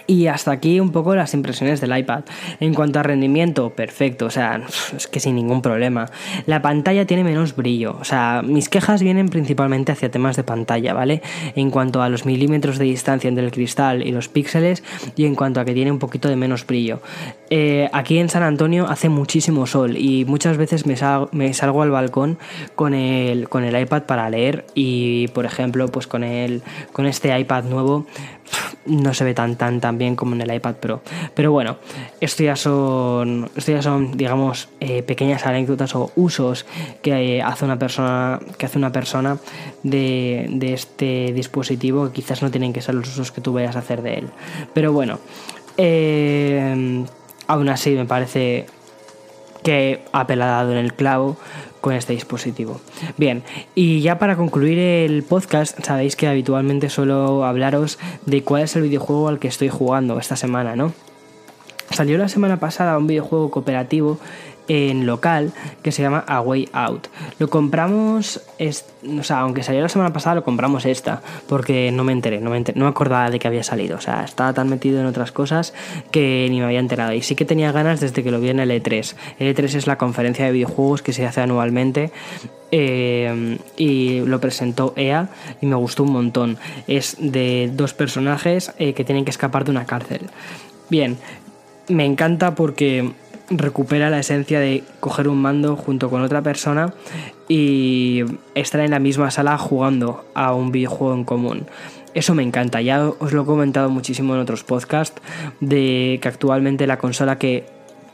Y 0.07 0.27
hasta 0.27 0.51
aquí 0.51 0.79
un 0.79 0.91
poco 0.91 1.15
las 1.15 1.33
impresiones 1.33 1.81
del 1.81 1.97
iPad. 1.97 2.23
En 2.59 2.73
cuanto 2.73 2.99
a 2.99 3.03
rendimiento, 3.03 3.71
perfecto, 3.71 4.25
o 4.25 4.29
sea, 4.29 4.61
es 4.95 5.07
que 5.07 5.19
sin 5.19 5.35
ningún 5.35 5.61
problema. 5.61 6.09
La 6.45 6.61
pantalla 6.61 7.05
tiene 7.05 7.23
menos 7.23 7.55
brillo, 7.55 7.97
o 7.99 8.03
sea, 8.03 8.41
mis 8.43 8.69
quejas 8.69 9.01
vienen 9.01 9.29
principalmente 9.29 9.91
hacia 9.91 10.09
temas 10.09 10.35
de 10.35 10.43
pantalla, 10.43 10.93
¿vale? 10.93 11.21
En 11.55 11.71
cuanto 11.71 12.01
a 12.01 12.09
los 12.09 12.25
milímetros 12.25 12.77
de 12.77 12.85
distancia 12.85 13.27
entre 13.27 13.45
el 13.45 13.51
cristal 13.51 14.05
y 14.05 14.11
los 14.11 14.29
píxeles 14.29 14.83
y 15.15 15.25
en 15.25 15.35
cuanto 15.35 15.59
a 15.59 15.65
que 15.65 15.73
tiene 15.73 15.91
un 15.91 15.99
poquito 15.99 16.29
de 16.29 16.35
menos 16.35 16.65
brillo. 16.65 17.01
Eh, 17.49 17.89
aquí 17.93 18.19
en 18.19 18.29
San 18.29 18.43
Antonio 18.43 18.87
hace 18.87 19.09
muchísimo 19.09 19.65
sol 19.65 19.97
y 19.97 20.25
muchas 20.25 20.57
veces 20.57 20.85
me, 20.85 21.53
salgo 21.53 21.81
al 21.81 21.91
balcón 21.91 22.37
con 22.75 22.93
el, 22.93 23.49
con 23.49 23.63
el 23.63 23.79
iPad 23.79 24.03
para 24.03 24.29
leer 24.29 24.65
y, 24.75 25.27
por 25.29 25.45
ejemplo, 25.45 25.87
pues 25.87 26.07
con, 26.07 26.23
el, 26.23 26.61
con 26.93 27.05
este 27.05 27.37
iPad 27.37 27.63
nuevo 27.65 28.05
no 28.85 29.13
se 29.13 29.23
ve 29.23 29.33
tan 29.33 29.55
tan 29.55 29.79
tan 29.79 29.97
bien 29.97 30.15
como 30.15 30.35
en 30.35 30.41
el 30.41 30.53
iPad 30.53 30.75
Pro. 30.75 31.01
Pero 31.33 31.51
bueno, 31.51 31.77
esto 32.21 32.43
ya 32.43 32.55
son, 32.55 33.49
esto 33.55 33.71
ya 33.71 33.81
son 33.81 34.17
digamos, 34.17 34.69
eh, 34.79 35.03
pequeñas 35.03 35.45
anécdotas 35.45 35.95
o 35.95 36.11
usos 36.15 36.65
que 37.01 37.41
hace 37.41 37.65
una 37.65 37.77
persona, 37.77 38.39
que 38.57 38.65
hace 38.65 38.77
una 38.77 38.91
persona 38.91 39.37
de, 39.83 40.47
de 40.49 40.73
este 40.73 41.33
dispositivo 41.33 42.07
que 42.07 42.13
quizás 42.13 42.41
no 42.41 42.51
tienen 42.51 42.73
que 42.73 42.81
ser 42.81 42.95
los 42.95 43.09
usos 43.09 43.31
que 43.31 43.41
tú 43.41 43.53
vayas 43.53 43.75
a 43.75 43.79
hacer 43.79 44.01
de 44.01 44.15
él. 44.15 44.29
Pero 44.73 44.93
bueno, 44.93 45.19
eh, 45.77 47.05
aún 47.47 47.69
así 47.69 47.91
me 47.91 48.05
parece 48.05 48.65
que 49.63 50.01
ha 50.11 50.23
dado 50.25 50.71
en 50.71 50.77
el 50.77 50.93
clavo 50.93 51.37
con 51.81 51.93
este 51.93 52.13
dispositivo. 52.13 52.79
Bien, 53.17 53.43
y 53.75 54.01
ya 54.01 54.19
para 54.19 54.35
concluir 54.35 54.77
el 54.77 55.23
podcast, 55.23 55.79
sabéis 55.83 56.15
que 56.15 56.27
habitualmente 56.27 56.89
suelo 56.89 57.45
hablaros 57.45 57.99
de 58.25 58.43
cuál 58.43 58.63
es 58.63 58.75
el 58.75 58.83
videojuego 58.83 59.27
al 59.27 59.39
que 59.39 59.47
estoy 59.47 59.69
jugando 59.69 60.19
esta 60.19 60.35
semana, 60.35 60.75
¿no? 60.75 60.93
Salió 61.91 62.17
la 62.17 62.29
semana 62.29 62.59
pasada 62.59 62.97
un 62.97 63.07
videojuego 63.07 63.49
cooperativo 63.49 64.19
en 64.69 65.05
local 65.05 65.51
que 65.83 65.91
se 65.91 66.01
llama 66.01 66.23
A 66.27 66.39
Way 66.39 66.69
Out. 66.71 67.07
Lo 67.39 67.49
compramos, 67.49 68.41
o 69.19 69.23
sea, 69.23 69.39
aunque 69.39 69.63
salió 69.63 69.81
la 69.81 69.89
semana 69.89 70.13
pasada, 70.13 70.35
lo 70.35 70.43
compramos 70.43 70.85
esta, 70.85 71.21
porque 71.47 71.91
no 71.91 72.05
me 72.05 72.13
enteré, 72.13 72.39
no 72.39 72.51
me, 72.51 72.59
no 72.59 72.85
me 72.85 72.89
acordaba 72.89 73.29
de 73.29 73.39
que 73.39 73.47
había 73.47 73.63
salido. 73.63 73.97
O 73.97 74.01
sea, 74.01 74.23
estaba 74.23 74.53
tan 74.53 74.69
metido 74.69 75.01
en 75.01 75.07
otras 75.07 75.31
cosas 75.31 75.73
que 76.11 76.47
ni 76.49 76.59
me 76.59 76.65
había 76.65 76.79
enterado. 76.79 77.13
Y 77.13 77.21
sí 77.21 77.35
que 77.35 77.45
tenía 77.45 77.71
ganas 77.71 77.99
desde 77.99 78.23
que 78.23 78.31
lo 78.31 78.39
vi 78.39 78.49
en 78.49 78.59
el 78.59 78.69
E3. 78.71 79.15
El 79.39 79.55
E3 79.55 79.75
es 79.75 79.87
la 79.87 79.97
conferencia 79.97 80.45
de 80.45 80.51
videojuegos 80.51 81.01
que 81.01 81.11
se 81.11 81.25
hace 81.25 81.41
anualmente 81.41 82.11
eh, 82.71 83.57
y 83.77 84.19
lo 84.19 84.39
presentó 84.39 84.93
EA 84.95 85.29
y 85.61 85.65
me 85.65 85.75
gustó 85.75 86.03
un 86.03 86.11
montón. 86.11 86.57
Es 86.87 87.17
de 87.19 87.71
dos 87.73 87.93
personajes 87.95 88.71
eh, 88.77 88.93
que 88.93 89.03
tienen 89.03 89.25
que 89.25 89.31
escapar 89.31 89.65
de 89.65 89.71
una 89.71 89.85
cárcel. 89.85 90.29
Bien, 90.89 91.17
me 91.87 92.05
encanta 92.05 92.53
porque 92.55 93.11
recupera 93.49 94.09
la 94.09 94.19
esencia 94.19 94.59
de 94.59 94.83
coger 94.99 95.27
un 95.27 95.41
mando 95.41 95.75
junto 95.75 96.09
con 96.09 96.21
otra 96.21 96.41
persona 96.41 96.93
y 97.47 98.23
estar 98.55 98.81
en 98.81 98.91
la 98.91 98.99
misma 98.99 99.31
sala 99.31 99.57
jugando 99.57 100.25
a 100.33 100.53
un 100.53 100.71
videojuego 100.71 101.13
en 101.13 101.23
común. 101.23 101.65
Eso 102.13 102.33
me 102.35 102.43
encanta, 102.43 102.81
ya 102.81 103.07
os 103.07 103.33
lo 103.33 103.43
he 103.43 103.45
comentado 103.45 103.89
muchísimo 103.89 104.33
en 104.33 104.41
otros 104.41 104.63
podcasts, 104.63 105.21
de 105.59 106.19
que 106.21 106.27
actualmente 106.27 106.87
la 106.87 106.97
consola 106.97 107.37
que 107.37 107.65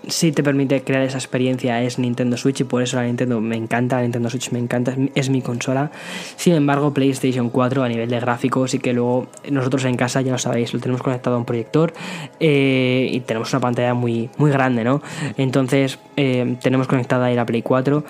si 0.08 0.32
te 0.32 0.44
permite 0.44 0.84
crear 0.84 1.04
esa 1.04 1.18
experiencia 1.18 1.82
es 1.82 2.00
Nintendo 2.00 2.38
Switch 2.38 2.62
y 2.62 2.64
por 2.64 2.82
eso 2.82 2.98
la 2.98 3.04
Nintendo 3.04 3.42
me 3.42 3.56
encanta, 3.56 3.98
la 3.98 4.04
Nintendo 4.04 4.30
Switch 4.30 4.52
me 4.52 4.60
encanta, 4.60 4.96
es 5.16 5.30
mi, 5.30 5.42
consola. 5.42 5.92
Sin 6.36 6.54
embargo, 6.54 6.94
PlayStation 6.94 7.50
4 7.50 7.84
a 7.84 7.90
nivel 7.90 8.10
de 8.10 8.20
gráficos 8.20 8.74
y 8.74 8.80
que 8.80 8.94
luego 8.94 9.28
nosotros 9.50 9.86
en 9.86 9.96
casa, 9.96 10.22
ya 10.22 10.32
lo 10.32 10.38
sabéis, 10.38 10.74
lo 10.74 10.80
tenemos 10.80 11.02
conectado 11.02 11.36
a 11.36 11.40
un 11.40 11.46
proyector 11.46 11.94
eh, 12.40 13.10
y 13.12 13.20
tenemos 13.22 13.52
una 13.54 13.60
pantalla 13.60 13.94
muy, 13.94 14.30
muy 14.38 14.52
grande, 14.52 14.84
¿no? 14.84 15.02
Entonces 15.38 16.00
eh, 16.18 16.58
tenemos 16.62 16.88
conectada 16.88 17.26
ahí 17.26 17.36
la 17.36 17.46
Play 17.46 17.62
4 17.62 18.04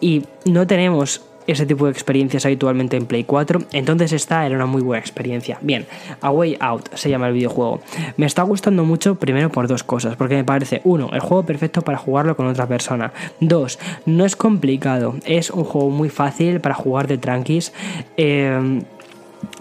y 0.00 0.24
no 0.46 0.66
tenemos 0.66 1.22
ese 1.46 1.66
tipo 1.66 1.86
de 1.86 1.92
experiencias 1.92 2.44
habitualmente 2.46 2.96
en 2.96 3.06
Play 3.06 3.24
4, 3.24 3.62
entonces 3.72 4.12
esta 4.12 4.46
era 4.46 4.56
una 4.56 4.66
muy 4.66 4.82
buena 4.82 5.00
experiencia. 5.00 5.58
Bien, 5.60 5.86
A 6.20 6.30
Way 6.30 6.56
Out 6.60 6.94
se 6.94 7.10
llama 7.10 7.28
el 7.28 7.34
videojuego. 7.34 7.80
Me 8.16 8.26
está 8.26 8.42
gustando 8.42 8.84
mucho 8.84 9.16
primero 9.16 9.50
por 9.50 9.68
dos 9.68 9.84
cosas, 9.84 10.16
porque 10.16 10.36
me 10.36 10.44
parece, 10.44 10.80
uno, 10.84 11.10
el 11.12 11.20
juego 11.20 11.44
perfecto 11.44 11.82
para 11.82 11.98
jugarlo 11.98 12.36
con 12.36 12.46
otra 12.46 12.66
persona. 12.66 13.12
Dos, 13.40 13.78
no 14.06 14.24
es 14.24 14.36
complicado, 14.36 15.14
es 15.24 15.50
un 15.50 15.64
juego 15.64 15.90
muy 15.90 16.08
fácil 16.08 16.60
para 16.60 16.74
jugar 16.74 17.06
de 17.06 17.18
tranquis. 17.18 17.72
Eh, 18.16 18.82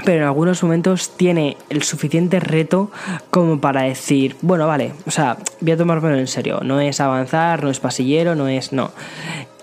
pero 0.05 0.17
en 0.17 0.23
algunos 0.23 0.61
momentos 0.63 1.11
tiene 1.17 1.57
el 1.69 1.83
suficiente 1.83 2.39
reto 2.39 2.91
como 3.29 3.59
para 3.59 3.83
decir, 3.83 4.35
bueno, 4.41 4.67
vale, 4.67 4.93
o 5.05 5.11
sea, 5.11 5.37
voy 5.59 5.71
a 5.71 5.77
tomármelo 5.77 6.17
en 6.17 6.27
serio, 6.27 6.59
no 6.63 6.79
es 6.79 6.99
avanzar, 6.99 7.63
no 7.63 7.69
es 7.69 7.79
pasillero, 7.79 8.35
no 8.35 8.47
es, 8.47 8.71
no. 8.73 8.91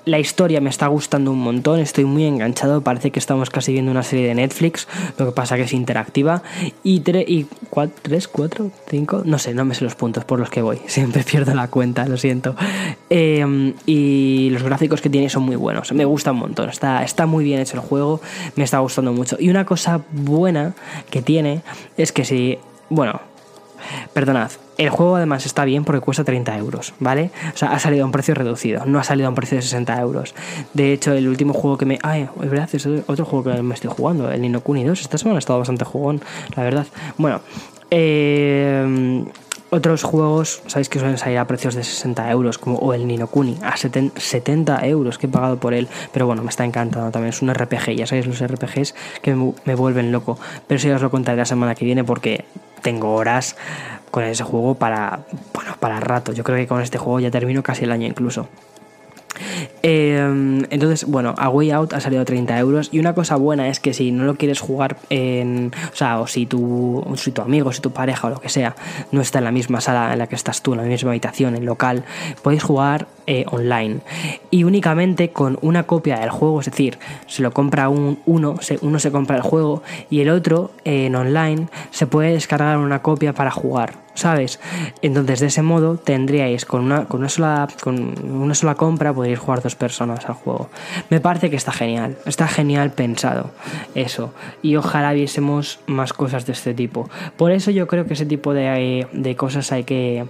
La 0.08 0.18
historia 0.18 0.62
me 0.62 0.70
está 0.70 0.86
gustando 0.86 1.30
un 1.32 1.40
montón, 1.40 1.80
estoy 1.80 2.06
muy 2.06 2.24
enganchado, 2.24 2.80
parece 2.80 3.10
que 3.10 3.18
estamos 3.18 3.50
casi 3.50 3.74
viendo 3.74 3.90
una 3.90 4.02
serie 4.02 4.26
de 4.26 4.34
Netflix, 4.34 4.88
lo 5.18 5.26
que 5.26 5.32
pasa 5.32 5.56
que 5.56 5.64
es 5.64 5.74
interactiva. 5.74 6.42
Y, 6.82 7.02
y 7.26 7.46
3, 8.02 8.28
4, 8.28 8.70
5, 8.88 9.22
no 9.26 9.38
sé, 9.38 9.52
no 9.52 9.66
me 9.66 9.74
sé 9.74 9.84
los 9.84 9.96
puntos 9.96 10.24
por 10.24 10.38
los 10.38 10.48
que 10.48 10.62
voy, 10.62 10.80
siempre 10.86 11.24
pierdo 11.24 11.54
la 11.54 11.68
cuenta, 11.68 12.08
lo 12.08 12.16
siento. 12.16 12.56
Em, 13.10 13.74
y 13.84 14.48
los 14.50 14.62
gráficos 14.62 15.02
que 15.02 15.10
tiene 15.10 15.28
son 15.28 15.42
muy 15.42 15.56
buenos, 15.56 15.92
me 15.92 16.06
gusta 16.06 16.32
un 16.32 16.38
montón, 16.38 16.70
está, 16.70 17.04
está 17.04 17.26
muy 17.26 17.44
bien 17.44 17.60
hecho 17.60 17.76
el 17.76 17.82
juego, 17.82 18.22
me 18.56 18.64
está 18.64 18.78
gustando 18.78 19.12
mucho. 19.12 19.36
Y 19.38 19.50
una 19.50 19.66
cosa 19.66 20.00
buena 20.10 20.74
que 21.10 21.20
tiene 21.20 21.60
es 21.98 22.12
que 22.12 22.24
si, 22.24 22.58
bueno, 22.88 23.20
Perdonad, 24.12 24.50
el 24.76 24.90
juego 24.90 25.16
además 25.16 25.46
está 25.46 25.64
bien 25.64 25.84
porque 25.84 26.00
cuesta 26.00 26.24
30 26.24 26.56
euros, 26.58 26.94
¿vale? 27.00 27.30
O 27.52 27.56
sea, 27.56 27.72
ha 27.72 27.78
salido 27.78 28.04
a 28.04 28.06
un 28.06 28.12
precio 28.12 28.34
reducido, 28.34 28.84
no 28.86 28.98
ha 28.98 29.04
salido 29.04 29.26
a 29.26 29.30
un 29.30 29.34
precio 29.34 29.56
de 29.56 29.62
60 29.62 30.00
euros. 30.00 30.34
De 30.72 30.92
hecho, 30.92 31.12
el 31.12 31.28
último 31.28 31.52
juego 31.52 31.76
que 31.78 31.86
me... 31.86 31.98
Ay, 32.02 32.28
es 32.42 32.50
verdad, 32.50 32.68
es 32.72 32.86
otro 33.06 33.24
juego 33.24 33.50
que 33.50 33.62
me 33.62 33.74
estoy 33.74 33.90
jugando, 33.90 34.30
el 34.30 34.40
Nino 34.40 34.60
Kuni 34.60 34.84
2. 34.84 35.00
Esta 35.00 35.18
semana 35.18 35.36
ha 35.36 35.40
estado 35.40 35.58
bastante 35.58 35.84
jugón, 35.84 36.20
la 36.56 36.62
verdad. 36.62 36.86
Bueno, 37.16 37.40
eh... 37.90 39.24
Otros 39.70 40.02
juegos, 40.02 40.62
sabéis 40.66 40.88
que 40.88 40.98
suelen 40.98 41.18
salir 41.18 41.36
a 41.36 41.46
precios 41.46 41.74
de 41.74 41.84
60 41.84 42.30
euros, 42.30 42.56
como 42.56 42.78
o 42.78 42.94
el 42.94 43.06
Nino 43.06 43.26
Kuni, 43.26 43.58
a 43.62 43.76
70 43.76 44.86
euros 44.86 45.18
que 45.18 45.26
he 45.26 45.28
pagado 45.28 45.58
por 45.58 45.74
él. 45.74 45.88
Pero 46.10 46.26
bueno, 46.26 46.42
me 46.42 46.48
está 46.48 46.64
encantando 46.64 47.10
también. 47.10 47.30
Es 47.30 47.42
un 47.42 47.52
RPG, 47.52 47.94
ya 47.94 48.06
sabéis, 48.06 48.26
los 48.26 48.42
RPGs 48.42 48.94
que 49.20 49.34
me, 49.34 49.74
vuelven 49.74 50.10
loco. 50.10 50.38
Pero 50.66 50.78
eso 50.78 50.88
ya 50.88 50.96
os 50.96 51.02
lo 51.02 51.10
contaré 51.10 51.36
la 51.36 51.44
semana 51.44 51.74
que 51.74 51.84
viene 51.84 52.02
porque 52.02 52.46
tengo 52.80 53.12
horas 53.14 53.56
con 54.10 54.24
ese 54.24 54.42
juego 54.42 54.74
para, 54.74 55.20
bueno, 55.52 55.76
para 55.78 56.00
rato. 56.00 56.32
Yo 56.32 56.44
creo 56.44 56.56
que 56.56 56.66
con 56.66 56.80
este 56.80 56.96
juego 56.96 57.20
ya 57.20 57.30
termino 57.30 57.62
casi 57.62 57.84
el 57.84 57.92
año 57.92 58.06
incluso. 58.06 58.48
Em, 59.82 60.64
entonces, 60.70 61.04
bueno, 61.06 61.34
a 61.36 61.48
Way 61.48 61.70
Out 61.70 61.92
ha 61.94 62.00
salido 62.00 62.24
30 62.24 62.58
euros. 62.58 62.88
Y 62.92 62.98
una 62.98 63.14
cosa 63.14 63.36
buena 63.36 63.68
es 63.68 63.80
que 63.80 63.92
si 63.92 64.10
no 64.12 64.24
lo 64.24 64.36
quieres 64.36 64.60
jugar 64.60 64.96
en. 65.10 65.72
O 65.92 65.96
sea, 65.96 66.20
o 66.20 66.26
si 66.26 66.46
tu, 66.46 67.04
si 67.16 67.32
tu 67.32 67.42
amigo, 67.42 67.72
si 67.72 67.80
tu 67.80 67.90
pareja 67.90 68.28
o 68.28 68.30
lo 68.30 68.40
que 68.40 68.48
sea 68.48 68.76
no 69.12 69.20
está 69.20 69.38
en 69.38 69.44
la 69.44 69.52
misma 69.52 69.80
sala 69.80 70.12
en 70.12 70.18
la 70.18 70.26
que 70.26 70.34
estás 70.34 70.62
tú, 70.62 70.72
en 70.72 70.78
la 70.78 70.84
misma 70.84 71.10
habitación, 71.10 71.56
en 71.56 71.64
local, 71.64 72.04
podéis 72.42 72.62
jugar 72.62 73.06
eh, 73.30 73.44
online. 73.50 74.00
Y 74.50 74.64
únicamente 74.64 75.32
con 75.32 75.58
una 75.60 75.82
copia 75.82 76.18
del 76.18 76.30
juego, 76.30 76.60
es 76.60 76.66
decir, 76.66 76.98
se 77.26 77.42
lo 77.42 77.52
compra 77.52 77.90
un, 77.90 78.18
uno, 78.24 78.54
uno 78.80 78.98
se 78.98 79.12
compra 79.12 79.36
el 79.36 79.42
juego 79.42 79.82
y 80.08 80.20
el 80.20 80.30
otro 80.30 80.70
en 80.84 81.14
online 81.14 81.68
se 81.90 82.06
puede 82.06 82.32
descargar 82.32 82.78
una 82.78 83.02
copia 83.02 83.34
para 83.34 83.50
jugar. 83.50 84.08
¿sabes? 84.18 84.58
Entonces, 85.00 85.38
de 85.38 85.46
ese 85.46 85.62
modo 85.62 85.96
tendríais 85.96 86.64
con 86.64 86.82
una, 86.82 87.04
con 87.04 87.20
una, 87.20 87.28
sola, 87.28 87.68
con 87.80 88.14
una 88.28 88.54
sola 88.54 88.74
compra, 88.74 89.14
podríais 89.14 89.38
jugar 89.38 89.62
dos 89.62 89.76
personas 89.76 90.26
al 90.26 90.34
juego. 90.34 90.68
Me 91.08 91.20
parece 91.20 91.50
que 91.50 91.56
está 91.56 91.70
genial, 91.70 92.16
está 92.26 92.48
genial 92.48 92.90
pensado 92.90 93.52
eso. 93.94 94.34
Y 94.60 94.74
ojalá 94.74 95.12
viésemos 95.12 95.78
más 95.86 96.12
cosas 96.12 96.46
de 96.46 96.52
este 96.52 96.74
tipo. 96.74 97.08
Por 97.36 97.52
eso 97.52 97.70
yo 97.70 97.86
creo 97.86 98.06
que 98.06 98.14
ese 98.14 98.26
tipo 98.26 98.52
de, 98.54 99.06
de 99.12 99.36
cosas 99.36 99.70
hay 99.70 99.84
que, 99.84 100.24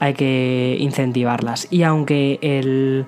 hay 0.00 0.14
que 0.14 0.78
incentivarlas. 0.80 1.68
Y 1.70 1.82
aunque 1.82 2.38
el 2.44 3.06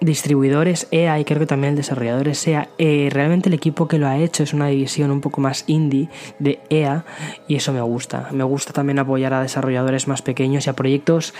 distribuidores 0.00 0.88
EA 0.90 1.20
y 1.20 1.24
creo 1.24 1.40
que 1.40 1.46
también 1.46 1.72
el 1.72 1.76
desarrollador 1.76 2.34
SEA, 2.34 2.68
eh, 2.78 3.08
realmente 3.12 3.48
el 3.48 3.54
equipo 3.54 3.86
que 3.86 3.98
lo 3.98 4.06
ha 4.06 4.16
hecho 4.16 4.42
es 4.42 4.54
una 4.54 4.68
división 4.68 5.10
un 5.10 5.20
poco 5.20 5.40
más 5.40 5.64
indie 5.66 6.08
de 6.38 6.58
EA 6.70 7.04
y 7.46 7.56
eso 7.56 7.72
me 7.72 7.82
gusta. 7.82 8.28
Me 8.32 8.44
gusta 8.44 8.72
también 8.72 8.98
apoyar 8.98 9.34
a 9.34 9.42
desarrolladores 9.42 10.08
más 10.08 10.22
pequeños 10.22 10.66
y 10.66 10.70
a 10.70 10.72
proyectos 10.74 11.34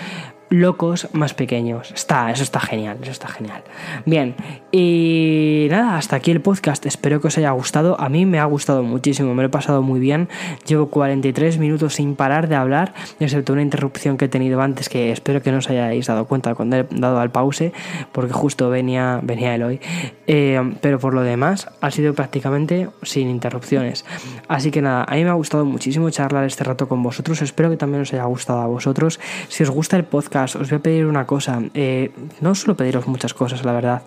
locos 0.51 1.07
más 1.13 1.33
pequeños. 1.33 1.91
Está, 1.91 2.29
eso 2.29 2.43
está 2.43 2.59
genial, 2.59 2.97
eso 3.01 3.11
está 3.11 3.29
genial. 3.29 3.63
Bien, 4.05 4.35
y 4.71 5.67
nada, 5.71 5.97
hasta 5.97 6.17
aquí 6.17 6.29
el 6.29 6.41
podcast. 6.41 6.85
Espero 6.85 7.21
que 7.21 7.27
os 7.27 7.37
haya 7.37 7.51
gustado. 7.51 7.99
A 7.99 8.09
mí 8.09 8.25
me 8.25 8.37
ha 8.37 8.45
gustado 8.45 8.83
muchísimo, 8.83 9.33
me 9.33 9.43
lo 9.43 9.47
he 9.47 9.51
pasado 9.51 9.81
muy 9.81 9.99
bien. 9.99 10.27
Llevo 10.67 10.87
43 10.87 11.57
minutos 11.57 11.95
sin 11.95 12.15
parar 12.15 12.49
de 12.49 12.55
hablar, 12.55 12.93
excepto 13.19 13.53
una 13.53 13.61
interrupción 13.61 14.17
que 14.17 14.25
he 14.25 14.27
tenido 14.29 14.61
antes 14.61 14.89
que 14.89 15.11
espero 15.11 15.41
que 15.41 15.51
no 15.51 15.59
os 15.59 15.69
hayáis 15.69 16.05
dado 16.07 16.25
cuenta 16.25 16.53
cuando 16.53 16.75
he 16.75 16.85
dado 16.91 17.19
al 17.19 17.31
pause, 17.31 17.71
porque 18.11 18.33
justo 18.33 18.69
venía, 18.69 19.21
venía 19.23 19.55
el 19.55 19.63
hoy. 19.63 19.79
Eh, 20.27 20.75
pero 20.81 20.99
por 20.99 21.13
lo 21.13 21.23
demás, 21.23 21.69
ha 21.79 21.91
sido 21.91 22.13
prácticamente 22.13 22.89
sin 23.03 23.29
interrupciones. 23.29 24.03
Así 24.49 24.69
que 24.69 24.81
nada, 24.81 25.05
a 25.07 25.15
mí 25.15 25.23
me 25.23 25.29
ha 25.29 25.33
gustado 25.33 25.63
muchísimo 25.63 26.09
charlar 26.09 26.43
este 26.43 26.65
rato 26.65 26.89
con 26.89 27.01
vosotros. 27.01 27.41
Espero 27.41 27.69
que 27.69 27.77
también 27.77 28.01
os 28.01 28.13
haya 28.13 28.25
gustado 28.25 28.59
a 28.59 28.67
vosotros. 28.67 29.17
Si 29.47 29.63
os 29.63 29.69
gusta 29.69 29.95
el 29.95 30.03
podcast, 30.03 30.40
os 30.43 30.69
voy 30.69 30.77
a 30.77 30.79
pedir 30.79 31.05
una 31.05 31.25
cosa. 31.25 31.61
Eh, 31.73 32.11
no 32.41 32.55
suelo 32.55 32.75
pediros 32.75 33.07
muchas 33.07 33.33
cosas, 33.33 33.63
la 33.65 33.73
verdad. 33.73 34.01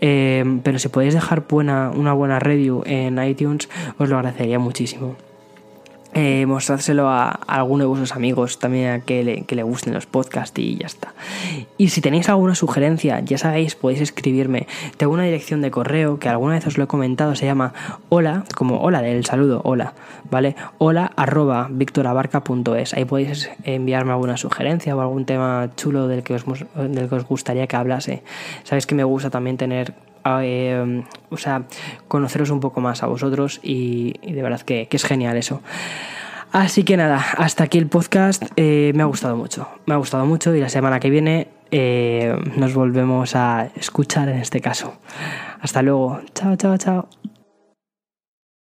Eh, 0.00 0.44
pero 0.62 0.78
si 0.78 0.88
podéis 0.88 1.14
dejar 1.14 1.46
buena, 1.48 1.90
una 1.90 2.12
buena 2.12 2.38
review 2.38 2.82
en 2.86 3.22
iTunes, 3.22 3.68
os 3.98 4.08
lo 4.08 4.16
agradecería 4.16 4.58
muchísimo 4.58 5.16
eh, 6.14 6.46
mostrárselo 6.46 7.08
a, 7.08 7.28
alguno 7.28 7.84
de 7.84 7.88
vuestros 7.88 8.12
amigos 8.12 8.58
también 8.58 8.90
a 8.90 9.00
que 9.00 9.22
le, 9.22 9.42
que 9.42 9.54
le 9.54 9.62
gusten 9.62 9.94
los 9.94 10.06
podcasts 10.06 10.58
y 10.58 10.76
ya 10.76 10.86
está. 10.86 11.14
Y 11.78 11.88
si 11.88 12.00
tenéis 12.00 12.28
alguna 12.28 12.54
sugerencia, 12.54 13.20
ya 13.20 13.38
sabéis, 13.38 13.74
podéis 13.74 14.00
escribirme. 14.00 14.66
Tengo 14.96 15.12
una 15.12 15.24
dirección 15.24 15.60
de 15.62 15.70
correo 15.70 16.18
que 16.18 16.28
alguna 16.28 16.54
vez 16.54 16.66
os 16.66 16.78
lo 16.78 16.84
he 16.84 16.86
comentado, 16.86 17.34
se 17.34 17.46
llama 17.46 17.74
hola, 18.08 18.44
como 18.54 18.80
hola 18.80 19.02
del 19.02 19.24
saludo, 19.24 19.60
hola, 19.64 19.94
¿vale? 20.30 20.56
Hola 20.78 21.12
arroba 21.16 21.68
victorabarca.es. 21.70 22.94
Ahí 22.94 23.04
podéis 23.04 23.50
enviarme 23.64 24.12
alguna 24.12 24.36
sugerencia 24.36 24.96
o 24.96 25.00
algún 25.00 25.24
tema 25.24 25.70
chulo 25.76 26.08
del 26.08 26.22
que 26.22 26.34
os, 26.34 26.44
del 26.74 27.08
que 27.08 27.14
os 27.14 27.24
gustaría 27.24 27.66
que 27.66 27.76
hablase. 27.76 28.22
Sabéis 28.64 28.86
que 28.86 28.94
me 28.94 29.04
gusta 29.04 29.30
también 29.30 29.56
tener 29.56 29.94
eh, 30.42 31.04
o 31.30 31.36
sea, 31.36 31.64
conoceros 32.08 32.50
un 32.50 32.60
poco 32.60 32.80
más 32.80 33.02
a 33.02 33.06
vosotros 33.06 33.60
y, 33.62 34.14
de 34.22 34.42
verdad 34.42 34.60
que, 34.62 34.88
es 34.90 35.04
genial 35.04 35.36
eso. 35.36 35.62
Así 36.52 36.84
que 36.84 36.96
nada, 36.96 37.24
hasta 37.36 37.64
aquí 37.64 37.78
el 37.78 37.86
podcast. 37.86 38.44
Eh, 38.56 38.92
me 38.94 39.02
ha 39.02 39.06
gustado 39.06 39.36
mucho, 39.36 39.68
me 39.86 39.94
ha 39.94 39.96
gustado 39.98 40.24
mucho 40.26 40.54
y 40.54 40.60
la 40.60 40.68
semana 40.68 41.00
que 41.00 41.10
viene 41.10 41.48
eh, 41.70 42.34
nos 42.56 42.74
volvemos 42.74 43.34
a 43.34 43.68
escuchar 43.76 44.28
en 44.28 44.38
este 44.38 44.60
caso. 44.60 44.94
Hasta 45.60 45.82
luego, 45.82 46.20
chao, 46.34 46.56
chao, 46.56 46.76
chao. 46.78 47.08